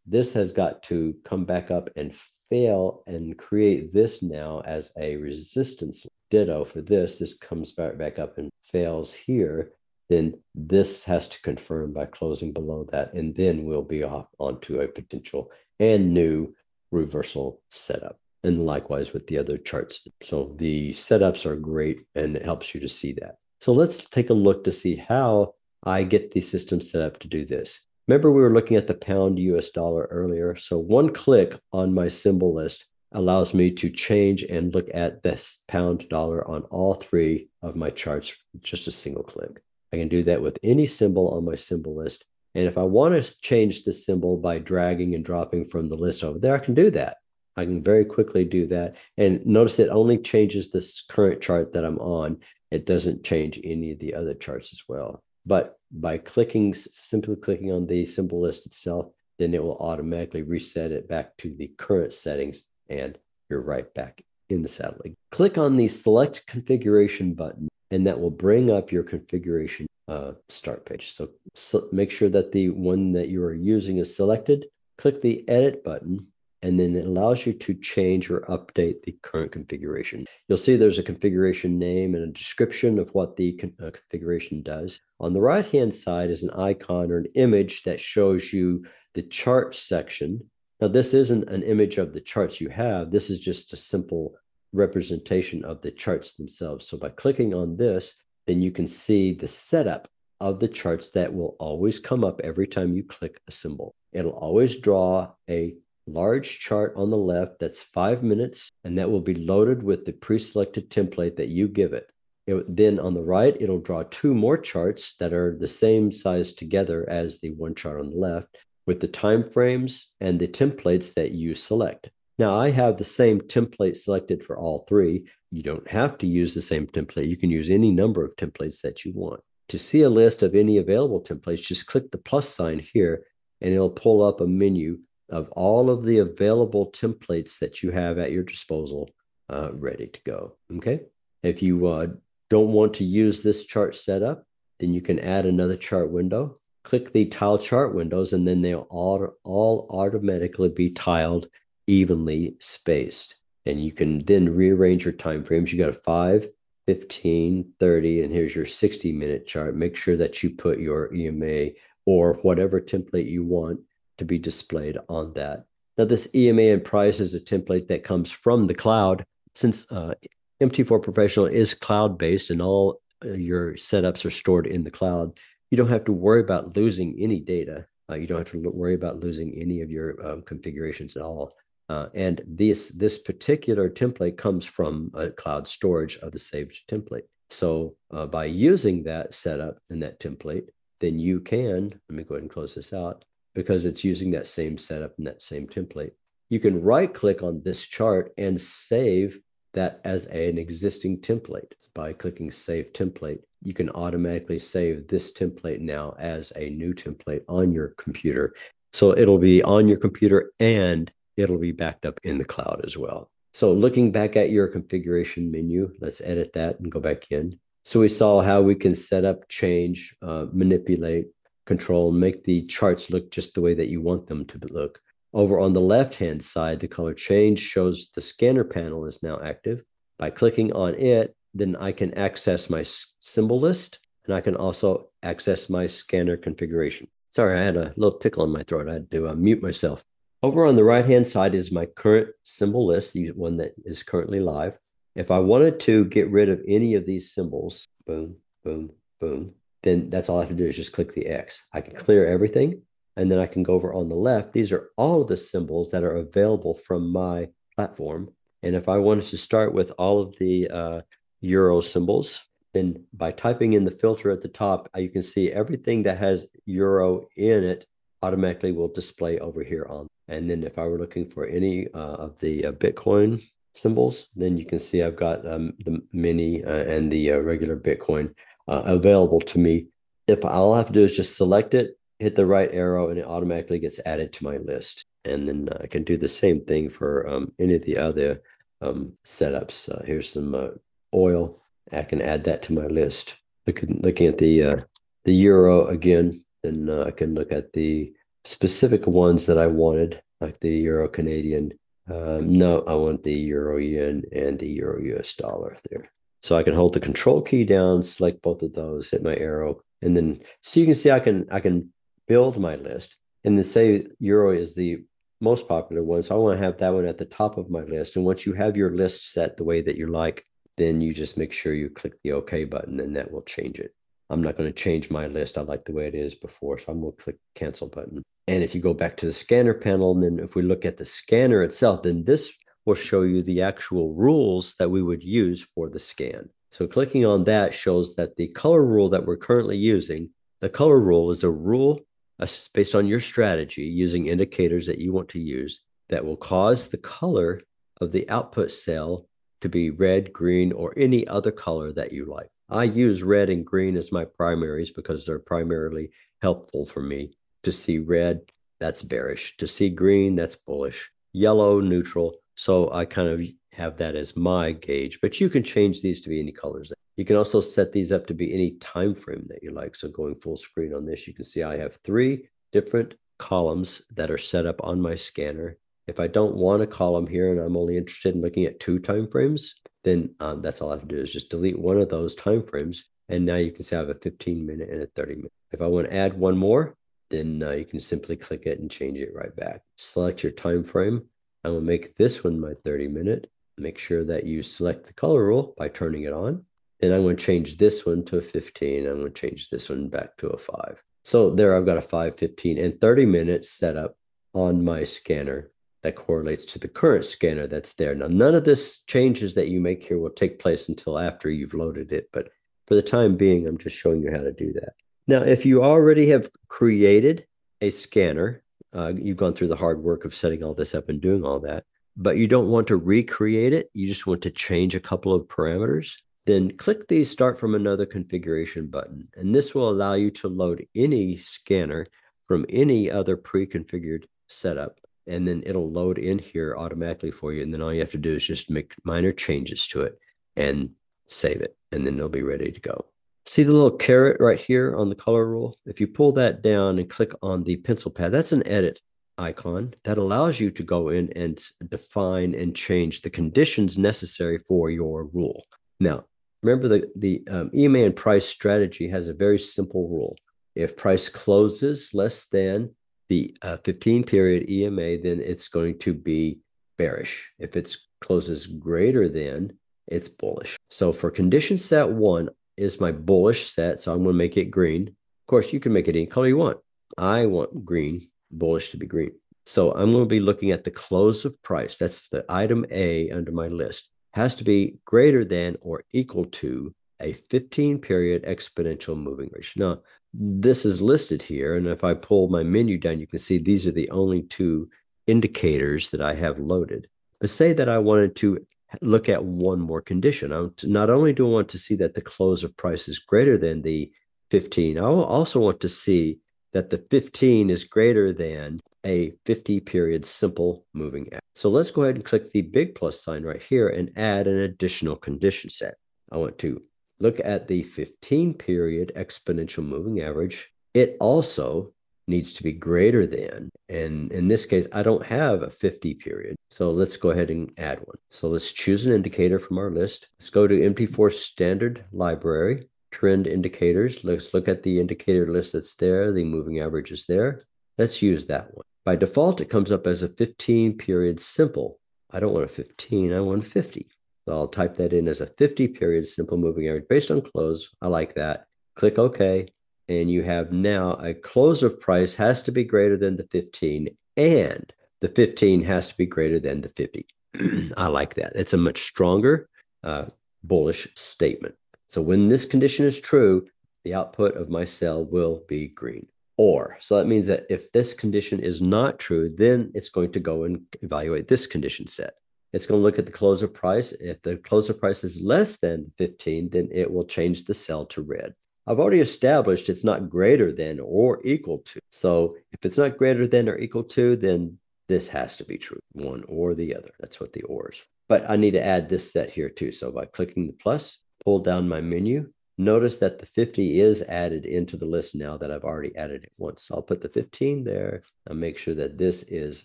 this 0.05 0.33
has 0.33 0.51
got 0.51 0.83
to 0.83 1.15
come 1.23 1.45
back 1.45 1.71
up 1.71 1.89
and 1.95 2.15
fail 2.49 3.03
and 3.07 3.37
create 3.37 3.93
this 3.93 4.21
now 4.21 4.61
as 4.65 4.91
a 4.99 5.15
resistance. 5.17 6.05
Ditto 6.29 6.63
for 6.65 6.81
this, 6.81 7.19
this 7.19 7.33
comes 7.33 7.71
back, 7.71 7.97
back 7.97 8.19
up 8.19 8.37
and 8.37 8.49
fails 8.63 9.13
here. 9.13 9.71
Then 10.09 10.35
this 10.53 11.03
has 11.05 11.27
to 11.29 11.41
confirm 11.41 11.93
by 11.93 12.05
closing 12.05 12.53
below 12.53 12.87
that, 12.91 13.13
and 13.13 13.35
then 13.35 13.65
we'll 13.65 13.81
be 13.81 14.03
off 14.03 14.27
onto 14.37 14.79
a 14.79 14.87
potential 14.87 15.51
and 15.79 16.13
new 16.13 16.53
reversal 16.91 17.61
setup. 17.71 18.19
And 18.43 18.63
likewise 18.63 19.11
with 19.11 19.25
the 19.25 19.39
other 19.39 19.57
charts. 19.57 20.07
So 20.21 20.55
the 20.59 20.91
setups 20.91 21.47
are 21.47 21.55
great 21.55 22.05
and 22.13 22.35
it 22.35 22.45
helps 22.45 22.75
you 22.75 22.81
to 22.81 22.89
see 22.89 23.13
that. 23.13 23.37
So 23.59 23.73
let's 23.73 23.97
take 23.97 24.29
a 24.29 24.33
look 24.33 24.63
to 24.65 24.71
see 24.71 24.95
how 24.95 25.55
I 25.83 26.03
get 26.03 26.31
the 26.31 26.41
system 26.41 26.79
set 26.79 27.01
up 27.01 27.19
to 27.21 27.27
do 27.27 27.43
this. 27.45 27.81
Remember, 28.07 28.31
we 28.31 28.41
were 28.41 28.53
looking 28.53 28.77
at 28.77 28.85
the 28.85 28.93
pound 28.93 29.39
US 29.39 29.69
dollar 29.69 30.07
earlier. 30.11 30.55
So 30.55 30.77
one 30.77 31.11
click 31.11 31.59
on 31.73 31.93
my 31.93 32.07
symbol 32.07 32.53
list 32.53 32.85
allows 33.11 33.53
me 33.53 33.71
to 33.71 33.89
change 33.89 34.43
and 34.43 34.73
look 34.73 34.87
at 34.93 35.23
this 35.23 35.63
pound 35.67 36.07
dollar 36.09 36.47
on 36.47 36.63
all 36.63 36.93
three 36.93 37.49
of 37.63 37.75
my 37.75 37.89
charts, 37.89 38.35
just 38.59 38.87
a 38.87 38.91
single 38.91 39.23
click. 39.23 39.61
I 39.91 39.97
can 39.97 40.07
do 40.07 40.23
that 40.23 40.41
with 40.41 40.59
any 40.61 40.85
symbol 40.85 41.29
on 41.29 41.45
my 41.45 41.55
symbol 41.55 41.95
list. 41.95 42.25
And 42.53 42.67
if 42.67 42.77
I 42.77 42.83
want 42.83 43.21
to 43.21 43.41
change 43.41 43.83
the 43.83 43.93
symbol 43.93 44.37
by 44.37 44.59
dragging 44.59 45.15
and 45.15 45.25
dropping 45.25 45.67
from 45.67 45.89
the 45.89 45.97
list 45.97 46.23
over 46.23 46.37
there, 46.37 46.55
I 46.55 46.63
can 46.63 46.73
do 46.73 46.91
that. 46.91 47.17
I 47.57 47.65
can 47.65 47.83
very 47.83 48.05
quickly 48.05 48.45
do 48.45 48.67
that. 48.67 48.97
And 49.17 49.45
notice 49.45 49.79
it 49.79 49.89
only 49.89 50.17
changes 50.17 50.69
this 50.69 51.01
current 51.09 51.41
chart 51.41 51.73
that 51.73 51.85
I'm 51.85 51.99
on. 51.99 52.39
It 52.69 52.85
doesn't 52.85 53.23
change 53.23 53.59
any 53.63 53.91
of 53.93 53.99
the 53.99 54.13
other 54.13 54.33
charts 54.33 54.73
as 54.73 54.83
well. 54.87 55.23
But 55.45 55.77
by 55.91 56.17
clicking, 56.17 56.73
simply 56.73 57.35
clicking 57.35 57.71
on 57.71 57.87
the 57.87 58.05
symbol 58.05 58.41
list 58.41 58.65
itself, 58.65 59.07
then 59.37 59.53
it 59.53 59.63
will 59.63 59.77
automatically 59.77 60.41
reset 60.41 60.91
it 60.91 61.07
back 61.07 61.37
to 61.37 61.53
the 61.55 61.67
current 61.77 62.13
settings 62.13 62.63
and 62.89 63.17
you're 63.49 63.61
right 63.61 63.93
back 63.93 64.21
in 64.49 64.61
the 64.61 64.67
satellite. 64.67 65.13
Click 65.31 65.57
on 65.57 65.77
the 65.77 65.87
select 65.87 66.45
configuration 66.47 67.33
button 67.33 67.67
and 67.91 68.07
that 68.07 68.19
will 68.19 68.31
bring 68.31 68.71
up 68.71 68.91
your 68.91 69.03
configuration 69.03 69.87
uh, 70.07 70.33
start 70.49 70.85
page. 70.85 71.13
So, 71.13 71.29
so 71.53 71.87
make 71.91 72.11
sure 72.11 72.29
that 72.29 72.51
the 72.51 72.69
one 72.69 73.13
that 73.13 73.29
you 73.29 73.43
are 73.43 73.53
using 73.53 73.97
is 73.97 74.15
selected. 74.15 74.65
Click 74.97 75.21
the 75.21 75.47
edit 75.49 75.83
button, 75.83 76.27
and 76.65 76.79
then 76.79 76.95
it 76.95 77.05
allows 77.05 77.45
you 77.45 77.53
to 77.53 77.75
change 77.75 78.31
or 78.31 78.41
update 78.49 79.03
the 79.03 79.15
current 79.21 79.51
configuration. 79.51 80.25
You'll 80.47 80.57
see 80.57 80.75
there's 80.75 80.97
a 80.97 81.03
configuration 81.03 81.77
name 81.77 82.15
and 82.15 82.23
a 82.23 82.33
description 82.33 82.97
of 82.97 83.07
what 83.09 83.35
the 83.35 83.53
con- 83.53 83.75
uh, 83.79 83.91
configuration 83.91 84.63
does. 84.63 84.99
On 85.19 85.31
the 85.31 85.41
right 85.41 85.65
hand 85.67 85.93
side 85.93 86.31
is 86.31 86.41
an 86.41 86.49
icon 86.49 87.11
or 87.11 87.17
an 87.17 87.27
image 87.35 87.83
that 87.83 87.99
shows 87.99 88.51
you 88.51 88.83
the 89.13 89.21
chart 89.21 89.75
section. 89.75 90.43
Now, 90.81 90.87
this 90.87 91.13
isn't 91.13 91.47
an 91.49 91.61
image 91.61 91.99
of 91.99 92.13
the 92.13 92.19
charts 92.19 92.59
you 92.59 92.69
have, 92.69 93.11
this 93.11 93.29
is 93.29 93.39
just 93.39 93.71
a 93.71 93.77
simple 93.77 94.33
representation 94.73 95.63
of 95.63 95.81
the 95.81 95.91
charts 95.91 96.33
themselves. 96.33 96.87
So 96.89 96.97
by 96.97 97.09
clicking 97.09 97.53
on 97.53 97.77
this, 97.77 98.11
then 98.47 98.59
you 98.59 98.71
can 98.71 98.87
see 98.87 99.33
the 99.33 99.47
setup 99.47 100.07
of 100.39 100.59
the 100.59 100.67
charts 100.67 101.11
that 101.11 101.31
will 101.31 101.55
always 101.59 101.99
come 101.99 102.23
up 102.23 102.41
every 102.43 102.65
time 102.65 102.95
you 102.95 103.03
click 103.03 103.39
a 103.47 103.51
symbol. 103.51 103.93
It'll 104.11 104.31
always 104.31 104.77
draw 104.77 105.31
a 105.47 105.75
large 106.07 106.59
chart 106.59 106.93
on 106.95 107.09
the 107.09 107.17
left 107.17 107.59
that's 107.59 107.81
five 107.81 108.23
minutes, 108.23 108.69
and 108.83 108.97
that 108.97 109.09
will 109.09 109.21
be 109.21 109.35
loaded 109.35 109.83
with 109.83 110.05
the 110.05 110.13
pre-selected 110.13 110.89
template 110.89 111.35
that 111.37 111.49
you 111.49 111.67
give 111.67 111.93
it. 111.93 112.09
it. 112.47 112.63
Then 112.75 112.99
on 112.99 113.13
the 113.13 113.23
right, 113.23 113.55
it'll 113.59 113.79
draw 113.79 114.03
two 114.03 114.33
more 114.33 114.57
charts 114.57 115.15
that 115.19 115.33
are 115.33 115.57
the 115.57 115.67
same 115.67 116.11
size 116.11 116.53
together 116.53 117.09
as 117.09 117.39
the 117.39 117.53
one 117.53 117.75
chart 117.75 117.99
on 117.99 118.09
the 118.09 118.17
left 118.17 118.57
with 118.85 118.99
the 118.99 119.07
time 119.07 119.49
frames 119.49 120.13
and 120.21 120.39
the 120.39 120.47
templates 120.47 121.13
that 121.15 121.31
you 121.31 121.55
select. 121.55 122.09
Now 122.37 122.59
I 122.59 122.69
have 122.69 122.97
the 122.97 123.03
same 123.03 123.41
template 123.41 123.97
selected 123.97 124.43
for 124.43 124.57
all 124.57 124.85
three. 124.87 125.25
You 125.51 125.63
don't 125.63 125.87
have 125.87 126.17
to 126.19 126.27
use 126.27 126.53
the 126.53 126.61
same 126.61 126.85
template. 126.87 127.29
You 127.29 127.37
can 127.37 127.49
use 127.49 127.69
any 127.69 127.91
number 127.91 128.23
of 128.25 128.35
templates 128.35 128.81
that 128.81 129.05
you 129.05 129.13
want. 129.15 129.41
To 129.69 129.79
see 129.79 130.01
a 130.01 130.09
list 130.09 130.43
of 130.43 130.53
any 130.53 130.77
available 130.77 131.21
templates, 131.23 131.63
just 131.63 131.87
click 131.87 132.11
the 132.11 132.17
plus 132.17 132.49
sign 132.49 132.85
here 132.93 133.25
and 133.61 133.73
it'll 133.73 133.89
pull 133.89 134.21
up 134.21 134.41
a 134.41 134.47
menu 134.47 134.99
of 135.29 135.49
all 135.51 135.89
of 135.89 136.05
the 136.05 136.19
available 136.19 136.91
templates 136.91 137.59
that 137.59 137.81
you 137.81 137.91
have 137.91 138.17
at 138.17 138.31
your 138.31 138.43
disposal 138.43 139.09
uh, 139.49 139.69
ready 139.73 140.07
to 140.07 140.19
go. 140.23 140.57
Okay. 140.77 141.01
If 141.43 141.61
you 141.61 141.87
uh, 141.87 142.07
don't 142.49 142.73
want 142.73 142.95
to 142.95 143.03
use 143.03 143.41
this 143.41 143.65
chart 143.65 143.95
setup, 143.95 144.43
then 144.79 144.93
you 144.93 145.01
can 145.01 145.19
add 145.19 145.45
another 145.45 145.77
chart 145.77 146.09
window. 146.11 146.59
Click 146.83 147.11
the 147.11 147.25
tile 147.25 147.57
chart 147.57 147.95
windows, 147.95 148.33
and 148.33 148.47
then 148.47 148.61
they'll 148.61 148.87
all, 148.89 149.35
all 149.43 149.87
automatically 149.89 150.69
be 150.69 150.91
tiled 150.91 151.47
evenly 151.87 152.55
spaced. 152.59 153.35
And 153.65 153.83
you 153.83 153.91
can 153.91 154.19
then 154.25 154.55
rearrange 154.55 155.05
your 155.05 155.13
time 155.13 155.43
frames. 155.43 155.71
You 155.71 155.79
got 155.79 155.89
a 155.89 155.93
5, 155.93 156.47
15, 156.87 157.73
30, 157.79 158.23
and 158.23 158.33
here's 158.33 158.55
your 158.55 158.65
60 158.65 159.11
minute 159.11 159.47
chart. 159.47 159.75
Make 159.75 159.95
sure 159.95 160.17
that 160.17 160.43
you 160.43 160.51
put 160.51 160.79
your 160.79 161.13
EMA 161.13 161.71
or 162.05 162.33
whatever 162.43 162.79
template 162.79 163.29
you 163.29 163.43
want 163.43 163.79
to 164.17 164.25
be 164.25 164.39
displayed 164.39 164.97
on 165.09 165.33
that. 165.33 165.65
Now, 165.97 166.05
this 166.05 166.27
EMA 166.35 166.63
and 166.63 166.83
price 166.83 167.19
is 167.19 167.35
a 167.35 167.39
template 167.39 167.87
that 167.87 168.03
comes 168.03 168.29
from 168.31 168.67
the 168.67 168.75
cloud. 168.75 169.25
Since 169.53 169.89
uh, 169.89 170.15
MT4 170.61 171.01
Professional 171.01 171.45
is 171.45 171.73
cloud 171.73 172.17
based 172.17 172.49
and 172.49 172.61
all 172.61 172.99
uh, 173.23 173.29
your 173.29 173.73
setups 173.73 174.25
are 174.25 174.29
stored 174.29 174.67
in 174.67 174.83
the 174.83 174.91
cloud, 174.91 175.37
you 175.71 175.77
don't 175.77 175.89
have 175.89 176.05
to 176.05 176.11
worry 176.11 176.41
about 176.41 176.75
losing 176.75 177.15
any 177.19 177.39
data. 177.39 177.85
Uh, 178.09 178.15
you 178.15 178.27
don't 178.27 178.37
have 178.37 178.51
to 178.51 178.69
worry 178.69 178.93
about 178.93 179.21
losing 179.21 179.53
any 179.59 179.81
of 179.81 179.89
your 179.89 180.25
um, 180.25 180.41
configurations 180.41 181.15
at 181.15 181.23
all. 181.23 181.53
Uh, 181.87 182.07
and 182.13 182.41
this 182.47 182.89
this 182.89 183.19
particular 183.19 183.89
template 183.89 184.37
comes 184.37 184.65
from 184.65 185.11
a 185.13 185.29
cloud 185.29 185.67
storage 185.67 186.17
of 186.17 186.31
the 186.31 186.39
saved 186.39 186.81
template. 186.89 187.27
So 187.49 187.95
uh, 188.11 188.25
by 188.25 188.45
using 188.45 189.03
that 189.03 189.33
setup 189.33 189.77
and 189.89 190.01
that 190.01 190.19
template, 190.19 190.67
then 190.99 191.19
you 191.19 191.39
can, 191.39 191.99
let 192.09 192.15
me 192.15 192.23
go 192.23 192.35
ahead 192.35 192.43
and 192.43 192.51
close 192.51 192.73
this 192.73 192.91
out, 192.91 193.23
because 193.55 193.85
it's 193.85 194.03
using 194.03 194.29
that 194.31 194.45
same 194.45 194.77
setup 194.77 195.17
and 195.17 195.25
that 195.25 195.41
same 195.41 195.65
template. 195.65 196.11
You 196.49 196.59
can 196.59 196.81
right 196.83 197.11
click 197.11 197.41
on 197.41 197.63
this 197.63 197.87
chart 197.87 198.31
and 198.37 198.61
save 198.61 199.39
that 199.73 200.01
as 200.03 200.27
an 200.27 200.57
existing 200.57 201.19
template. 201.19 201.71
By 201.93 202.13
clicking 202.13 202.51
Save 202.51 202.93
Template, 202.93 203.41
you 203.61 203.73
can 203.73 203.89
automatically 203.91 204.59
save 204.59 205.07
this 205.07 205.31
template 205.31 205.79
now 205.79 206.15
as 206.17 206.51
a 206.55 206.69
new 206.69 206.93
template 206.93 207.43
on 207.47 207.71
your 207.71 207.89
computer. 207.97 208.53
So 208.93 209.17
it'll 209.17 209.37
be 209.37 209.61
on 209.63 209.87
your 209.87 209.97
computer 209.97 210.51
and 210.59 211.11
it'll 211.35 211.57
be 211.57 211.71
backed 211.71 212.05
up 212.05 212.19
in 212.23 212.37
the 212.37 212.45
cloud 212.45 212.81
as 212.85 212.97
well. 212.97 213.29
So 213.53 213.73
looking 213.73 214.11
back 214.11 214.35
at 214.35 214.49
your 214.49 214.67
configuration 214.67 215.51
menu, 215.51 215.93
let's 215.99 216.21
edit 216.21 216.53
that 216.53 216.79
and 216.79 216.91
go 216.91 216.99
back 216.99 217.31
in. 217.31 217.59
So 217.83 217.99
we 217.99 218.09
saw 218.09 218.41
how 218.41 218.61
we 218.61 218.75
can 218.75 218.95
set 218.95 219.25
up, 219.25 219.47
change, 219.47 220.15
uh, 220.21 220.47
manipulate, 220.51 221.27
control, 221.65 222.11
make 222.11 222.43
the 222.43 222.63
charts 222.63 223.09
look 223.09 223.31
just 223.31 223.53
the 223.53 223.61
way 223.61 223.73
that 223.73 223.89
you 223.89 224.01
want 224.01 224.27
them 224.27 224.45
to 224.45 224.59
look. 224.69 225.01
Over 225.33 225.59
on 225.59 225.73
the 225.73 225.81
left-hand 225.81 226.43
side, 226.43 226.79
the 226.79 226.87
color 226.87 227.13
change 227.13 227.59
shows 227.59 228.09
the 228.15 228.21
scanner 228.21 228.63
panel 228.63 229.05
is 229.05 229.21
now 229.21 229.39
active. 229.43 229.83
By 230.17 230.29
clicking 230.29 230.71
on 230.71 230.95
it, 230.95 231.35
then 231.53 231.75
I 231.75 231.91
can 231.91 232.13
access 232.13 232.69
my 232.69 232.83
symbol 233.19 233.59
list 233.59 233.99
and 234.25 234.33
I 234.33 234.41
can 234.41 234.55
also 234.55 235.09
access 235.23 235.69
my 235.69 235.87
scanner 235.87 236.37
configuration. 236.37 237.07
Sorry, 237.31 237.59
I 237.59 237.63
had 237.63 237.75
a 237.75 237.93
little 237.97 238.17
tickle 238.17 238.45
in 238.45 238.51
my 238.51 238.63
throat. 238.63 238.89
I 238.89 238.93
had 238.93 239.11
to 239.11 239.29
uh, 239.29 239.33
mute 239.33 239.61
myself. 239.61 240.03
Over 240.41 240.65
on 240.65 240.75
the 240.75 240.83
right-hand 240.83 241.27
side 241.27 241.55
is 241.55 241.71
my 241.71 241.85
current 241.85 242.29
symbol 242.43 242.85
list, 242.85 243.13
the 243.13 243.31
one 243.31 243.57
that 243.57 243.73
is 243.83 244.03
currently 244.03 244.39
live. 244.39 244.77
If 245.15 245.31
I 245.31 245.39
wanted 245.39 245.79
to 245.81 246.05
get 246.05 246.29
rid 246.29 246.49
of 246.49 246.61
any 246.67 246.95
of 246.95 247.05
these 247.05 247.31
symbols, 247.31 247.87
boom, 248.05 248.37
boom, 248.63 248.91
boom, 249.19 249.53
then 249.85 250.09
that's 250.09 250.27
all 250.27 250.39
I 250.39 250.41
have 250.41 250.49
to 250.49 250.55
do 250.55 250.65
is 250.65 250.75
just 250.75 250.91
click 250.91 251.13
the 251.13 251.27
X. 251.27 251.63
I 251.71 251.79
can 251.79 251.95
clear 251.95 252.25
everything 252.25 252.81
and 253.15 253.31
then 253.31 253.39
I 253.39 253.45
can 253.45 253.63
go 253.63 253.73
over 253.73 253.93
on 253.93 254.09
the 254.09 254.15
left. 254.15 254.51
These 254.51 254.71
are 254.71 254.89
all 254.97 255.21
of 255.21 255.27
the 255.27 255.37
symbols 255.37 255.91
that 255.91 256.03
are 256.03 256.17
available 256.17 256.73
from 256.73 257.11
my 257.11 257.49
platform. 257.75 258.31
And 258.63 258.75
if 258.75 258.89
I 258.89 258.97
wanted 258.97 259.27
to 259.27 259.37
start 259.37 259.73
with 259.73 259.91
all 259.97 260.19
of 260.19 260.35
the 260.39 260.67
uh, 260.69 261.01
Euro 261.41 261.81
symbols, 261.81 262.41
then 262.73 263.05
by 263.13 263.31
typing 263.31 263.73
in 263.73 263.85
the 263.85 263.91
filter 263.91 264.31
at 264.31 264.41
the 264.41 264.47
top, 264.47 264.89
uh, 264.95 264.99
you 264.99 265.09
can 265.09 265.21
see 265.21 265.51
everything 265.51 266.03
that 266.03 266.17
has 266.17 266.47
Euro 266.65 267.27
in 267.37 267.63
it 267.63 267.85
automatically 268.23 268.71
will 268.71 268.87
display 268.87 269.37
over 269.37 269.63
here 269.63 269.85
on. 269.87 270.07
And 270.27 270.49
then 270.49 270.63
if 270.63 270.79
I 270.79 270.85
were 270.87 270.97
looking 270.97 271.29
for 271.29 271.45
any 271.45 271.87
uh, 271.93 272.15
of 272.25 272.39
the 272.39 272.65
uh, 272.65 272.71
Bitcoin 272.71 273.47
symbols, 273.73 274.29
then 274.35 274.57
you 274.57 274.65
can 274.65 274.79
see 274.79 275.03
I've 275.03 275.15
got 275.15 275.45
um, 275.45 275.73
the 275.85 276.01
mini 276.11 276.63
uh, 276.63 276.85
and 276.85 277.11
the 277.11 277.33
uh, 277.33 277.37
regular 277.37 277.77
Bitcoin 277.77 278.33
available 278.67 279.39
to 279.41 279.59
me. 279.59 279.87
If 280.27 280.43
all 280.43 280.73
I 280.73 280.77
have 280.77 280.87
to 280.87 280.93
do 280.93 281.03
is 281.03 281.15
just 281.15 281.37
select 281.37 281.73
it, 281.73 281.97
hit 282.19 282.35
the 282.35 282.45
right 282.45 282.69
arrow 282.73 283.09
and 283.09 283.19
it 283.19 283.25
automatically 283.25 283.79
gets 283.79 283.99
added 284.05 284.33
to 284.33 284.43
my 284.43 284.57
list. 284.57 285.05
And 285.23 285.47
then 285.47 285.69
I 285.81 285.87
can 285.87 286.03
do 286.03 286.17
the 286.17 286.27
same 286.27 286.61
thing 286.61 286.89
for 286.89 287.27
um, 287.27 287.51
any 287.59 287.75
of 287.75 287.83
the 287.83 287.97
other 287.97 288.41
um, 288.81 289.13
setups. 289.25 289.89
Uh, 289.89 290.03
here's 290.05 290.29
some 290.29 290.55
uh, 290.55 290.69
oil. 291.13 291.59
I 291.91 292.03
can 292.03 292.21
add 292.21 292.43
that 292.45 292.63
to 292.63 292.73
my 292.73 292.87
list. 292.87 293.35
Looking 293.67 293.99
looking 294.03 294.27
at 294.27 294.37
the 294.37 294.63
uh, 294.63 294.79
the 295.25 295.33
euro 295.33 295.87
again, 295.87 296.43
then 296.63 296.89
uh, 296.89 297.05
I 297.07 297.11
can 297.11 297.33
look 297.33 297.51
at 297.51 297.73
the 297.73 298.13
specific 298.43 299.07
ones 299.07 299.47
that 299.47 299.57
I 299.57 299.67
wanted, 299.67 300.21
like 300.39 300.59
the 300.59 300.69
euro 300.69 301.07
Canadian. 301.07 301.73
Um, 302.07 302.57
no, 302.57 302.81
I 302.81 302.93
want 302.93 303.23
the 303.23 303.33
euro 303.33 303.77
yen 303.77 304.23
and 304.31 304.59
the 304.59 304.67
euro 304.67 305.01
US 305.17 305.33
dollar 305.33 305.77
there. 305.89 306.11
So 306.45 306.55
I 306.55 306.61
can 306.61 306.75
hold 306.75 306.93
the 306.93 306.99
control 306.99 307.41
key 307.41 307.63
down, 307.63 308.03
select 308.03 308.43
both 308.43 308.61
of 308.61 308.75
those, 308.75 309.09
hit 309.09 309.23
my 309.23 309.35
arrow, 309.35 309.81
and 310.03 310.15
then 310.15 310.43
so 310.61 310.79
you 310.79 310.85
can 310.85 310.93
see 310.93 311.09
I 311.09 311.19
can 311.19 311.47
I 311.51 311.59
can 311.59 311.91
build 312.27 312.59
my 312.59 312.75
list. 312.75 313.15
And 313.43 313.57
then 313.57 313.63
say 313.63 314.05
euro 314.19 314.51
is 314.51 314.75
the 314.75 314.99
most 315.41 315.67
popular 315.67 316.03
one 316.03 316.23
so 316.23 316.35
i 316.35 316.37
want 316.37 316.57
to 316.57 316.63
have 316.63 316.77
that 316.77 316.93
one 316.93 317.05
at 317.05 317.17
the 317.17 317.25
top 317.25 317.57
of 317.57 317.71
my 317.71 317.81
list. 317.81 318.15
And 318.15 318.23
once 318.23 318.45
you 318.45 318.53
have 318.53 318.77
your 318.77 318.91
list 318.91 319.33
set 319.33 319.57
the 319.57 319.63
way 319.63 319.81
that 319.81 319.97
you 319.97 320.05
like 320.05 320.45
then 320.77 321.01
you 321.01 321.15
just 321.15 321.35
make 321.35 321.51
sure 321.51 321.73
you 321.73 321.89
click 321.89 322.13
the 322.23 322.33
ok 322.33 322.65
button 322.65 322.99
and 322.99 323.15
that 323.15 323.31
will 323.31 323.41
change 323.41 323.79
it. 323.79 323.95
I'm 324.29 324.43
not 324.43 324.55
going 324.55 324.69
to 324.71 324.83
change 324.83 325.09
my 325.09 325.25
list. 325.25 325.57
I 325.57 325.61
like 325.61 325.85
the 325.85 325.93
way 325.93 326.05
it 326.05 326.13
is 326.13 326.35
before 326.35 326.77
so 326.77 326.91
i'm 326.91 327.01
going 327.01 327.13
to 327.13 327.23
click 327.23 327.37
cancel 327.55 327.87
button. 327.87 328.21
And 328.47 328.63
if 328.63 328.75
you 328.75 328.81
go 328.81 328.93
back 328.93 329.17
to 329.17 329.25
the 329.25 329.33
scanner 329.33 329.73
panel 329.73 330.11
and 330.11 330.21
then 330.21 330.45
if 330.45 330.53
we 330.53 330.61
look 330.61 330.85
at 330.85 330.97
the 330.97 331.05
scanner 331.05 331.63
itself 331.63 332.03
then 332.03 332.23
this 332.23 332.51
will 332.85 332.95
show 332.95 333.23
you 333.23 333.41
the 333.41 333.61
actual 333.61 334.13
rules 334.13 334.75
that 334.79 334.89
we 334.89 335.01
would 335.01 335.23
use 335.23 335.65
for 335.75 335.89
the 335.89 335.99
scan 335.99 336.49
so 336.71 336.87
clicking 336.87 337.25
on 337.25 337.43
that 337.43 337.73
shows 337.73 338.15
that 338.15 338.35
the 338.35 338.47
color 338.49 338.83
rule 338.83 339.09
that 339.09 339.25
we're 339.25 339.37
currently 339.37 339.77
using 339.77 340.29
the 340.61 340.69
color 340.69 340.99
rule 340.99 341.31
is 341.31 341.43
a 341.43 341.49
rule 341.49 341.99
uh, 342.39 342.47
based 342.73 342.95
on 342.95 343.07
your 343.07 343.19
strategy 343.19 343.83
using 343.83 344.27
indicators 344.27 344.87
that 344.87 344.99
you 344.99 345.13
want 345.13 345.29
to 345.29 345.39
use 345.39 345.81
that 346.09 346.25
will 346.25 346.37
cause 346.37 346.87
the 346.87 346.97
color 346.97 347.61
of 348.01 348.11
the 348.11 348.29
output 348.29 348.71
cell 348.71 349.27
to 349.61 349.69
be 349.69 349.89
red, 349.89 350.31
green, 350.31 350.71
or 350.71 350.93
any 350.97 351.27
other 351.27 351.51
color 351.51 351.91
that 351.93 352.11
you 352.11 352.25
like. 352.25 352.49
I 352.69 352.83
use 352.83 353.23
red 353.23 353.49
and 353.49 353.65
green 353.65 353.95
as 353.95 354.11
my 354.11 354.25
primaries 354.25 354.91
because 354.91 355.25
they're 355.25 355.39
primarily 355.39 356.11
helpful 356.41 356.85
for 356.85 357.01
me. 357.01 357.37
To 357.63 357.71
see 357.71 357.99
red, 357.99 358.41
that's 358.79 359.01
bearish. 359.01 359.57
To 359.57 359.67
see 359.67 359.89
green, 359.89 360.35
that's 360.35 360.55
bullish. 360.55 361.09
Yellow, 361.31 361.79
neutral. 361.79 362.35
So 362.55 362.91
I 362.91 363.05
kind 363.05 363.29
of 363.29 363.41
have 363.73 363.97
that 363.97 364.15
as 364.15 364.35
my 364.35 364.71
gauge, 364.71 365.19
but 365.21 365.39
you 365.39 365.49
can 365.49 365.63
change 365.63 366.01
these 366.01 366.21
to 366.21 366.29
be 366.29 366.39
any 366.39 366.51
colors. 366.51 366.91
You 367.17 367.25
can 367.25 367.35
also 367.35 367.61
set 367.61 367.91
these 367.91 368.11
up 368.11 368.27
to 368.27 368.33
be 368.33 368.53
any 368.53 368.71
time 368.71 369.15
frame 369.15 369.45
that 369.49 369.63
you 369.63 369.71
like. 369.71 369.95
So 369.95 370.09
going 370.09 370.35
full 370.35 370.57
screen 370.57 370.93
on 370.93 371.05
this, 371.05 371.27
you 371.27 371.33
can 371.33 371.45
see 371.45 371.63
I 371.63 371.77
have 371.77 371.99
three 372.03 372.49
different 372.71 373.15
columns 373.37 374.01
that 374.15 374.31
are 374.31 374.37
set 374.37 374.65
up 374.65 374.81
on 374.83 375.01
my 375.01 375.15
scanner. 375.15 375.77
If 376.07 376.19
I 376.19 376.27
don't 376.27 376.55
want 376.55 376.83
a 376.83 376.87
column 376.87 377.27
here 377.27 377.51
and 377.51 377.59
I'm 377.59 377.77
only 377.77 377.97
interested 377.97 378.35
in 378.35 378.41
looking 378.41 378.65
at 378.65 378.79
two 378.79 378.99
time 378.99 379.27
frames, 379.27 379.75
then 380.03 380.35
um, 380.39 380.61
that's 380.61 380.81
all 380.81 380.91
I 380.91 380.95
have 380.95 381.07
to 381.07 381.15
do 381.15 381.21
is 381.21 381.33
just 381.33 381.49
delete 381.49 381.79
one 381.79 381.99
of 381.99 382.09
those 382.09 382.35
time 382.35 382.63
frames. 382.65 383.05
And 383.27 383.45
now 383.45 383.55
you 383.55 383.71
can 383.71 383.83
see 383.83 383.95
I 383.95 383.99
have 383.99 384.09
a 384.09 384.15
15 384.15 384.65
minute 384.65 384.89
and 384.89 385.01
a 385.01 385.07
30 385.07 385.35
minute. 385.35 385.51
If 385.71 385.81
I 385.81 385.87
want 385.87 386.07
to 386.07 386.15
add 386.15 386.37
one 386.37 386.57
more, 386.57 386.95
then 387.29 387.63
uh, 387.63 387.71
you 387.71 387.85
can 387.85 387.99
simply 387.99 388.35
click 388.35 388.63
it 388.65 388.79
and 388.79 388.89
change 388.89 389.17
it 389.17 389.33
right 389.33 389.55
back. 389.55 389.81
Select 389.97 390.43
your 390.43 390.51
time 390.51 390.83
frame. 390.83 391.23
Going 391.65 391.79
to 391.79 391.85
make 391.85 392.15
this 392.15 392.43
one 392.43 392.59
my 392.59 392.73
30 392.73 393.07
minute 393.07 393.49
make 393.77 393.97
sure 393.97 394.23
that 394.23 394.45
you 394.45 394.63
select 394.63 395.05
the 395.05 395.13
color 395.13 395.43
rule 395.43 395.73
by 395.77 395.89
turning 395.89 396.23
it 396.23 396.33
on. 396.33 396.63
And 397.01 397.13
I'm 397.13 397.23
going 397.23 397.35
to 397.35 397.43
change 397.43 397.77
this 397.77 398.05
one 398.05 398.23
to 398.25 398.37
a 398.37 398.41
15. 398.41 399.05
I'm 399.05 399.19
going 399.19 399.33
to 399.33 399.47
change 399.47 399.69
this 399.69 399.89
one 399.89 400.07
back 400.07 400.37
to 400.37 400.47
a 400.47 400.57
5. 400.57 401.01
So 401.23 401.49
there 401.49 401.75
I've 401.75 401.85
got 401.85 401.97
a 401.97 402.01
5, 402.01 402.37
15, 402.37 402.77
and 402.77 403.01
30 403.01 403.25
minute 403.25 403.65
setup 403.65 404.15
on 404.53 404.83
my 404.83 405.03
scanner 405.03 405.71
that 406.03 406.15
correlates 406.15 406.65
to 406.65 406.79
the 406.79 406.87
current 406.87 407.25
scanner 407.25 407.67
that's 407.67 407.93
there. 407.93 408.15
Now, 408.15 408.27
none 408.27 408.55
of 408.55 408.63
this 408.63 409.01
changes 409.07 409.55
that 409.55 409.69
you 409.69 409.79
make 409.79 410.03
here 410.03 410.19
will 410.19 410.29
take 410.29 410.59
place 410.59 410.87
until 410.87 411.17
after 411.17 411.49
you've 411.49 411.73
loaded 411.73 412.11
it. 412.11 412.29
But 412.31 412.49
for 412.87 412.93
the 412.95 413.01
time 413.01 413.35
being, 413.35 413.67
I'm 413.67 413.77
just 413.77 413.95
showing 413.95 414.21
you 414.21 414.31
how 414.31 414.43
to 414.43 414.53
do 414.53 414.71
that. 414.73 414.93
Now, 415.27 415.41
if 415.41 415.65
you 415.65 415.83
already 415.83 416.29
have 416.29 416.49
created 416.67 417.47
a 417.81 417.89
scanner, 417.89 418.61
uh, 418.95 419.13
you've 419.15 419.37
gone 419.37 419.53
through 419.53 419.67
the 419.67 419.75
hard 419.75 420.01
work 420.01 420.25
of 420.25 420.33
setting 420.33 420.63
all 420.63 420.73
this 420.73 420.95
up 420.95 421.09
and 421.09 421.21
doing 421.21 421.43
all 421.43 421.59
that 421.59 421.83
but 422.17 422.37
you 422.37 422.47
don't 422.47 422.69
want 422.69 422.87
to 422.87 422.95
recreate 422.95 423.73
it, 423.73 423.89
you 423.93 424.07
just 424.07 424.25
want 424.25 424.41
to 424.43 424.51
change 424.51 424.95
a 424.95 424.99
couple 424.99 425.33
of 425.33 425.47
parameters, 425.47 426.15
then 426.45 426.75
click 426.77 427.07
the 427.07 427.23
Start 427.23 427.59
from 427.59 427.75
Another 427.75 428.05
Configuration 428.05 428.87
button. 428.87 429.27
And 429.35 429.53
this 429.53 429.75
will 429.75 429.89
allow 429.89 430.13
you 430.13 430.31
to 430.31 430.47
load 430.47 430.85
any 430.95 431.37
scanner 431.37 432.07
from 432.47 432.65
any 432.69 433.09
other 433.11 433.35
pre-configured 433.35 434.25
setup. 434.47 434.99
And 435.27 435.47
then 435.47 435.63
it'll 435.65 435.91
load 435.91 436.19
in 436.19 436.37
here 436.37 436.75
automatically 436.77 437.31
for 437.31 437.51
you. 437.51 437.63
And 437.63 437.73
then 437.73 437.81
all 437.81 437.91
you 437.91 437.99
have 437.99 438.11
to 438.11 438.17
do 438.17 438.35
is 438.35 438.45
just 438.45 438.69
make 438.69 438.93
minor 439.03 439.31
changes 439.31 439.87
to 439.87 440.01
it 440.01 440.19
and 440.55 440.91
save 441.27 441.61
it. 441.61 441.75
And 441.91 442.05
then 442.05 442.15
they'll 442.15 442.29
be 442.29 442.43
ready 442.43 442.71
to 442.71 442.79
go. 442.79 443.05
See 443.47 443.61
the 443.61 443.73
little 443.73 443.91
caret 443.91 444.37
right 444.39 444.59
here 444.59 444.95
on 444.95 445.09
the 445.09 445.15
color 445.15 445.47
rule? 445.47 445.77
If 445.85 446.01
you 446.01 446.07
pull 446.07 446.31
that 446.33 446.63
down 446.63 446.97
and 446.97 447.09
click 447.09 447.31
on 447.43 447.63
the 447.63 447.77
pencil 447.77 448.09
pad, 448.09 448.31
that's 448.31 448.51
an 448.51 448.67
edit 448.67 449.01
icon 449.37 449.93
that 450.03 450.17
allows 450.17 450.59
you 450.59 450.71
to 450.71 450.83
go 450.83 451.09
in 451.09 451.31
and 451.33 451.61
define 451.89 452.55
and 452.55 452.75
change 452.75 453.21
the 453.21 453.29
conditions 453.29 453.99
necessary 453.99 454.59
for 454.67 454.89
your 454.89 455.25
rule. 455.25 455.65
Now, 455.99 456.25
remember 456.63 456.87
the, 456.87 457.11
the 457.15 457.43
um, 457.49 457.69
EMA 457.75 457.99
and 457.99 458.15
price 458.15 458.47
strategy 458.47 459.07
has 459.09 459.27
a 459.27 459.33
very 459.33 459.59
simple 459.59 460.09
rule. 460.09 460.35
If 460.73 460.97
price 460.97 461.29
closes 461.29 462.09
less 462.13 462.45
than 462.45 462.95
the 463.29 463.55
uh, 463.61 463.77
15 463.83 464.23
period 464.23 464.69
EMA, 464.69 465.19
then 465.19 465.39
it's 465.39 465.67
going 465.67 465.99
to 465.99 466.13
be 466.15 466.59
bearish. 466.97 467.51
If 467.59 467.75
it 467.75 467.95
closes 468.21 468.65
greater 468.65 469.29
than, 469.29 469.77
it's 470.07 470.29
bullish. 470.29 470.77
So 470.89 471.11
for 471.11 471.29
condition 471.29 471.77
set 471.77 472.09
one 472.09 472.49
is 472.77 472.99
my 472.99 473.11
bullish 473.11 473.69
set. 473.69 474.01
So 474.01 474.11
I'm 474.11 474.23
going 474.23 474.33
to 474.33 474.37
make 474.37 474.57
it 474.57 474.65
green. 474.65 475.07
Of 475.07 475.47
course, 475.47 475.73
you 475.73 475.79
can 475.79 475.93
make 475.93 476.07
it 476.07 476.15
any 476.15 476.25
color 476.25 476.47
you 476.47 476.57
want. 476.57 476.77
I 477.17 477.45
want 477.45 477.85
green 477.85 478.27
bullish 478.51 478.91
to 478.91 478.97
be 478.97 479.05
green. 479.05 479.31
So 479.65 479.91
I'm 479.93 480.11
going 480.11 480.23
to 480.23 480.29
be 480.29 480.39
looking 480.39 480.71
at 480.71 480.83
the 480.83 480.91
close 480.91 481.45
of 481.45 481.61
price. 481.63 481.97
That's 481.97 482.29
the 482.29 482.45
item 482.49 482.85
A 482.91 483.31
under 483.31 483.51
my 483.51 483.67
list. 483.67 484.09
Has 484.33 484.55
to 484.55 484.63
be 484.63 484.97
greater 485.05 485.45
than 485.45 485.77
or 485.81 486.03
equal 486.13 486.45
to 486.45 486.93
a 487.21 487.33
15 487.33 487.99
period 487.99 488.43
exponential 488.43 489.17
moving 489.17 489.47
average. 489.47 489.73
Now, 489.77 489.99
this 490.33 490.85
is 490.85 491.01
listed 491.01 491.41
here. 491.41 491.75
And 491.75 491.87
if 491.87 492.03
I 492.03 492.13
pull 492.13 492.49
my 492.49 492.63
menu 492.63 492.97
down, 492.97 493.19
you 493.19 493.27
can 493.27 493.39
see 493.39 493.57
these 493.57 493.87
are 493.87 493.91
the 493.91 494.09
only 494.09 494.43
two 494.43 494.89
indicators 495.27 496.09
that 496.11 496.21
I 496.21 496.33
have 496.33 496.59
loaded. 496.59 497.07
But 497.39 497.49
say 497.49 497.73
that 497.73 497.89
I 497.89 497.97
wanted 497.97 498.35
to 498.37 498.65
look 499.01 499.29
at 499.29 499.43
one 499.43 499.79
more 499.79 500.01
condition. 500.01 500.51
I 500.51 500.67
not 500.83 501.09
only 501.09 501.33
do 501.33 501.47
I 501.47 501.51
want 501.51 501.69
to 501.69 501.77
see 501.77 501.95
that 501.95 502.13
the 502.13 502.21
close 502.21 502.63
of 502.63 502.75
price 502.77 503.07
is 503.07 503.19
greater 503.19 503.57
than 503.57 503.81
the 503.81 504.11
15, 504.51 504.97
I 504.97 505.01
also 505.01 505.59
want 505.59 505.79
to 505.81 505.89
see 505.89 506.39
that 506.73 506.89
the 506.89 507.05
15 507.09 507.69
is 507.69 507.85
greater 507.85 508.33
than 508.33 508.81
a 509.05 509.31
50 509.45 509.79
period 509.81 510.25
simple 510.25 510.85
moving 510.93 511.27
average. 511.27 511.41
So 511.55 511.69
let's 511.69 511.91
go 511.91 512.03
ahead 512.03 512.15
and 512.15 512.25
click 512.25 512.51
the 512.51 512.63
big 512.63 512.95
plus 512.95 513.23
sign 513.23 513.43
right 513.43 513.61
here 513.61 513.87
and 513.87 514.11
add 514.17 514.47
an 514.47 514.59
additional 514.59 515.15
condition 515.15 515.69
set. 515.69 515.95
I 516.31 516.37
want 516.37 516.57
to 516.59 516.81
look 517.19 517.39
at 517.43 517.67
the 517.67 517.83
15 517.83 518.55
period 518.55 519.13
exponential 519.15 519.85
moving 519.85 520.21
average. 520.21 520.69
It 520.93 521.17
also 521.19 521.93
needs 522.27 522.53
to 522.53 522.63
be 522.63 522.71
greater 522.71 523.25
than. 523.25 523.69
And 523.89 524.31
in 524.31 524.47
this 524.47 524.65
case, 524.65 524.87
I 524.91 525.03
don't 525.03 525.25
have 525.25 525.61
a 525.61 525.69
50 525.69 526.15
period. 526.15 526.55
So 526.71 526.91
let's 526.91 527.17
go 527.17 527.29
ahead 527.29 527.49
and 527.49 527.71
add 527.77 527.99
one. 527.99 528.17
So 528.29 528.49
let's 528.49 528.73
choose 528.73 529.05
an 529.05 529.13
indicator 529.13 529.59
from 529.59 529.77
our 529.77 529.91
list. 529.91 530.27
Let's 530.39 530.49
go 530.49 530.67
to 530.67 530.75
MT4 530.75 531.31
standard 531.33 532.05
library, 532.11 532.89
trend 533.11 533.47
indicators. 533.47 534.23
Let's 534.23 534.53
look 534.53 534.67
at 534.67 534.83
the 534.83 534.99
indicator 534.99 535.51
list 535.51 535.73
that's 535.73 535.95
there. 535.95 536.31
The 536.31 536.43
moving 536.43 536.79
average 536.79 537.11
is 537.11 537.25
there. 537.25 537.63
Let's 537.97 538.21
use 538.21 538.45
that 538.47 538.73
one. 538.73 538.85
By 539.05 539.15
default, 539.15 539.61
it 539.61 539.69
comes 539.69 539.91
up 539.91 540.07
as 540.07 540.23
a 540.23 540.29
15 540.29 540.97
period 540.97 541.39
simple. 541.39 541.99
I 542.31 542.39
don't 542.39 542.53
want 542.53 542.65
a 542.65 542.69
15, 542.69 543.33
I 543.33 543.39
want 543.39 543.65
50. 543.65 544.07
So 544.45 544.53
I'll 544.53 544.67
type 544.67 544.97
that 544.97 545.13
in 545.13 545.27
as 545.27 545.41
a 545.41 545.47
50 545.47 545.87
period 545.89 546.25
simple 546.27 546.57
moving 546.57 546.87
average 546.87 547.07
based 547.07 547.31
on 547.31 547.41
close. 547.41 547.89
I 548.01 548.07
like 548.07 548.35
that. 548.35 548.65
Click 548.95 549.17
OK 549.17 549.67
and 550.07 550.29
you 550.29 550.43
have 550.43 550.71
now 550.71 551.13
a 551.13 551.33
close 551.33 551.83
of 551.83 551.99
price 551.99 552.35
has 552.35 552.61
to 552.63 552.71
be 552.71 552.83
greater 552.83 553.17
than 553.17 553.37
the 553.37 553.47
15 553.51 554.09
and 554.37 554.93
the 555.21 555.29
15 555.29 555.81
has 555.83 556.07
to 556.09 556.17
be 556.17 556.25
greater 556.25 556.59
than 556.59 556.81
the 556.81 556.89
50 556.89 557.25
i 557.97 558.07
like 558.07 558.35
that. 558.35 558.53
It's 558.55 558.73
a 558.73 558.77
much 558.77 559.03
stronger 559.03 559.69
uh, 560.03 560.25
bullish 560.63 561.07
statement. 561.15 561.75
So 562.07 562.21
when 562.21 562.49
this 562.49 562.65
condition 562.65 563.05
is 563.05 563.19
true 563.19 563.67
the 564.03 564.13
output 564.13 564.55
of 564.55 564.69
my 564.69 564.85
cell 564.85 565.23
will 565.25 565.63
be 565.67 565.87
green. 565.87 566.27
Or 566.57 566.97
so 567.01 567.17
that 567.17 567.27
means 567.27 567.47
that 567.47 567.65
if 567.69 567.91
this 567.91 568.13
condition 568.13 568.59
is 568.59 568.81
not 568.81 569.19
true 569.19 569.53
then 569.57 569.91
it's 569.95 570.09
going 570.09 570.31
to 570.33 570.39
go 570.39 570.63
and 570.63 570.81
evaluate 571.01 571.47
this 571.47 571.65
condition 571.65 572.07
set. 572.07 572.35
It's 572.73 572.85
going 572.85 572.99
to 572.99 573.03
look 573.03 573.17
at 573.17 573.25
the 573.25 573.31
close 573.31 573.63
of 573.63 573.73
price. 573.73 574.13
If 574.19 574.41
the 574.41 574.57
close 574.57 574.89
of 574.89 574.99
price 574.99 575.23
is 575.23 575.41
less 575.41 575.77
than 575.77 576.11
15 576.17 576.69
then 576.69 576.89
it 576.91 577.09
will 577.09 577.25
change 577.25 577.63
the 577.63 577.73
cell 577.73 578.05
to 578.07 578.21
red 578.21 578.53
I've 578.87 578.99
already 578.99 579.19
established 579.19 579.89
it's 579.89 580.03
not 580.03 580.29
greater 580.29 580.71
than 580.71 580.99
or 580.99 581.41
equal 581.43 581.79
to. 581.79 581.99
So 582.11 582.55
if 582.71 582.85
it's 582.85 582.97
not 582.97 583.17
greater 583.17 583.47
than 583.47 583.67
or 583.67 583.77
equal 583.77 584.03
to, 584.03 584.35
then 584.35 584.77
this 585.07 585.27
has 585.29 585.55
to 585.57 585.63
be 585.63 585.77
true, 585.77 585.99
one 586.11 586.43
or 586.47 586.75
the 586.75 586.95
other. 586.95 587.11
That's 587.19 587.39
what 587.39 587.53
the 587.53 587.63
or 587.63 587.89
is. 587.91 588.01
But 588.27 588.49
I 588.49 588.55
need 588.55 588.71
to 588.71 588.83
add 588.83 589.09
this 589.09 589.31
set 589.31 589.49
here 589.49 589.69
too. 589.69 589.91
So 589.91 590.11
by 590.11 590.25
clicking 590.25 590.67
the 590.67 590.73
plus, 590.73 591.17
pull 591.43 591.59
down 591.59 591.89
my 591.89 592.01
menu, 592.01 592.51
notice 592.77 593.17
that 593.17 593.39
the 593.39 593.45
50 593.45 594.01
is 594.01 594.21
added 594.23 594.65
into 594.65 594.97
the 594.97 595.05
list 595.05 595.35
now 595.35 595.57
that 595.57 595.71
I've 595.71 595.83
already 595.83 596.15
added 596.15 596.43
it 596.43 596.51
once. 596.57 596.83
So 596.83 596.95
I'll 596.95 597.01
put 597.01 597.21
the 597.21 597.29
15 597.29 597.83
there 597.83 598.23
and 598.47 598.59
make 598.59 598.77
sure 598.77 598.95
that 598.95 599.17
this 599.17 599.43
is 599.43 599.83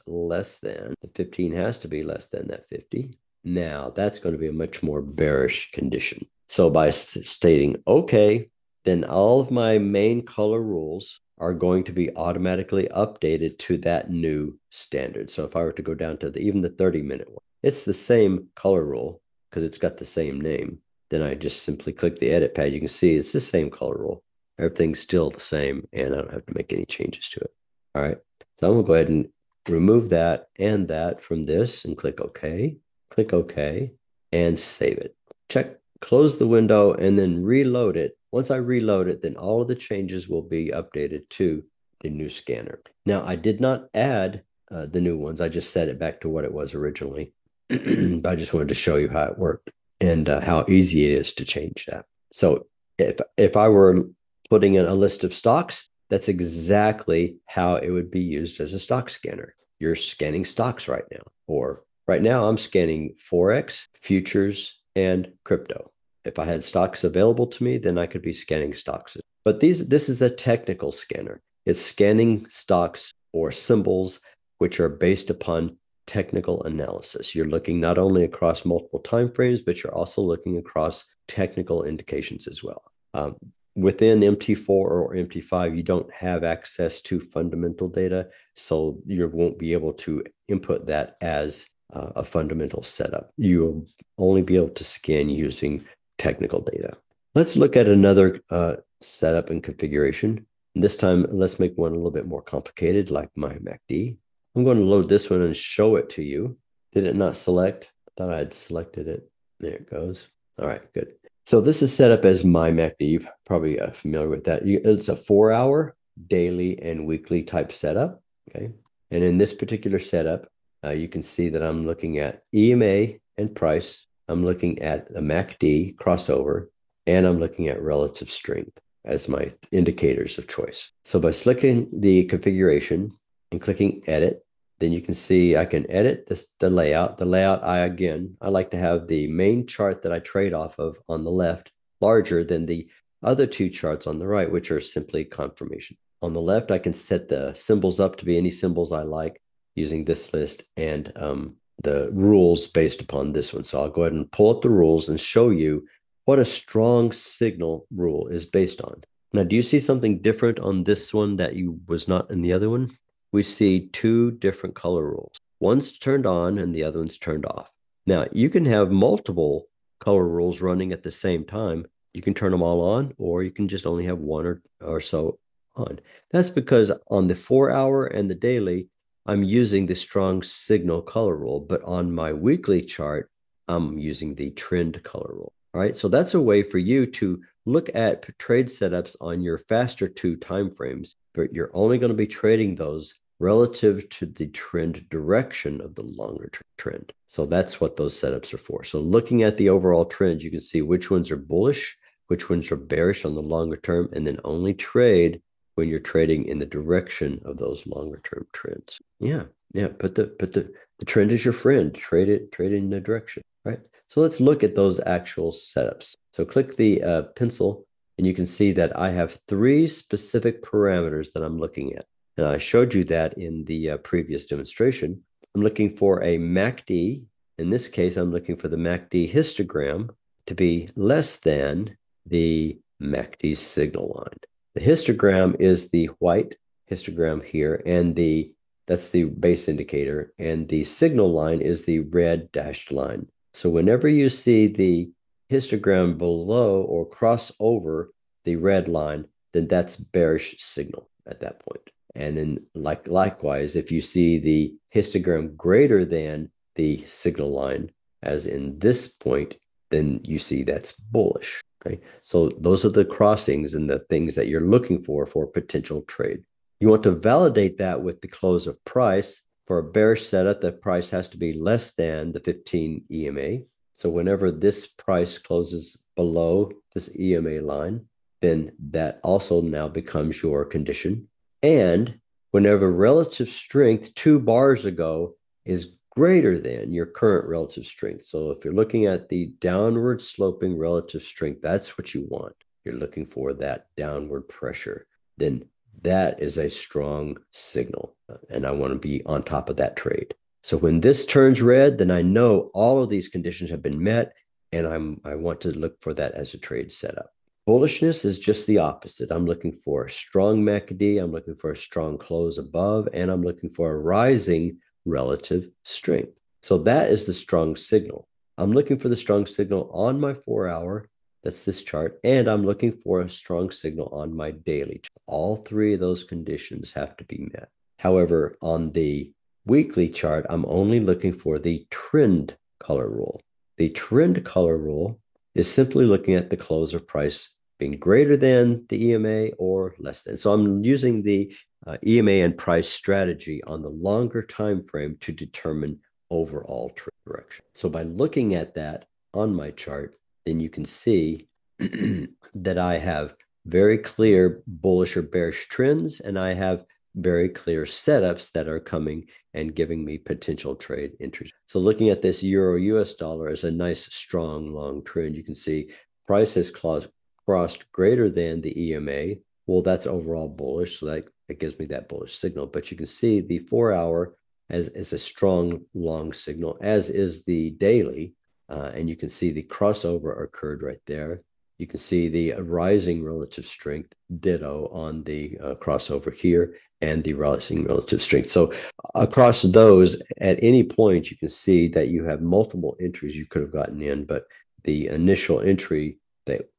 less 0.06 0.58
than. 0.58 0.94
The 1.00 1.10
15 1.14 1.52
has 1.52 1.78
to 1.80 1.88
be 1.88 2.02
less 2.02 2.26
than 2.26 2.48
that 2.48 2.68
50. 2.68 3.16
Now 3.44 3.92
that's 3.94 4.18
going 4.18 4.34
to 4.34 4.40
be 4.40 4.48
a 4.48 4.52
much 4.52 4.82
more 4.82 5.00
bearish 5.00 5.70
condition. 5.72 6.26
So 6.48 6.68
by 6.68 6.90
stating, 6.90 7.76
okay, 7.86 8.50
then 8.84 9.04
all 9.04 9.40
of 9.40 9.50
my 9.50 9.78
main 9.78 10.24
color 10.24 10.62
rules 10.62 11.20
are 11.38 11.54
going 11.54 11.84
to 11.84 11.92
be 11.92 12.14
automatically 12.16 12.86
updated 12.94 13.58
to 13.58 13.78
that 13.78 14.10
new 14.10 14.58
standard. 14.70 15.30
So 15.30 15.44
if 15.44 15.56
I 15.56 15.60
were 15.60 15.72
to 15.72 15.82
go 15.82 15.94
down 15.94 16.18
to 16.18 16.30
the, 16.30 16.40
even 16.40 16.60
the 16.60 16.68
30 16.68 17.02
minute 17.02 17.28
one, 17.28 17.38
it's 17.62 17.84
the 17.84 17.94
same 17.94 18.48
color 18.54 18.84
rule 18.84 19.22
because 19.48 19.64
it's 19.64 19.78
got 19.78 19.96
the 19.96 20.04
same 20.04 20.40
name. 20.40 20.78
Then 21.08 21.22
I 21.22 21.34
just 21.34 21.62
simply 21.62 21.92
click 21.92 22.18
the 22.18 22.30
edit 22.30 22.54
pad. 22.54 22.72
You 22.72 22.78
can 22.78 22.88
see 22.88 23.16
it's 23.16 23.32
the 23.32 23.40
same 23.40 23.70
color 23.70 23.96
rule. 23.98 24.22
Everything's 24.58 25.00
still 25.00 25.30
the 25.30 25.40
same 25.40 25.88
and 25.92 26.14
I 26.14 26.18
don't 26.18 26.32
have 26.32 26.46
to 26.46 26.54
make 26.54 26.72
any 26.72 26.84
changes 26.84 27.28
to 27.30 27.40
it. 27.40 27.54
All 27.94 28.02
right. 28.02 28.18
So 28.56 28.66
I'm 28.66 28.74
going 28.74 28.84
to 28.84 28.86
go 28.86 28.94
ahead 28.94 29.08
and 29.08 29.28
remove 29.68 30.10
that 30.10 30.48
and 30.58 30.88
that 30.88 31.22
from 31.22 31.42
this 31.42 31.84
and 31.84 31.96
click 31.96 32.20
OK. 32.20 32.76
Click 33.10 33.32
OK 33.32 33.92
and 34.30 34.58
save 34.58 34.98
it. 34.98 35.16
Check, 35.48 35.78
close 36.00 36.38
the 36.38 36.46
window 36.46 36.92
and 36.92 37.18
then 37.18 37.42
reload 37.42 37.96
it 37.96 38.16
once 38.32 38.50
I 38.50 38.56
reload 38.56 39.08
it, 39.08 39.22
then 39.22 39.36
all 39.36 39.62
of 39.62 39.68
the 39.68 39.74
changes 39.74 40.28
will 40.28 40.42
be 40.42 40.68
updated 40.68 41.28
to 41.30 41.64
the 42.00 42.10
new 42.10 42.28
scanner. 42.28 42.80
Now, 43.04 43.24
I 43.26 43.36
did 43.36 43.60
not 43.60 43.88
add 43.94 44.42
uh, 44.70 44.86
the 44.86 45.00
new 45.00 45.16
ones. 45.16 45.40
I 45.40 45.48
just 45.48 45.72
set 45.72 45.88
it 45.88 45.98
back 45.98 46.20
to 46.20 46.28
what 46.28 46.44
it 46.44 46.52
was 46.52 46.74
originally. 46.74 47.32
but 47.68 48.26
I 48.26 48.36
just 48.36 48.54
wanted 48.54 48.68
to 48.68 48.74
show 48.74 48.96
you 48.96 49.08
how 49.08 49.24
it 49.24 49.38
worked 49.38 49.70
and 50.00 50.28
uh, 50.28 50.40
how 50.40 50.64
easy 50.68 51.12
it 51.12 51.18
is 51.18 51.32
to 51.34 51.44
change 51.44 51.86
that. 51.86 52.06
So 52.32 52.66
if 52.98 53.18
if 53.36 53.56
I 53.56 53.68
were 53.68 54.08
putting 54.48 54.74
in 54.74 54.86
a 54.86 54.94
list 54.94 55.24
of 55.24 55.34
stocks, 55.34 55.88
that's 56.08 56.28
exactly 56.28 57.36
how 57.46 57.76
it 57.76 57.90
would 57.90 58.10
be 58.10 58.20
used 58.20 58.60
as 58.60 58.72
a 58.72 58.80
stock 58.80 59.10
scanner. 59.10 59.54
You're 59.78 59.94
scanning 59.94 60.44
stocks 60.44 60.88
right 60.88 61.04
now, 61.12 61.22
or 61.46 61.84
right 62.08 62.22
now 62.22 62.48
I'm 62.48 62.58
scanning 62.58 63.14
forex, 63.30 63.86
futures, 64.02 64.74
and 64.96 65.32
crypto 65.44 65.92
if 66.24 66.38
I 66.38 66.44
had 66.44 66.62
stocks 66.62 67.04
available 67.04 67.46
to 67.46 67.64
me, 67.64 67.78
then 67.78 67.98
I 67.98 68.06
could 68.06 68.22
be 68.22 68.32
scanning 68.32 68.74
stocks. 68.74 69.16
But 69.44 69.60
these 69.60 69.86
this 69.86 70.08
is 70.08 70.22
a 70.22 70.30
technical 70.30 70.92
scanner. 70.92 71.40
It's 71.66 71.80
scanning 71.80 72.46
stocks 72.48 73.12
or 73.32 73.52
symbols 73.52 74.20
which 74.58 74.78
are 74.78 74.88
based 74.88 75.30
upon 75.30 75.76
technical 76.06 76.62
analysis. 76.64 77.34
You're 77.34 77.46
looking 77.46 77.80
not 77.80 77.96
only 77.96 78.24
across 78.24 78.64
multiple 78.64 79.00
time 79.00 79.32
frames, 79.32 79.60
but 79.60 79.82
you're 79.82 79.94
also 79.94 80.20
looking 80.20 80.58
across 80.58 81.04
technical 81.28 81.84
indications 81.84 82.46
as 82.46 82.62
well. 82.62 82.82
Um, 83.14 83.36
within 83.76 84.20
MT4 84.20 84.68
or 84.68 85.14
MT5, 85.14 85.76
you 85.76 85.82
don't 85.82 86.12
have 86.12 86.44
access 86.44 87.00
to 87.02 87.20
fundamental 87.20 87.88
data, 87.88 88.28
so 88.54 88.98
you 89.06 89.26
won't 89.28 89.58
be 89.58 89.72
able 89.72 89.92
to 89.94 90.22
input 90.48 90.86
that 90.86 91.16
as 91.20 91.66
uh, 91.92 92.10
a 92.16 92.24
fundamental 92.24 92.82
setup. 92.82 93.30
You'll 93.36 93.86
only 94.18 94.42
be 94.42 94.56
able 94.56 94.70
to 94.70 94.84
scan 94.84 95.28
using 95.28 95.84
technical 96.20 96.60
data. 96.60 96.96
Let's 97.34 97.56
look 97.56 97.76
at 97.76 97.88
another 97.88 98.40
uh, 98.50 98.76
setup 99.00 99.50
and 99.50 99.62
configuration. 99.62 100.46
This 100.74 100.96
time, 100.96 101.26
let's 101.30 101.58
make 101.58 101.76
one 101.76 101.92
a 101.92 101.96
little 101.96 102.10
bit 102.10 102.26
more 102.26 102.42
complicated, 102.42 103.10
like 103.10 103.30
my 103.34 103.54
MACD. 103.54 104.16
I'm 104.54 104.64
going 104.64 104.78
to 104.78 104.84
load 104.84 105.08
this 105.08 105.30
one 105.30 105.42
and 105.42 105.56
show 105.56 105.96
it 105.96 106.10
to 106.10 106.22
you. 106.22 106.58
Did 106.92 107.06
it 107.06 107.16
not 107.16 107.36
select? 107.36 107.90
I 108.08 108.10
thought 108.16 108.34
I 108.34 108.38
had 108.38 108.54
selected 108.54 109.08
it. 109.08 109.30
There 109.58 109.74
it 109.74 109.90
goes. 109.90 110.26
All 110.60 110.66
right, 110.66 110.82
good. 110.92 111.14
So 111.46 111.60
this 111.60 111.82
is 111.82 111.92
set 111.92 112.10
up 112.10 112.24
as 112.24 112.44
my 112.44 112.70
MACD. 112.70 113.26
Probably 113.46 113.80
uh, 113.80 113.92
familiar 113.92 114.28
with 114.28 114.44
that. 114.44 114.62
It's 114.64 115.08
a 115.08 115.16
four-hour 115.16 115.96
daily 116.28 116.80
and 116.82 117.06
weekly 117.06 117.42
type 117.42 117.72
setup. 117.72 118.22
Okay, 118.48 118.70
and 119.10 119.24
in 119.24 119.38
this 119.38 119.52
particular 119.52 119.98
setup, 119.98 120.48
uh, 120.84 120.90
you 120.90 121.08
can 121.08 121.22
see 121.22 121.48
that 121.48 121.62
I'm 121.62 121.86
looking 121.86 122.18
at 122.18 122.42
EMA 122.54 123.14
and 123.38 123.54
price 123.54 124.06
I'm 124.30 124.44
looking 124.44 124.80
at 124.80 125.12
the 125.12 125.20
MACD 125.20 125.96
crossover, 125.96 126.68
and 127.06 127.26
I'm 127.26 127.40
looking 127.40 127.68
at 127.68 127.82
relative 127.82 128.30
strength 128.30 128.78
as 129.04 129.28
my 129.28 129.52
indicators 129.72 130.38
of 130.38 130.46
choice. 130.46 130.90
So 131.04 131.18
by 131.18 131.32
selecting 131.32 131.88
the 131.92 132.24
configuration 132.24 133.10
and 133.50 133.60
clicking 133.60 134.02
edit, 134.06 134.44
then 134.78 134.92
you 134.92 135.00
can 135.00 135.14
see 135.14 135.56
I 135.56 135.66
can 135.66 135.90
edit 135.90 136.26
this 136.26 136.46
the 136.58 136.70
layout. 136.70 137.18
The 137.18 137.26
layout 137.26 137.62
I 137.64 137.80
again 137.80 138.36
I 138.40 138.48
like 138.48 138.70
to 138.70 138.78
have 138.78 139.08
the 139.08 139.26
main 139.28 139.66
chart 139.66 140.02
that 140.02 140.12
I 140.12 140.20
trade 140.20 140.54
off 140.54 140.78
of 140.78 140.98
on 141.08 141.24
the 141.24 141.30
left 141.30 141.70
larger 142.00 142.44
than 142.44 142.66
the 142.66 142.88
other 143.22 143.46
two 143.46 143.68
charts 143.68 144.06
on 144.06 144.18
the 144.18 144.26
right, 144.26 144.50
which 144.50 144.70
are 144.70 144.80
simply 144.80 145.24
confirmation. 145.24 145.96
On 146.22 146.32
the 146.32 146.40
left, 146.40 146.70
I 146.70 146.78
can 146.78 146.94
set 146.94 147.28
the 147.28 147.52
symbols 147.54 148.00
up 148.00 148.16
to 148.16 148.24
be 148.24 148.38
any 148.38 148.50
symbols 148.50 148.92
I 148.92 149.02
like 149.02 149.40
using 149.74 150.04
this 150.04 150.32
list, 150.32 150.64
and 150.76 151.12
um, 151.16 151.56
the 151.82 152.10
rules 152.12 152.66
based 152.66 153.00
upon 153.00 153.32
this 153.32 153.52
one. 153.52 153.64
So 153.64 153.80
I'll 153.80 153.90
go 153.90 154.02
ahead 154.02 154.12
and 154.12 154.30
pull 154.30 154.50
up 154.50 154.62
the 154.62 154.70
rules 154.70 155.08
and 155.08 155.18
show 155.18 155.50
you 155.50 155.86
what 156.24 156.38
a 156.38 156.44
strong 156.44 157.12
signal 157.12 157.86
rule 157.94 158.28
is 158.28 158.46
based 158.46 158.80
on. 158.82 159.02
Now, 159.32 159.44
do 159.44 159.56
you 159.56 159.62
see 159.62 159.80
something 159.80 160.20
different 160.20 160.58
on 160.58 160.84
this 160.84 161.14
one 161.14 161.36
that 161.36 161.54
you 161.54 161.80
was 161.86 162.08
not 162.08 162.30
in 162.30 162.42
the 162.42 162.52
other 162.52 162.68
one? 162.68 162.96
We 163.32 163.42
see 163.42 163.88
two 163.92 164.32
different 164.32 164.74
color 164.74 165.04
rules. 165.04 165.38
One's 165.60 165.96
turned 165.98 166.26
on 166.26 166.58
and 166.58 166.74
the 166.74 166.84
other 166.84 166.98
one's 166.98 167.18
turned 167.18 167.46
off. 167.46 167.70
Now, 168.06 168.26
you 168.32 168.50
can 168.50 168.64
have 168.64 168.90
multiple 168.90 169.68
color 170.00 170.26
rules 170.26 170.60
running 170.60 170.92
at 170.92 171.02
the 171.02 171.10
same 171.10 171.44
time. 171.44 171.86
You 172.12 172.22
can 172.22 172.34
turn 172.34 172.50
them 172.50 172.62
all 172.62 172.80
on, 172.80 173.14
or 173.18 173.44
you 173.44 173.52
can 173.52 173.68
just 173.68 173.86
only 173.86 174.04
have 174.06 174.18
one 174.18 174.46
or, 174.46 174.62
or 174.80 175.00
so 175.00 175.38
on. 175.76 176.00
That's 176.32 176.50
because 176.50 176.90
on 177.08 177.28
the 177.28 177.36
four 177.36 177.70
hour 177.70 178.06
and 178.06 178.28
the 178.28 178.34
daily, 178.34 178.88
I'm 179.30 179.44
using 179.44 179.86
the 179.86 179.94
strong 179.94 180.42
signal 180.42 181.02
color 181.02 181.36
rule, 181.36 181.60
but 181.60 181.84
on 181.84 182.12
my 182.12 182.32
weekly 182.32 182.82
chart, 182.82 183.30
I'm 183.68 183.96
using 183.96 184.34
the 184.34 184.50
trend 184.50 185.00
color 185.04 185.30
rule. 185.32 185.52
All 185.72 185.80
right. 185.80 185.96
So 185.96 186.08
that's 186.08 186.34
a 186.34 186.40
way 186.40 186.64
for 186.64 186.78
you 186.78 187.06
to 187.06 187.40
look 187.64 187.94
at 187.94 188.36
trade 188.40 188.66
setups 188.66 189.14
on 189.20 189.40
your 189.40 189.58
faster 189.58 190.08
two 190.08 190.36
timeframes, 190.36 191.14
but 191.32 191.52
you're 191.52 191.70
only 191.74 191.96
going 191.96 192.10
to 192.10 192.16
be 192.16 192.26
trading 192.26 192.74
those 192.74 193.14
relative 193.38 194.08
to 194.08 194.26
the 194.26 194.48
trend 194.48 195.08
direction 195.10 195.80
of 195.80 195.94
the 195.94 196.02
longer 196.02 196.50
trend. 196.76 197.12
So 197.28 197.46
that's 197.46 197.80
what 197.80 197.94
those 197.94 198.20
setups 198.20 198.52
are 198.52 198.58
for. 198.58 198.82
So 198.82 198.98
looking 198.98 199.44
at 199.44 199.56
the 199.56 199.68
overall 199.68 200.06
trend, 200.06 200.42
you 200.42 200.50
can 200.50 200.60
see 200.60 200.82
which 200.82 201.08
ones 201.08 201.30
are 201.30 201.36
bullish, 201.36 201.96
which 202.26 202.50
ones 202.50 202.72
are 202.72 202.76
bearish 202.76 203.24
on 203.24 203.36
the 203.36 203.42
longer 203.42 203.76
term, 203.76 204.08
and 204.12 204.26
then 204.26 204.40
only 204.42 204.74
trade 204.74 205.40
when 205.74 205.88
you're 205.88 206.00
trading 206.00 206.46
in 206.46 206.58
the 206.58 206.66
direction 206.66 207.40
of 207.44 207.56
those 207.56 207.86
longer 207.86 208.20
term 208.24 208.46
trends. 208.52 209.00
Yeah, 209.18 209.44
yeah. 209.72 209.88
Put 209.88 210.14
the 210.14 210.26
put 210.26 210.52
the 210.52 210.72
the 210.98 211.04
trend 211.04 211.32
is 211.32 211.44
your 211.44 211.54
friend. 211.54 211.94
Trade 211.94 212.28
it, 212.28 212.52
trade 212.52 212.72
it 212.72 212.76
in 212.76 212.90
the 212.90 213.00
direction, 213.00 213.42
right? 213.64 213.80
So 214.08 214.20
let's 214.20 214.40
look 214.40 214.64
at 214.64 214.74
those 214.74 215.00
actual 215.00 215.52
setups. 215.52 216.14
So 216.32 216.44
click 216.44 216.76
the 216.76 217.02
uh, 217.02 217.22
pencil, 217.36 217.86
and 218.18 218.26
you 218.26 218.34
can 218.34 218.46
see 218.46 218.72
that 218.72 218.98
I 218.98 219.10
have 219.10 219.38
three 219.48 219.86
specific 219.86 220.62
parameters 220.62 221.32
that 221.32 221.42
I'm 221.42 221.58
looking 221.58 221.94
at. 221.94 222.06
And 222.36 222.46
I 222.46 222.58
showed 222.58 222.94
you 222.94 223.04
that 223.04 223.38
in 223.38 223.64
the 223.64 223.90
uh, 223.90 223.96
previous 223.98 224.46
demonstration. 224.46 225.22
I'm 225.54 225.62
looking 225.62 225.96
for 225.96 226.22
a 226.22 226.38
MACD. 226.38 227.22
In 227.58 227.70
this 227.70 227.88
case, 227.88 228.16
I'm 228.16 228.32
looking 228.32 228.56
for 228.56 228.68
the 228.68 228.76
MACD 228.76 229.32
histogram 229.32 230.10
to 230.46 230.54
be 230.54 230.88
less 230.96 231.36
than 231.36 231.96
the 232.26 232.78
MACD 233.00 233.56
signal 233.56 234.14
line. 234.16 234.38
The 234.74 234.80
histogram 234.80 235.60
is 235.60 235.90
the 235.90 236.06
white 236.20 236.54
histogram 236.90 237.44
here, 237.44 237.82
and 237.86 238.14
the 238.14 238.52
that's 238.86 239.08
the 239.08 239.24
base 239.24 239.68
indicator, 239.68 240.32
and 240.38 240.68
the 240.68 240.84
signal 240.84 241.32
line 241.32 241.60
is 241.60 241.84
the 241.84 242.00
red 242.00 242.50
dashed 242.52 242.90
line. 242.90 243.28
So 243.54 243.68
whenever 243.68 244.08
you 244.08 244.28
see 244.28 244.66
the 244.66 245.10
histogram 245.50 246.18
below 246.18 246.82
or 246.82 247.08
cross 247.08 247.52
over 247.60 248.12
the 248.44 248.56
red 248.56 248.88
line, 248.88 249.26
then 249.52 249.66
that's 249.66 249.96
bearish 249.96 250.56
signal 250.58 251.08
at 251.26 251.40
that 251.40 251.60
point. 251.60 251.90
And 252.14 252.36
then 252.36 252.66
like 252.74 253.06
likewise, 253.06 253.76
if 253.76 253.90
you 253.90 254.00
see 254.00 254.38
the 254.38 254.74
histogram 254.94 255.56
greater 255.56 256.04
than 256.04 256.50
the 256.76 257.04
signal 257.06 257.50
line, 257.50 257.90
as 258.22 258.46
in 258.46 258.78
this 258.78 259.08
point, 259.08 259.54
then 259.90 260.20
you 260.24 260.38
see 260.38 260.62
that's 260.62 260.92
bullish. 260.92 261.60
Okay. 261.86 262.00
So 262.22 262.50
those 262.58 262.84
are 262.84 262.90
the 262.90 263.04
crossings 263.04 263.74
and 263.74 263.88
the 263.88 264.00
things 264.10 264.34
that 264.34 264.48
you're 264.48 264.60
looking 264.60 265.02
for 265.02 265.26
for 265.26 265.46
potential 265.46 266.02
trade. 266.02 266.42
You 266.80 266.88
want 266.88 267.02
to 267.04 267.12
validate 267.12 267.78
that 267.78 268.02
with 268.02 268.20
the 268.20 268.28
close 268.28 268.66
of 268.66 268.82
price. 268.84 269.42
For 269.66 269.78
a 269.78 269.84
bearish 269.84 270.26
setup, 270.26 270.60
the 270.60 270.72
price 270.72 271.10
has 271.10 271.28
to 271.28 271.36
be 271.36 271.52
less 271.52 271.92
than 271.92 272.32
the 272.32 272.40
15 272.40 273.04
EMA. 273.10 273.58
So 273.94 274.10
whenever 274.10 274.50
this 274.50 274.86
price 274.86 275.38
closes 275.38 275.96
below 276.16 276.72
this 276.94 277.14
EMA 277.16 277.60
line, 277.60 278.06
then 278.40 278.72
that 278.90 279.20
also 279.22 279.60
now 279.60 279.88
becomes 279.88 280.42
your 280.42 280.64
condition. 280.64 281.28
And 281.62 282.18
whenever 282.50 282.90
relative 282.90 283.48
strength 283.48 284.14
two 284.14 284.38
bars 284.38 284.86
ago 284.86 285.36
is 285.64 285.96
greater 286.10 286.58
than 286.58 286.92
your 286.92 287.06
current 287.06 287.48
relative 287.48 287.86
strength. 287.86 288.24
So 288.24 288.50
if 288.50 288.64
you're 288.64 288.74
looking 288.74 289.06
at 289.06 289.28
the 289.28 289.46
downward 289.60 290.20
sloping 290.20 290.76
relative 290.76 291.22
strength, 291.22 291.62
that's 291.62 291.96
what 291.96 292.14
you 292.14 292.26
want. 292.28 292.54
You're 292.84 292.96
looking 292.96 293.26
for 293.26 293.52
that 293.54 293.86
downward 293.96 294.48
pressure. 294.48 295.06
Then 295.38 295.64
that 296.02 296.42
is 296.42 296.58
a 296.58 296.68
strong 296.68 297.36
signal. 297.50 298.16
Uh, 298.28 298.36
and 298.50 298.66
I 298.66 298.70
want 298.72 298.92
to 298.92 298.98
be 298.98 299.22
on 299.24 299.42
top 299.42 299.68
of 299.68 299.76
that 299.76 299.96
trade. 299.96 300.34
So 300.62 300.76
when 300.76 301.00
this 301.00 301.24
turns 301.26 301.62
red, 301.62 301.98
then 301.98 302.10
I 302.10 302.22
know 302.22 302.70
all 302.74 303.02
of 303.02 303.08
these 303.08 303.28
conditions 303.28 303.70
have 303.70 303.82
been 303.82 304.02
met 304.02 304.34
and 304.72 304.86
I'm 304.86 305.20
I 305.24 305.34
want 305.34 305.60
to 305.62 305.72
look 305.72 306.00
for 306.00 306.14
that 306.14 306.34
as 306.34 306.54
a 306.54 306.58
trade 306.58 306.92
setup. 306.92 307.32
Bullishness 307.68 308.24
is 308.24 308.38
just 308.38 308.66
the 308.66 308.78
opposite. 308.78 309.30
I'm 309.30 309.46
looking 309.46 309.72
for 309.72 310.04
a 310.04 310.10
strong 310.10 310.62
MACD, 310.62 311.22
I'm 311.22 311.32
looking 311.32 311.56
for 311.56 311.70
a 311.70 311.76
strong 311.76 312.18
close 312.18 312.58
above, 312.58 313.08
and 313.12 313.30
I'm 313.30 313.42
looking 313.42 313.70
for 313.70 313.90
a 313.90 313.98
rising 313.98 314.78
relative 315.04 315.70
strength. 315.84 316.32
So 316.62 316.78
that 316.78 317.10
is 317.10 317.26
the 317.26 317.32
strong 317.32 317.76
signal. 317.76 318.28
I'm 318.58 318.72
looking 318.72 318.98
for 318.98 319.08
the 319.08 319.16
strong 319.16 319.46
signal 319.46 319.90
on 319.92 320.20
my 320.20 320.34
four 320.34 320.68
hour, 320.68 321.08
that's 321.42 321.64
this 321.64 321.82
chart, 321.82 322.20
and 322.22 322.48
I'm 322.48 322.64
looking 322.64 322.92
for 322.92 323.20
a 323.20 323.28
strong 323.30 323.70
signal 323.70 324.08
on 324.12 324.36
my 324.36 324.50
daily. 324.50 325.00
All 325.26 325.56
three 325.56 325.94
of 325.94 326.00
those 326.00 326.24
conditions 326.24 326.92
have 326.92 327.16
to 327.16 327.24
be 327.24 327.48
met. 327.52 327.70
However, 327.98 328.56
on 328.60 328.92
the 328.92 329.32
weekly 329.66 330.08
chart, 330.08 330.46
I'm 330.50 330.66
only 330.66 331.00
looking 331.00 331.32
for 331.32 331.58
the 331.58 331.86
trend 331.90 332.56
color 332.78 333.08
rule. 333.08 333.40
The 333.78 333.88
trend 333.90 334.44
color 334.44 334.76
rule 334.76 335.18
is 335.54 335.70
simply 335.70 336.04
looking 336.04 336.34
at 336.34 336.50
the 336.50 336.56
close 336.56 336.92
of 336.92 337.06
price 337.06 337.50
being 337.78 337.92
greater 337.92 338.36
than 338.36 338.84
the 338.88 339.10
EMA 339.10 339.48
or 339.58 339.94
less 339.98 340.22
than. 340.22 340.36
So 340.36 340.52
I'm 340.52 340.84
using 340.84 341.22
the 341.22 341.54
uh, 341.86 341.96
EMA 342.06 342.30
and 342.30 342.56
price 342.56 342.88
strategy 342.88 343.62
on 343.64 343.82
the 343.82 343.88
longer 343.88 344.42
time 344.42 344.84
frame 344.84 345.16
to 345.20 345.32
determine 345.32 345.98
overall 346.30 346.92
direction. 347.26 347.64
So 347.74 347.88
by 347.88 348.02
looking 348.02 348.54
at 348.54 348.74
that 348.74 349.06
on 349.34 349.54
my 349.54 349.70
chart, 349.72 350.16
then 350.46 350.60
you 350.60 350.70
can 350.70 350.84
see 350.84 351.48
that 351.78 352.78
I 352.78 352.98
have 352.98 353.34
very 353.66 353.98
clear 353.98 354.62
bullish 354.66 355.16
or 355.16 355.22
bearish 355.22 355.68
trends 355.68 356.20
and 356.20 356.38
I 356.38 356.54
have 356.54 356.84
very 357.16 357.48
clear 357.48 357.82
setups 357.82 358.52
that 358.52 358.68
are 358.68 358.80
coming 358.80 359.26
and 359.54 359.74
giving 359.74 360.04
me 360.04 360.16
potential 360.16 360.76
trade 360.76 361.12
entries. 361.20 361.52
So 361.66 361.80
looking 361.80 362.08
at 362.10 362.22
this 362.22 362.42
euro 362.42 362.76
US 362.76 363.14
dollar 363.14 363.48
as 363.48 363.64
a 363.64 363.70
nice 363.70 364.06
strong 364.14 364.72
long 364.72 365.02
trend, 365.02 365.36
you 365.36 365.42
can 365.42 365.54
see 365.54 365.90
price 366.26 366.54
has 366.54 366.70
crossed 366.70 367.92
greater 367.92 368.30
than 368.30 368.60
the 368.60 368.90
EMA. 368.90 369.34
Well, 369.66 369.82
that's 369.82 370.06
overall 370.06 370.48
bullish. 370.48 371.00
So 371.00 371.06
that, 371.06 371.24
that 371.50 371.58
gives 371.58 371.76
me 371.80 371.86
that 371.86 372.08
bullish 372.08 372.38
signal. 372.38 372.66
But 372.66 372.92
you 372.92 372.96
can 372.96 373.06
see 373.06 373.40
the 373.40 373.58
four 373.58 373.92
hour 373.92 374.36
as, 374.70 374.86
as 374.90 375.12
a 375.12 375.18
strong 375.18 375.80
long 375.94 376.32
signal, 376.32 376.78
as 376.80 377.10
is 377.10 377.42
the 377.42 377.70
daily. 377.70 378.34
Uh, 378.68 378.92
and 378.94 379.10
you 379.10 379.16
can 379.16 379.28
see 379.28 379.50
the 379.50 379.64
crossover 379.64 380.44
occurred 380.44 380.84
right 380.84 381.00
there. 381.06 381.42
You 381.78 381.88
can 381.88 381.98
see 381.98 382.28
the 382.28 382.52
rising 382.52 383.24
relative 383.24 383.66
strength, 383.66 384.12
ditto 384.38 384.88
on 384.92 385.24
the 385.24 385.58
uh, 385.60 385.74
crossover 385.74 386.32
here, 386.32 386.76
and 387.00 387.24
the 387.24 387.32
rising 387.32 387.84
relative 387.84 388.22
strength. 388.22 388.50
So 388.50 388.72
across 389.16 389.62
those, 389.62 390.22
at 390.38 390.62
any 390.62 390.84
point, 390.84 391.32
you 391.32 391.36
can 391.36 391.48
see 391.48 391.88
that 391.88 392.08
you 392.08 392.22
have 392.26 392.42
multiple 392.42 392.96
entries 393.00 393.34
you 393.34 393.46
could 393.46 393.62
have 393.62 393.72
gotten 393.72 394.00
in, 394.02 394.24
but 394.24 394.44
the 394.84 395.08
initial 395.08 395.58
entry 395.60 396.18
that 396.46 396.70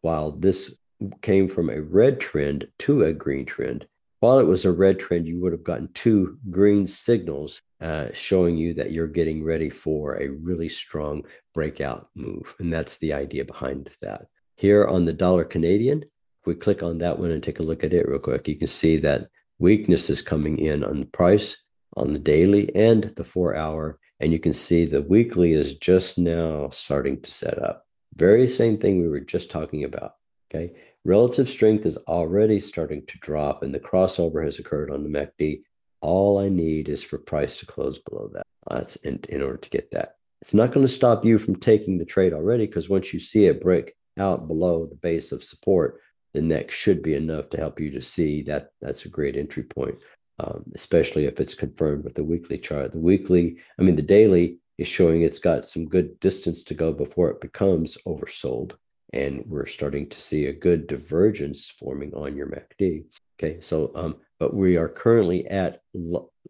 while 0.00 0.32
this 0.32 0.74
came 1.22 1.48
from 1.48 1.70
a 1.70 1.80
red 1.80 2.18
trend 2.18 2.66
to 2.80 3.04
a 3.04 3.12
green 3.12 3.46
trend, 3.46 3.86
while 4.20 4.38
it 4.38 4.46
was 4.46 4.64
a 4.64 4.72
red 4.72 4.98
trend, 4.98 5.26
you 5.28 5.40
would 5.40 5.52
have 5.52 5.64
gotten 5.64 5.88
two 5.94 6.38
green 6.50 6.86
signals 6.86 7.62
uh, 7.80 8.06
showing 8.12 8.56
you 8.56 8.74
that 8.74 8.90
you're 8.90 9.06
getting 9.06 9.44
ready 9.44 9.70
for 9.70 10.16
a 10.16 10.28
really 10.28 10.68
strong 10.68 11.24
breakout 11.54 12.08
move. 12.16 12.54
And 12.58 12.72
that's 12.72 12.98
the 12.98 13.12
idea 13.12 13.44
behind 13.44 13.90
that. 14.02 14.26
Here 14.56 14.84
on 14.84 15.04
the 15.04 15.12
dollar 15.12 15.44
Canadian, 15.44 16.02
if 16.02 16.46
we 16.46 16.56
click 16.56 16.82
on 16.82 16.98
that 16.98 17.18
one 17.18 17.30
and 17.30 17.42
take 17.42 17.60
a 17.60 17.64
look 17.64 17.84
at 17.84 17.92
it 17.92 18.08
real 18.08 18.18
quick, 18.18 18.48
you 18.48 18.56
can 18.56 18.66
see 18.66 18.96
that 18.98 19.28
weakness 19.60 20.10
is 20.10 20.22
coming 20.22 20.58
in 20.58 20.82
on 20.82 21.00
the 21.00 21.06
price 21.06 21.56
on 21.96 22.12
the 22.12 22.18
daily 22.18 22.74
and 22.74 23.04
the 23.16 23.24
four 23.24 23.54
hour. 23.54 23.98
And 24.20 24.32
you 24.32 24.40
can 24.40 24.52
see 24.52 24.84
the 24.84 25.02
weekly 25.02 25.52
is 25.52 25.78
just 25.78 26.18
now 26.18 26.70
starting 26.70 27.20
to 27.20 27.30
set 27.30 27.62
up. 27.62 27.86
Very 28.16 28.48
same 28.48 28.78
thing 28.78 29.00
we 29.00 29.08
were 29.08 29.20
just 29.20 29.48
talking 29.48 29.84
about. 29.84 30.14
Okay. 30.50 30.74
Relative 31.04 31.48
strength 31.48 31.86
is 31.86 31.96
already 31.96 32.60
starting 32.60 33.06
to 33.06 33.18
drop 33.18 33.62
and 33.62 33.74
the 33.74 33.80
crossover 33.80 34.44
has 34.44 34.58
occurred 34.58 34.90
on 34.90 35.02
the 35.02 35.08
MACD. 35.08 35.62
All 36.00 36.38
I 36.38 36.48
need 36.48 36.88
is 36.88 37.02
for 37.02 37.18
price 37.18 37.56
to 37.58 37.66
close 37.66 37.98
below 37.98 38.30
that. 38.34 38.46
That's 38.68 38.96
in, 38.96 39.20
in 39.28 39.42
order 39.42 39.56
to 39.58 39.70
get 39.70 39.90
that. 39.92 40.16
It's 40.42 40.54
not 40.54 40.72
going 40.72 40.86
to 40.86 40.92
stop 40.92 41.24
you 41.24 41.38
from 41.38 41.56
taking 41.56 41.98
the 41.98 42.04
trade 42.04 42.32
already 42.32 42.66
because 42.66 42.88
once 42.88 43.12
you 43.12 43.20
see 43.20 43.46
it 43.46 43.62
break 43.62 43.94
out 44.18 44.46
below 44.46 44.86
the 44.86 44.96
base 44.96 45.32
of 45.32 45.42
support, 45.42 46.00
the 46.34 46.42
next 46.42 46.74
should 46.74 47.02
be 47.02 47.14
enough 47.14 47.48
to 47.50 47.56
help 47.56 47.80
you 47.80 47.90
to 47.92 48.02
see 48.02 48.42
that 48.42 48.70
that's 48.80 49.04
a 49.04 49.08
great 49.08 49.36
entry 49.36 49.62
point, 49.62 49.96
um, 50.38 50.64
especially 50.74 51.24
if 51.26 51.40
it's 51.40 51.54
confirmed 51.54 52.04
with 52.04 52.14
the 52.14 52.24
weekly 52.24 52.58
chart. 52.58 52.92
The 52.92 52.98
weekly, 52.98 53.58
I 53.78 53.82
mean, 53.82 53.96
the 53.96 54.02
daily 54.02 54.58
is 54.76 54.86
showing 54.86 55.22
it's 55.22 55.38
got 55.38 55.66
some 55.66 55.88
good 55.88 56.20
distance 56.20 56.62
to 56.64 56.74
go 56.74 56.92
before 56.92 57.30
it 57.30 57.40
becomes 57.40 57.96
oversold. 58.06 58.74
And 59.12 59.44
we're 59.46 59.66
starting 59.66 60.08
to 60.10 60.20
see 60.20 60.46
a 60.46 60.52
good 60.52 60.86
divergence 60.86 61.70
forming 61.70 62.14
on 62.14 62.36
your 62.36 62.46
MACD. 62.46 63.04
Okay, 63.38 63.60
so 63.60 63.90
um, 63.94 64.16
but 64.38 64.54
we 64.54 64.76
are 64.76 64.88
currently 64.88 65.46
at 65.46 65.82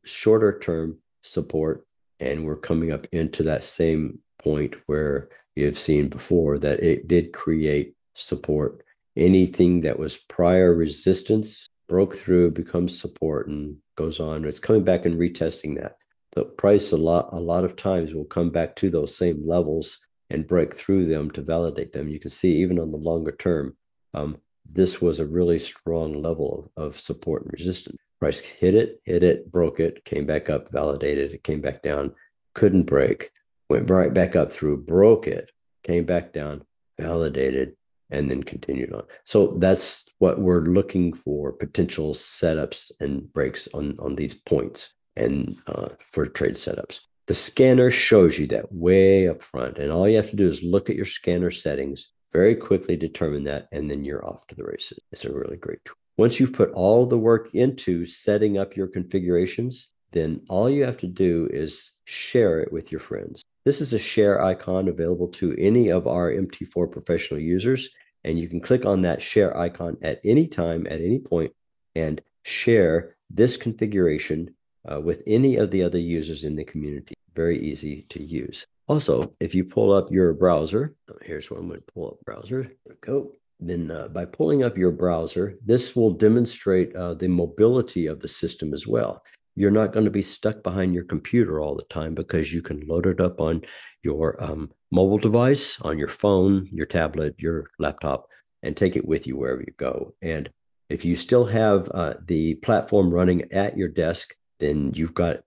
shorter 0.04 0.58
term 0.58 0.98
support, 1.22 1.86
and 2.20 2.44
we're 2.44 2.56
coming 2.56 2.92
up 2.92 3.06
into 3.12 3.42
that 3.44 3.64
same 3.64 4.18
point 4.38 4.74
where 4.86 5.28
you've 5.54 5.78
seen 5.78 6.08
before 6.08 6.58
that 6.58 6.82
it 6.82 7.06
did 7.06 7.32
create 7.32 7.94
support. 8.14 8.82
Anything 9.16 9.80
that 9.80 9.98
was 9.98 10.16
prior 10.16 10.74
resistance 10.74 11.68
broke 11.88 12.16
through, 12.16 12.52
becomes 12.52 12.98
support, 12.98 13.48
and 13.48 13.76
goes 13.96 14.20
on. 14.20 14.44
It's 14.44 14.60
coming 14.60 14.84
back 14.84 15.06
and 15.06 15.18
retesting 15.18 15.78
that 15.80 15.98
the 16.32 16.44
price 16.44 16.92
a 16.92 16.96
lot 16.96 17.30
a 17.32 17.40
lot 17.40 17.64
of 17.64 17.76
times 17.76 18.14
will 18.14 18.24
come 18.24 18.50
back 18.50 18.76
to 18.76 18.90
those 18.90 19.16
same 19.16 19.46
levels 19.46 19.98
and 20.30 20.46
break 20.46 20.74
through 20.74 21.06
them 21.06 21.30
to 21.32 21.42
validate 21.42 21.92
them. 21.92 22.08
You 22.08 22.20
can 22.20 22.30
see 22.30 22.56
even 22.56 22.78
on 22.78 22.90
the 22.90 22.98
longer 22.98 23.32
term, 23.32 23.76
um, 24.14 24.38
this 24.70 25.00
was 25.00 25.20
a 25.20 25.26
really 25.26 25.58
strong 25.58 26.22
level 26.22 26.70
of, 26.76 26.84
of 26.84 27.00
support 27.00 27.42
and 27.42 27.52
resistance. 27.52 27.96
Price 28.20 28.40
hit 28.40 28.74
it, 28.74 29.00
hit 29.04 29.22
it, 29.22 29.50
broke 29.50 29.80
it, 29.80 30.04
came 30.04 30.26
back 30.26 30.50
up, 30.50 30.70
validated, 30.70 31.32
it 31.32 31.44
came 31.44 31.60
back 31.60 31.82
down, 31.82 32.14
couldn't 32.54 32.82
break, 32.82 33.30
went 33.70 33.88
right 33.88 34.12
back 34.12 34.34
up 34.36 34.52
through, 34.52 34.76
broke 34.76 35.26
it, 35.26 35.50
came 35.84 36.04
back 36.04 36.32
down, 36.32 36.64
validated, 36.98 37.76
and 38.10 38.30
then 38.30 38.42
continued 38.42 38.92
on. 38.92 39.04
So 39.24 39.56
that's 39.58 40.06
what 40.18 40.40
we're 40.40 40.62
looking 40.62 41.12
for 41.12 41.52
potential 41.52 42.14
setups 42.14 42.90
and 43.00 43.32
breaks 43.32 43.68
on, 43.74 43.96
on 43.98 44.16
these 44.16 44.34
points 44.34 44.92
and 45.16 45.56
uh, 45.66 45.88
for 46.12 46.26
trade 46.26 46.54
setups. 46.54 47.00
The 47.28 47.34
scanner 47.34 47.90
shows 47.90 48.38
you 48.38 48.46
that 48.46 48.72
way 48.72 49.28
up 49.28 49.42
front. 49.42 49.76
And 49.76 49.92
all 49.92 50.08
you 50.08 50.16
have 50.16 50.30
to 50.30 50.36
do 50.36 50.48
is 50.48 50.62
look 50.62 50.88
at 50.88 50.96
your 50.96 51.04
scanner 51.04 51.50
settings, 51.50 52.08
very 52.32 52.56
quickly 52.56 52.96
determine 52.96 53.44
that, 53.44 53.68
and 53.70 53.90
then 53.90 54.02
you're 54.02 54.26
off 54.26 54.46
to 54.46 54.54
the 54.54 54.64
races. 54.64 54.98
It's 55.12 55.26
a 55.26 55.32
really 55.32 55.58
great 55.58 55.84
tool. 55.84 55.96
Once 56.16 56.40
you've 56.40 56.54
put 56.54 56.72
all 56.72 57.04
the 57.04 57.18
work 57.18 57.54
into 57.54 58.06
setting 58.06 58.56
up 58.56 58.76
your 58.76 58.86
configurations, 58.86 59.88
then 60.12 60.40
all 60.48 60.70
you 60.70 60.84
have 60.84 60.96
to 60.98 61.06
do 61.06 61.46
is 61.52 61.90
share 62.04 62.60
it 62.60 62.72
with 62.72 62.90
your 62.90 63.00
friends. 63.00 63.42
This 63.66 63.82
is 63.82 63.92
a 63.92 63.98
share 63.98 64.42
icon 64.42 64.88
available 64.88 65.28
to 65.28 65.54
any 65.58 65.90
of 65.90 66.06
our 66.06 66.32
MT4 66.32 66.90
professional 66.90 67.40
users. 67.40 67.90
And 68.24 68.38
you 68.38 68.48
can 68.48 68.60
click 68.60 68.86
on 68.86 69.02
that 69.02 69.20
share 69.20 69.54
icon 69.54 69.98
at 70.00 70.22
any 70.24 70.46
time, 70.46 70.86
at 70.86 71.02
any 71.02 71.18
point, 71.18 71.52
and 71.94 72.22
share 72.42 73.16
this 73.28 73.58
configuration 73.58 74.54
uh, 74.90 75.00
with 75.00 75.22
any 75.26 75.56
of 75.56 75.70
the 75.70 75.82
other 75.82 75.98
users 75.98 76.44
in 76.44 76.56
the 76.56 76.64
community. 76.64 77.14
Very 77.34 77.58
easy 77.58 78.06
to 78.10 78.22
use. 78.22 78.66
Also, 78.88 79.34
if 79.40 79.54
you 79.54 79.64
pull 79.64 79.92
up 79.92 80.10
your 80.10 80.32
browser, 80.32 80.94
oh, 81.10 81.18
here's 81.22 81.50
what 81.50 81.60
I'm 81.60 81.68
going 81.68 81.80
to 81.80 81.92
pull 81.92 82.08
up 82.08 82.24
browser. 82.24 82.72
Go. 83.00 83.32
Then 83.60 83.90
uh, 83.90 84.08
by 84.08 84.24
pulling 84.24 84.62
up 84.62 84.78
your 84.78 84.92
browser, 84.92 85.56
this 85.64 85.96
will 85.96 86.12
demonstrate 86.12 86.94
uh, 86.94 87.14
the 87.14 87.28
mobility 87.28 88.06
of 88.06 88.20
the 88.20 88.28
system 88.28 88.72
as 88.72 88.86
well. 88.86 89.22
You're 89.56 89.72
not 89.72 89.92
going 89.92 90.04
to 90.04 90.10
be 90.10 90.22
stuck 90.22 90.62
behind 90.62 90.94
your 90.94 91.04
computer 91.04 91.60
all 91.60 91.74
the 91.74 91.82
time 91.84 92.14
because 92.14 92.54
you 92.54 92.62
can 92.62 92.86
load 92.86 93.06
it 93.06 93.20
up 93.20 93.40
on 93.40 93.62
your 94.04 94.40
um, 94.42 94.70
mobile 94.92 95.18
device, 95.18 95.80
on 95.82 95.98
your 95.98 96.08
phone, 96.08 96.68
your 96.72 96.86
tablet, 96.86 97.34
your 97.38 97.68
laptop, 97.80 98.28
and 98.62 98.76
take 98.76 98.96
it 98.96 99.06
with 99.06 99.26
you 99.26 99.36
wherever 99.36 99.60
you 99.60 99.72
go. 99.76 100.14
And 100.22 100.48
if 100.88 101.04
you 101.04 101.16
still 101.16 101.44
have 101.44 101.90
uh, 101.92 102.14
the 102.24 102.54
platform 102.56 103.10
running 103.10 103.52
at 103.52 103.76
your 103.76 103.88
desk, 103.88 104.34
then 104.58 104.92
you've 104.94 105.14
got 105.14 105.40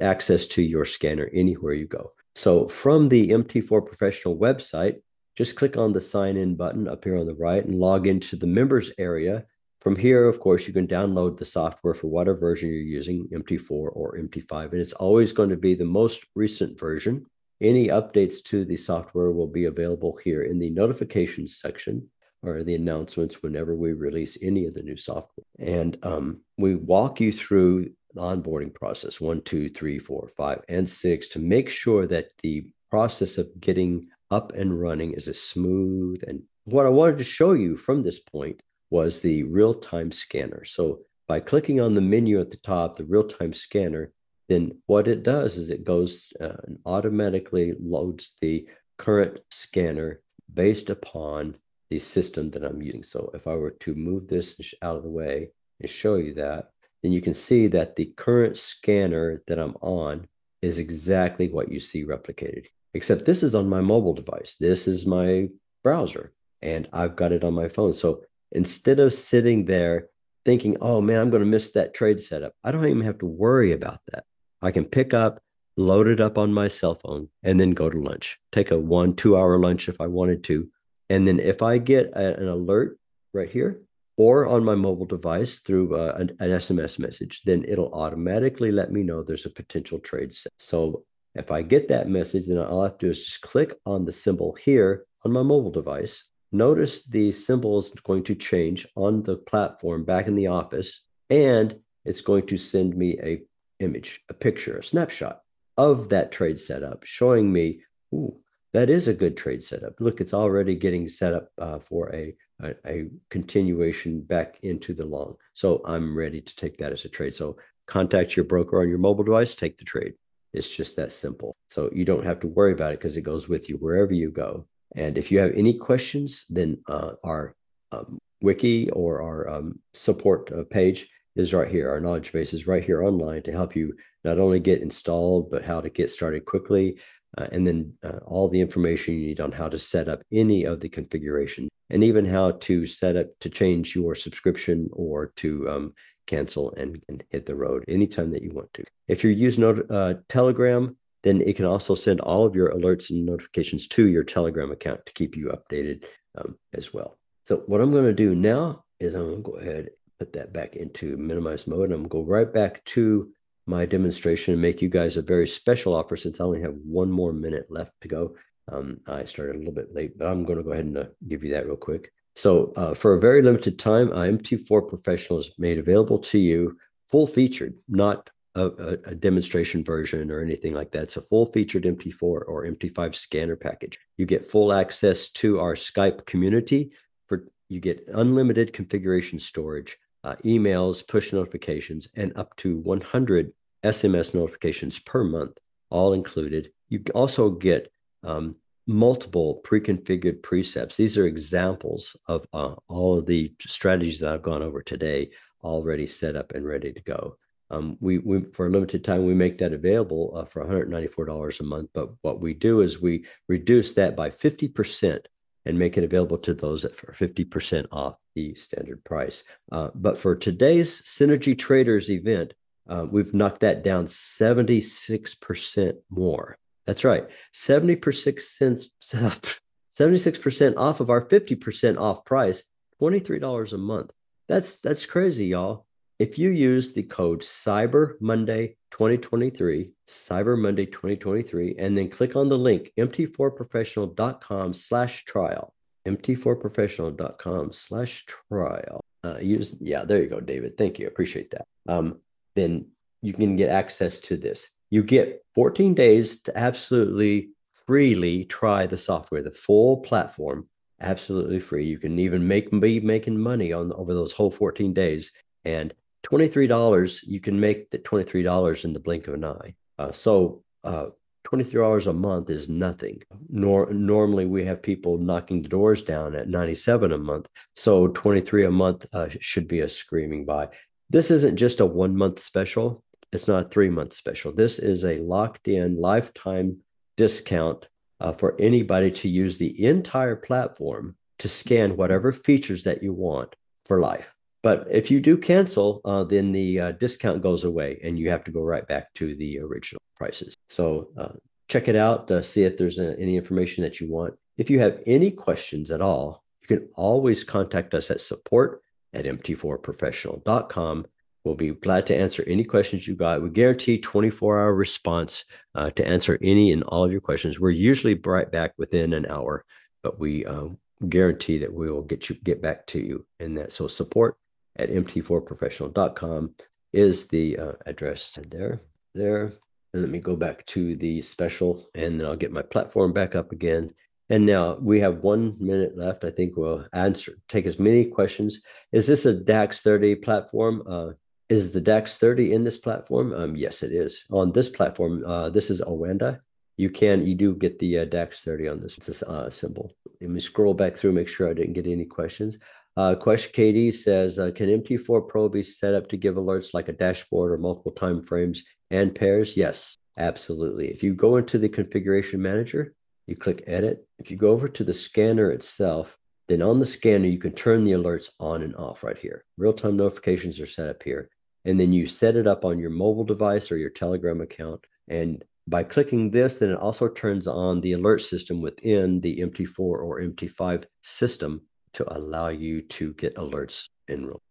access 0.00 0.46
to 0.46 0.62
your 0.62 0.84
scanner 0.84 1.28
anywhere 1.32 1.74
you 1.74 1.86
go. 1.86 2.12
So 2.34 2.68
from 2.68 3.08
the 3.08 3.30
MT4 3.30 3.86
Professional 3.86 4.36
website, 4.36 5.00
just 5.36 5.56
click 5.56 5.76
on 5.76 5.92
the 5.92 6.00
sign 6.00 6.36
in 6.36 6.54
button 6.54 6.88
up 6.88 7.04
here 7.04 7.16
on 7.16 7.26
the 7.26 7.34
right 7.34 7.64
and 7.64 7.78
log 7.78 8.06
into 8.06 8.36
the 8.36 8.46
members 8.46 8.92
area. 8.98 9.44
From 9.80 9.96
here, 9.96 10.26
of 10.26 10.40
course, 10.40 10.66
you 10.66 10.72
can 10.72 10.86
download 10.86 11.36
the 11.36 11.44
software 11.44 11.94
for 11.94 12.06
whatever 12.06 12.38
version 12.38 12.70
you're 12.70 12.78
using, 12.78 13.28
MT4 13.28 13.70
or 13.70 14.18
MT5, 14.18 14.72
and 14.72 14.80
it's 14.80 14.92
always 14.94 15.32
going 15.32 15.50
to 15.50 15.56
be 15.56 15.74
the 15.74 15.84
most 15.84 16.24
recent 16.34 16.78
version. 16.78 17.26
Any 17.60 17.88
updates 17.88 18.42
to 18.44 18.64
the 18.64 18.76
software 18.76 19.30
will 19.30 19.46
be 19.46 19.66
available 19.66 20.18
here 20.22 20.42
in 20.42 20.58
the 20.58 20.70
notifications 20.70 21.58
section 21.58 22.08
or 22.42 22.62
the 22.62 22.74
announcements 22.74 23.42
whenever 23.42 23.74
we 23.74 23.92
release 23.92 24.38
any 24.42 24.66
of 24.66 24.74
the 24.74 24.82
new 24.82 24.96
software. 24.96 25.44
And 25.58 25.98
um, 26.02 26.40
we 26.58 26.74
walk 26.74 27.20
you 27.20 27.32
through 27.32 27.90
the 28.14 28.20
onboarding 28.20 28.72
process 28.72 29.20
one, 29.20 29.42
two, 29.42 29.68
three, 29.68 29.98
four, 29.98 30.28
five, 30.36 30.62
and 30.68 30.88
six 30.88 31.28
to 31.28 31.38
make 31.38 31.68
sure 31.68 32.06
that 32.06 32.28
the 32.42 32.66
process 32.90 33.38
of 33.38 33.48
getting 33.60 34.08
up 34.30 34.52
and 34.52 34.80
running 34.80 35.12
is 35.12 35.28
as 35.28 35.40
smooth. 35.40 36.22
And 36.26 36.42
what 36.64 36.86
I 36.86 36.90
wanted 36.90 37.18
to 37.18 37.24
show 37.24 37.52
you 37.52 37.76
from 37.76 38.02
this 38.02 38.20
point 38.20 38.62
was 38.90 39.20
the 39.20 39.42
real 39.44 39.74
time 39.74 40.12
scanner. 40.12 40.64
So 40.64 41.00
by 41.26 41.40
clicking 41.40 41.80
on 41.80 41.94
the 41.94 42.00
menu 42.00 42.40
at 42.40 42.50
the 42.50 42.56
top, 42.58 42.96
the 42.96 43.04
real 43.04 43.24
time 43.24 43.52
scanner, 43.52 44.12
then 44.48 44.80
what 44.86 45.08
it 45.08 45.22
does 45.22 45.56
is 45.56 45.70
it 45.70 45.84
goes 45.84 46.26
uh, 46.40 46.56
and 46.66 46.78
automatically 46.84 47.74
loads 47.80 48.34
the 48.40 48.68
current 48.98 49.40
scanner 49.50 50.20
based 50.52 50.90
upon 50.90 51.56
the 51.90 51.98
system 51.98 52.50
that 52.50 52.64
I'm 52.64 52.82
using. 52.82 53.02
So 53.02 53.30
if 53.34 53.46
I 53.46 53.54
were 53.54 53.70
to 53.80 53.94
move 53.94 54.28
this 54.28 54.74
out 54.82 54.96
of 54.96 55.02
the 55.02 55.10
way 55.10 55.50
and 55.80 55.90
show 55.90 56.16
you 56.16 56.34
that, 56.34 56.70
then 57.04 57.12
you 57.12 57.20
can 57.20 57.34
see 57.34 57.66
that 57.66 57.96
the 57.96 58.06
current 58.16 58.56
scanner 58.56 59.42
that 59.46 59.58
I'm 59.58 59.76
on 59.82 60.26
is 60.62 60.78
exactly 60.78 61.48
what 61.48 61.70
you 61.70 61.78
see 61.78 62.02
replicated. 62.02 62.64
Except 62.94 63.26
this 63.26 63.42
is 63.42 63.54
on 63.54 63.68
my 63.68 63.82
mobile 63.82 64.14
device. 64.14 64.56
This 64.58 64.88
is 64.88 65.04
my 65.04 65.48
browser, 65.82 66.32
and 66.62 66.88
I've 66.94 67.14
got 67.14 67.32
it 67.32 67.44
on 67.44 67.52
my 67.52 67.68
phone. 67.68 67.92
So 67.92 68.22
instead 68.52 69.00
of 69.00 69.12
sitting 69.12 69.66
there 69.66 70.08
thinking, 70.46 70.78
oh 70.80 71.02
man, 71.02 71.20
I'm 71.20 71.28
going 71.28 71.42
to 71.42 71.46
miss 71.46 71.72
that 71.72 71.92
trade 71.92 72.22
setup, 72.22 72.54
I 72.64 72.72
don't 72.72 72.86
even 72.86 73.02
have 73.02 73.18
to 73.18 73.26
worry 73.26 73.72
about 73.72 74.00
that. 74.10 74.24
I 74.62 74.70
can 74.70 74.86
pick 74.86 75.12
up, 75.12 75.42
load 75.76 76.06
it 76.06 76.22
up 76.22 76.38
on 76.38 76.54
my 76.54 76.68
cell 76.68 76.94
phone, 76.94 77.28
and 77.42 77.60
then 77.60 77.72
go 77.72 77.90
to 77.90 78.00
lunch. 78.00 78.38
Take 78.50 78.70
a 78.70 78.78
one, 78.78 79.14
two 79.14 79.36
hour 79.36 79.58
lunch 79.58 79.90
if 79.90 80.00
I 80.00 80.06
wanted 80.06 80.42
to. 80.44 80.70
And 81.10 81.28
then 81.28 81.38
if 81.38 81.60
I 81.60 81.76
get 81.76 82.12
a, 82.14 82.40
an 82.40 82.48
alert 82.48 82.98
right 83.34 83.50
here, 83.50 83.82
or 84.16 84.46
on 84.46 84.64
my 84.64 84.74
mobile 84.74 85.06
device 85.06 85.60
through 85.60 85.96
uh, 85.96 86.14
an, 86.16 86.30
an, 86.40 86.50
SMS 86.50 86.98
message, 86.98 87.42
then 87.44 87.64
it'll 87.66 87.92
automatically 87.92 88.70
let 88.70 88.92
me 88.92 89.02
know 89.02 89.22
there's 89.22 89.46
a 89.46 89.50
potential 89.50 89.98
trade 89.98 90.32
set. 90.32 90.52
So 90.58 91.04
if 91.34 91.50
I 91.50 91.62
get 91.62 91.88
that 91.88 92.08
message, 92.08 92.46
then 92.46 92.58
all 92.58 92.82
I 92.82 92.84
have 92.84 92.98
to 92.98 93.06
do 93.06 93.10
is 93.10 93.24
just 93.24 93.40
click 93.40 93.74
on 93.84 94.04
the 94.04 94.12
symbol 94.12 94.54
here 94.54 95.04
on 95.24 95.32
my 95.32 95.42
mobile 95.42 95.72
device. 95.72 96.24
Notice 96.52 97.04
the 97.04 97.32
symbol 97.32 97.78
is 97.78 97.90
going 97.90 98.22
to 98.24 98.36
change 98.36 98.86
on 98.94 99.24
the 99.24 99.36
platform 99.36 100.04
back 100.04 100.28
in 100.28 100.36
the 100.36 100.46
office, 100.46 101.02
and 101.28 101.76
it's 102.04 102.20
going 102.20 102.46
to 102.46 102.56
send 102.56 102.96
me 102.96 103.18
a 103.20 103.42
image, 103.80 104.22
a 104.28 104.34
picture, 104.34 104.78
a 104.78 104.84
snapshot 104.84 105.40
of 105.76 106.08
that 106.10 106.30
trade 106.30 106.60
setup, 106.60 107.04
showing 107.04 107.52
me, 107.52 107.80
ooh, 108.14 108.36
that 108.72 108.90
is 108.90 109.08
a 109.08 109.14
good 109.14 109.36
trade 109.36 109.64
setup. 109.64 109.94
Look, 110.00 110.20
it's 110.20 110.34
already 110.34 110.74
getting 110.74 111.08
set 111.08 111.34
up 111.34 111.48
uh, 111.58 111.78
for 111.78 112.14
a 112.14 112.34
a, 112.62 112.74
a 112.86 113.08
continuation 113.30 114.20
back 114.20 114.58
into 114.62 114.94
the 114.94 115.04
long. 115.04 115.36
So 115.52 115.82
I'm 115.84 116.16
ready 116.16 116.40
to 116.40 116.56
take 116.56 116.78
that 116.78 116.92
as 116.92 117.04
a 117.04 117.08
trade. 117.08 117.34
So 117.34 117.56
contact 117.86 118.36
your 118.36 118.44
broker 118.44 118.80
on 118.80 118.88
your 118.88 118.98
mobile 118.98 119.24
device, 119.24 119.54
take 119.54 119.78
the 119.78 119.84
trade. 119.84 120.14
It's 120.52 120.74
just 120.74 120.96
that 120.96 121.12
simple. 121.12 121.56
So 121.68 121.90
you 121.92 122.04
don't 122.04 122.24
have 122.24 122.40
to 122.40 122.46
worry 122.46 122.72
about 122.72 122.92
it 122.92 123.00
because 123.00 123.16
it 123.16 123.22
goes 123.22 123.48
with 123.48 123.68
you 123.68 123.76
wherever 123.76 124.12
you 124.12 124.30
go. 124.30 124.66
And 124.94 125.18
if 125.18 125.32
you 125.32 125.40
have 125.40 125.52
any 125.54 125.74
questions, 125.74 126.46
then 126.48 126.78
uh, 126.86 127.12
our 127.24 127.56
um, 127.90 128.18
wiki 128.40 128.88
or 128.90 129.22
our 129.22 129.48
um, 129.48 129.80
support 129.92 130.52
uh, 130.52 130.62
page 130.70 131.08
is 131.34 131.52
right 131.52 131.70
here. 131.70 131.90
Our 131.90 132.00
knowledge 132.00 132.32
base 132.32 132.52
is 132.52 132.68
right 132.68 132.84
here 132.84 133.02
online 133.02 133.42
to 133.42 133.52
help 133.52 133.74
you 133.74 133.94
not 134.22 134.38
only 134.38 134.60
get 134.60 134.82
installed, 134.82 135.50
but 135.50 135.64
how 135.64 135.80
to 135.80 135.90
get 135.90 136.10
started 136.10 136.44
quickly. 136.44 136.98
Uh, 137.36 137.46
and 137.52 137.66
then 137.66 137.92
uh, 138.04 138.18
all 138.26 138.48
the 138.48 138.60
information 138.60 139.14
you 139.14 139.26
need 139.26 139.40
on 139.40 139.50
how 139.52 139.68
to 139.68 139.78
set 139.78 140.08
up 140.08 140.22
any 140.32 140.64
of 140.64 140.80
the 140.80 140.88
configuration 140.88 141.68
and 141.90 142.04
even 142.04 142.24
how 142.24 142.52
to 142.52 142.86
set 142.86 143.16
up 143.16 143.26
to 143.40 143.48
change 143.48 143.94
your 143.94 144.14
subscription 144.14 144.88
or 144.92 145.32
to 145.36 145.68
um, 145.68 145.94
cancel 146.26 146.72
and, 146.74 147.02
and, 147.08 147.24
hit 147.30 147.44
the 147.44 147.54
road 147.54 147.84
anytime 147.88 148.30
that 148.30 148.42
you 148.42 148.50
want 148.50 148.72
to. 148.72 148.84
If 149.08 149.22
you're 149.22 149.32
using 149.32 149.64
uh, 149.64 150.14
Telegram, 150.28 150.96
then 151.22 151.40
it 151.40 151.56
can 151.56 151.64
also 151.64 151.94
send 151.94 152.20
all 152.20 152.46
of 152.46 152.54
your 152.54 152.70
alerts 152.70 153.10
and 153.10 153.26
notifications 153.26 153.88
to 153.88 154.06
your 154.06 154.24
Telegram 154.24 154.70
account 154.70 155.04
to 155.06 155.12
keep 155.12 155.36
you 155.36 155.48
updated 155.48 156.04
um, 156.38 156.56
as 156.72 156.94
well. 156.94 157.18
So 157.44 157.62
what 157.66 157.80
I'm 157.80 157.92
going 157.92 158.06
to 158.06 158.14
do 158.14 158.34
now 158.34 158.84
is 159.00 159.14
I'm 159.14 159.22
going 159.22 159.36
to 159.42 159.50
go 159.50 159.56
ahead 159.56 159.78
and 159.78 159.88
put 160.18 160.32
that 160.34 160.52
back 160.52 160.76
into 160.76 161.16
minimize 161.16 161.66
mode. 161.66 161.90
And 161.90 161.94
I'm 161.94 162.08
going 162.08 162.24
to 162.24 162.28
go 162.28 162.32
right 162.32 162.52
back 162.52 162.84
to 162.86 163.32
my 163.66 163.86
demonstration 163.86 164.52
and 164.52 164.62
make 164.62 164.82
you 164.82 164.88
guys 164.88 165.16
a 165.16 165.22
very 165.22 165.46
special 165.46 165.94
offer 165.94 166.16
since 166.16 166.40
I 166.40 166.44
only 166.44 166.60
have 166.60 166.74
one 166.84 167.10
more 167.10 167.32
minute 167.32 167.66
left 167.70 167.92
to 168.02 168.08
go. 168.08 168.36
Um, 168.70 169.00
I 169.06 169.24
started 169.24 169.56
a 169.56 169.58
little 169.58 169.74
bit 169.74 169.94
late, 169.94 170.18
but 170.18 170.26
I'm 170.26 170.44
going 170.44 170.58
to 170.58 170.64
go 170.64 170.72
ahead 170.72 170.86
and 170.86 170.98
uh, 170.98 171.04
give 171.28 171.44
you 171.44 171.52
that 171.52 171.66
real 171.66 171.76
quick. 171.76 172.12
So, 172.36 172.72
uh, 172.76 172.94
for 172.94 173.14
a 173.14 173.20
very 173.20 173.42
limited 173.42 173.78
time, 173.78 174.08
MT4 174.08 174.88
Professional 174.88 175.38
is 175.38 175.52
made 175.58 175.78
available 175.78 176.18
to 176.18 176.38
you, 176.38 176.76
full 177.08 177.26
featured, 177.26 177.74
not 177.88 178.30
a, 178.56 178.98
a, 179.04 179.14
demonstration 179.14 179.82
version 179.82 180.30
or 180.30 180.40
anything 180.40 180.74
like 180.74 180.92
that. 180.92 181.04
It's 181.04 181.16
a 181.16 181.22
full 181.22 181.46
featured 181.46 181.84
MT4 181.84 182.22
or 182.22 182.64
MT5 182.64 183.14
scanner 183.14 183.56
package. 183.56 183.98
You 184.16 184.26
get 184.26 184.48
full 184.48 184.72
access 184.72 185.28
to 185.30 185.58
our 185.58 185.74
Skype 185.74 186.24
community. 186.26 186.92
For 187.26 187.46
you 187.68 187.80
get 187.80 188.04
unlimited 188.08 188.72
configuration 188.72 189.38
storage, 189.38 189.96
uh, 190.24 190.36
emails, 190.44 191.06
push 191.06 191.32
notifications, 191.32 192.08
and 192.16 192.32
up 192.36 192.56
to 192.56 192.78
100 192.78 193.52
SMS 193.84 194.34
notifications 194.34 194.98
per 194.98 195.22
month, 195.22 195.58
all 195.90 196.14
included. 196.14 196.72
You 196.88 197.04
also 197.14 197.50
get 197.50 197.92
um, 198.22 198.56
multiple 198.86 199.56
pre-configured 199.56 200.40
presets. 200.40 200.96
These 200.96 201.18
are 201.18 201.26
examples 201.26 202.16
of 202.26 202.46
uh, 202.52 202.74
all 202.88 203.18
of 203.18 203.26
the 203.26 203.54
strategies 203.60 204.20
that 204.20 204.32
I've 204.32 204.42
gone 204.42 204.62
over 204.62 204.82
today, 204.82 205.30
already 205.62 206.06
set 206.06 206.36
up 206.36 206.52
and 206.52 206.66
ready 206.66 206.92
to 206.92 207.00
go. 207.02 207.36
Um, 207.70 207.96
we, 208.00 208.18
we, 208.18 208.42
for 208.52 208.66
a 208.66 208.70
limited 208.70 209.04
time 209.04 209.24
we 209.24 209.34
make 209.34 209.58
that 209.58 209.72
available 209.72 210.32
uh, 210.36 210.44
for 210.44 210.64
$194 210.64 211.60
a 211.60 211.62
month. 211.62 211.90
But 211.94 212.10
what 212.22 212.40
we 212.40 212.54
do 212.54 212.80
is 212.80 213.00
we 213.00 213.24
reduce 213.48 213.92
that 213.94 214.16
by 214.16 214.30
50% 214.30 215.20
and 215.66 215.78
make 215.78 215.96
it 215.96 216.04
available 216.04 216.38
to 216.38 216.54
those 216.54 216.82
that 216.82 216.94
for 216.94 217.12
50% 217.12 217.86
off. 217.90 218.16
The 218.34 218.54
standard 218.54 219.04
price. 219.04 219.44
Uh, 219.70 219.90
but 219.94 220.18
for 220.18 220.34
today's 220.34 221.02
Synergy 221.02 221.58
Traders 221.58 222.10
event, 222.10 222.54
uh, 222.88 223.06
we've 223.10 223.32
knocked 223.32 223.60
that 223.60 223.82
down 223.82 224.06
76% 224.06 225.96
more. 226.10 226.56
That's 226.86 227.04
right, 227.04 227.26
76 227.52 228.46
cents, 228.46 228.90
76% 229.02 230.76
off 230.76 231.00
of 231.00 231.10
our 231.10 231.26
50% 231.26 231.98
off 231.98 232.24
price, 232.24 232.62
$23 233.00 233.72
a 233.72 233.78
month. 233.78 234.10
That's 234.48 234.80
that's 234.82 235.06
crazy, 235.06 235.46
y'all. 235.46 235.86
If 236.18 236.38
you 236.38 236.50
use 236.50 236.92
the 236.92 237.02
code 237.02 237.40
Cyber 237.40 238.14
Monday 238.20 238.76
2023, 238.92 239.90
Cyber 240.06 240.58
Monday 240.58 240.86
2023, 240.86 241.76
and 241.78 241.96
then 241.96 242.08
click 242.10 242.36
on 242.36 242.48
the 242.48 242.58
link 242.58 242.92
mt4professional.com 242.98 244.74
slash 244.74 245.24
trial, 245.24 245.74
mt4professional.com 246.06 247.72
slash 247.72 248.26
trial. 248.26 249.00
Uh, 249.24 249.38
use 249.38 249.76
yeah, 249.80 250.04
there 250.04 250.22
you 250.22 250.28
go, 250.28 250.40
David. 250.40 250.76
Thank 250.76 250.98
you. 250.98 251.06
Appreciate 251.06 251.50
that. 251.52 251.64
Um, 251.88 252.20
then 252.54 252.86
you 253.22 253.32
can 253.32 253.56
get 253.56 253.70
access 253.70 254.20
to 254.20 254.36
this. 254.36 254.68
You 254.90 255.02
get 255.02 255.44
14 255.54 255.94
days 255.94 256.42
to 256.42 256.56
absolutely 256.56 257.50
freely 257.86 258.44
try 258.44 258.86
the 258.86 258.96
software, 258.96 259.42
the 259.42 259.50
full 259.50 259.98
platform, 259.98 260.68
absolutely 261.00 261.60
free. 261.60 261.86
You 261.86 261.98
can 261.98 262.18
even 262.18 262.46
make 262.46 262.70
be 262.80 263.00
making 263.00 263.38
money 263.38 263.72
on 263.72 263.92
over 263.92 264.14
those 264.14 264.32
whole 264.32 264.50
14 264.50 264.92
days. 264.92 265.32
And 265.64 265.94
$23, 266.24 267.20
you 267.26 267.40
can 267.40 267.58
make 267.58 267.90
the 267.90 267.98
$23 267.98 268.84
in 268.84 268.92
the 268.92 269.00
blink 269.00 269.28
of 269.28 269.34
an 269.34 269.44
eye. 269.44 269.74
Uh, 269.98 270.12
so 270.12 270.62
uh, 270.82 271.06
$23 271.54 272.06
a 272.06 272.12
month 272.12 272.50
is 272.50 272.68
nothing. 272.68 273.22
Nor 273.48 273.92
normally 273.92 274.46
we 274.46 274.64
have 274.64 274.82
people 274.82 275.18
knocking 275.18 275.62
the 275.62 275.68
doors 275.68 276.02
down 276.02 276.34
at 276.34 276.48
97 276.48 277.12
a 277.12 277.18
month. 277.18 277.46
So 277.74 278.08
23 278.08 278.64
a 278.64 278.70
month 278.70 279.06
uh, 279.12 279.28
should 279.40 279.68
be 279.68 279.80
a 279.80 279.88
screaming 279.88 280.44
buy. 280.44 280.68
This 281.10 281.30
isn't 281.30 281.56
just 281.56 281.80
a 281.80 281.86
one 281.86 282.16
month 282.16 282.40
special. 282.40 283.04
It's 283.32 283.48
not 283.48 283.66
a 283.66 283.68
three 283.68 283.90
month 283.90 284.14
special. 284.14 284.52
This 284.52 284.78
is 284.78 285.04
a 285.04 285.18
locked 285.18 285.68
in 285.68 286.00
lifetime 286.00 286.78
discount 287.16 287.86
uh, 288.20 288.32
for 288.32 288.56
anybody 288.60 289.10
to 289.10 289.28
use 289.28 289.58
the 289.58 289.84
entire 289.84 290.36
platform 290.36 291.16
to 291.38 291.48
scan 291.48 291.96
whatever 291.96 292.32
features 292.32 292.84
that 292.84 293.02
you 293.02 293.12
want 293.12 293.54
for 293.86 294.00
life. 294.00 294.34
But 294.62 294.86
if 294.90 295.10
you 295.10 295.20
do 295.20 295.36
cancel, 295.36 296.00
uh, 296.04 296.24
then 296.24 296.50
the 296.50 296.80
uh, 296.80 296.92
discount 296.92 297.42
goes 297.42 297.64
away 297.64 298.00
and 298.02 298.18
you 298.18 298.30
have 298.30 298.44
to 298.44 298.50
go 298.50 298.62
right 298.62 298.86
back 298.86 299.12
to 299.14 299.34
the 299.34 299.60
original 299.60 300.00
prices. 300.16 300.56
So 300.68 301.08
uh, 301.16 301.32
check 301.68 301.88
it 301.88 301.96
out, 301.96 302.30
uh, 302.30 302.42
see 302.42 302.64
if 302.64 302.76
there's 302.76 302.98
uh, 302.98 303.14
any 303.18 303.36
information 303.36 303.84
that 303.84 304.00
you 304.00 304.10
want. 304.10 304.34
If 304.56 304.70
you 304.70 304.78
have 304.80 305.00
any 305.06 305.30
questions 305.30 305.90
at 305.90 306.00
all, 306.00 306.44
you 306.62 306.76
can 306.76 306.88
always 306.94 307.44
contact 307.44 307.94
us 307.94 308.10
at 308.10 308.20
support 308.20 308.82
at 309.12 309.24
mt4professional.com 309.24 311.06
We'll 311.44 311.54
be 311.54 311.72
glad 311.72 312.06
to 312.06 312.16
answer 312.16 312.42
any 312.46 312.64
questions 312.64 313.06
you 313.06 313.14
got. 313.14 313.42
We 313.42 313.50
guarantee 313.50 313.98
24 313.98 314.60
hour 314.60 314.74
response 314.74 315.44
uh, 315.74 315.90
to 315.90 316.06
answer 316.06 316.38
any 316.40 316.72
and 316.72 316.82
all 316.84 317.04
of 317.04 317.12
your 317.12 317.20
questions. 317.20 317.60
We're 317.60 317.70
usually 317.70 318.14
right 318.14 318.50
back 318.50 318.72
within 318.78 319.12
an 319.12 319.26
hour, 319.26 319.66
but 320.02 320.18
we 320.18 320.46
uh, 320.46 320.68
guarantee 321.06 321.58
that 321.58 321.72
we 321.72 321.90
will 321.90 322.02
get 322.02 322.30
you 322.30 322.36
get 322.36 322.62
back 322.62 322.86
to 322.88 322.98
you 322.98 323.26
in 323.40 323.54
that. 323.56 323.72
So 323.72 323.88
support 323.88 324.38
at 324.76 324.88
mt4professional.com 324.88 326.54
is 326.94 327.28
the 327.28 327.58
uh, 327.58 327.72
address 327.84 328.38
there. 328.48 328.80
There. 329.14 329.52
And 329.94 330.02
let 330.02 330.10
me 330.10 330.18
go 330.18 330.34
back 330.34 330.66
to 330.66 330.96
the 330.96 331.22
special 331.22 331.88
and 331.94 332.18
then 332.18 332.26
I'll 332.26 332.34
get 332.34 332.50
my 332.50 332.62
platform 332.62 333.12
back 333.12 333.36
up 333.36 333.52
again. 333.52 333.94
And 334.28 334.44
now 334.44 334.76
we 334.80 334.98
have 334.98 335.22
one 335.22 335.54
minute 335.60 335.96
left. 335.96 336.24
I 336.24 336.30
think 336.30 336.56
we'll 336.56 336.84
answer, 336.92 337.38
take 337.48 337.64
as 337.64 337.78
many 337.78 338.06
questions. 338.06 338.60
Is 338.90 339.06
this 339.06 339.24
a 339.24 339.32
DAX 339.32 339.82
30 339.82 340.16
platform? 340.16 340.82
Uh, 340.84 341.10
is 341.48 341.70
the 341.70 341.80
DAX 341.80 342.18
30 342.18 342.54
in 342.54 342.64
this 342.64 342.76
platform? 342.76 343.32
Um, 343.32 343.54
yes, 343.54 343.84
it 343.84 343.92
is. 343.92 344.24
On 344.32 344.50
this 344.50 344.68
platform, 344.68 345.24
uh, 345.24 345.50
this 345.50 345.70
is 345.70 345.80
Oanda. 345.80 346.40
You 346.76 346.90
can, 346.90 347.24
you 347.24 347.36
do 347.36 347.54
get 347.54 347.78
the 347.78 348.00
uh, 348.00 348.04
DAX 348.06 348.40
30 348.42 348.66
on 348.66 348.80
this. 348.80 349.22
A 349.22 349.30
uh, 349.30 349.50
symbol. 349.50 349.92
Let 350.20 350.30
me 350.30 350.40
scroll 350.40 350.74
back 350.74 350.96
through, 350.96 351.12
make 351.12 351.28
sure 351.28 351.48
I 351.48 351.54
didn't 351.54 351.74
get 351.74 351.86
any 351.86 352.04
questions. 352.04 352.58
Uh, 352.96 353.14
question 353.14 353.52
Katie 353.52 353.92
says, 353.92 354.40
uh, 354.40 354.50
can 354.52 354.82
MT4 354.82 355.28
Pro 355.28 355.48
be 355.48 355.62
set 355.62 355.94
up 355.94 356.08
to 356.08 356.16
give 356.16 356.34
alerts 356.34 356.74
like 356.74 356.88
a 356.88 356.92
dashboard 356.92 357.52
or 357.52 357.58
multiple 357.58 357.92
time 357.92 358.22
frames 358.22 358.64
and 358.94 359.14
pairs? 359.14 359.56
Yes, 359.56 359.96
absolutely. 360.16 360.88
If 360.88 361.02
you 361.02 361.14
go 361.14 361.36
into 361.36 361.58
the 361.58 361.68
configuration 361.68 362.40
manager, 362.40 362.94
you 363.26 363.34
click 363.34 363.64
edit. 363.66 364.06
If 364.18 364.30
you 364.30 364.36
go 364.36 364.50
over 364.50 364.68
to 364.68 364.84
the 364.84 364.94
scanner 364.94 365.50
itself, 365.50 366.16
then 366.46 366.62
on 366.62 366.78
the 366.78 366.86
scanner, 366.86 367.26
you 367.26 367.38
can 367.38 367.52
turn 367.52 367.82
the 367.82 367.92
alerts 367.92 368.30
on 368.38 368.62
and 368.62 368.76
off 368.76 369.02
right 369.02 369.18
here. 369.18 369.44
Real-time 369.58 369.96
notifications 369.96 370.60
are 370.60 370.66
set 370.66 370.88
up 370.88 371.02
here 371.02 371.28
and 371.64 371.80
then 371.80 371.92
you 371.92 372.06
set 372.06 372.36
it 372.36 372.46
up 372.46 372.64
on 372.64 372.78
your 372.78 372.90
mobile 372.90 373.24
device 373.24 373.72
or 373.72 373.78
your 373.78 373.90
Telegram 373.90 374.40
account. 374.40 374.80
And 375.08 375.42
by 375.66 375.82
clicking 375.82 376.30
this, 376.30 376.58
then 376.58 376.70
it 376.70 376.78
also 376.78 377.08
turns 377.08 377.48
on 377.48 377.80
the 377.80 377.92
alert 377.92 378.20
system 378.20 378.60
within 378.60 379.20
the 379.20 379.38
MT4 379.38 379.78
or 379.78 380.20
MT5 380.20 380.84
system 381.02 381.62
to 381.94 382.16
allow 382.16 382.48
you 382.48 382.82
to 382.82 383.14
get 383.14 383.36
alerts 383.36 383.88
in 384.08 384.26
real 384.26 384.42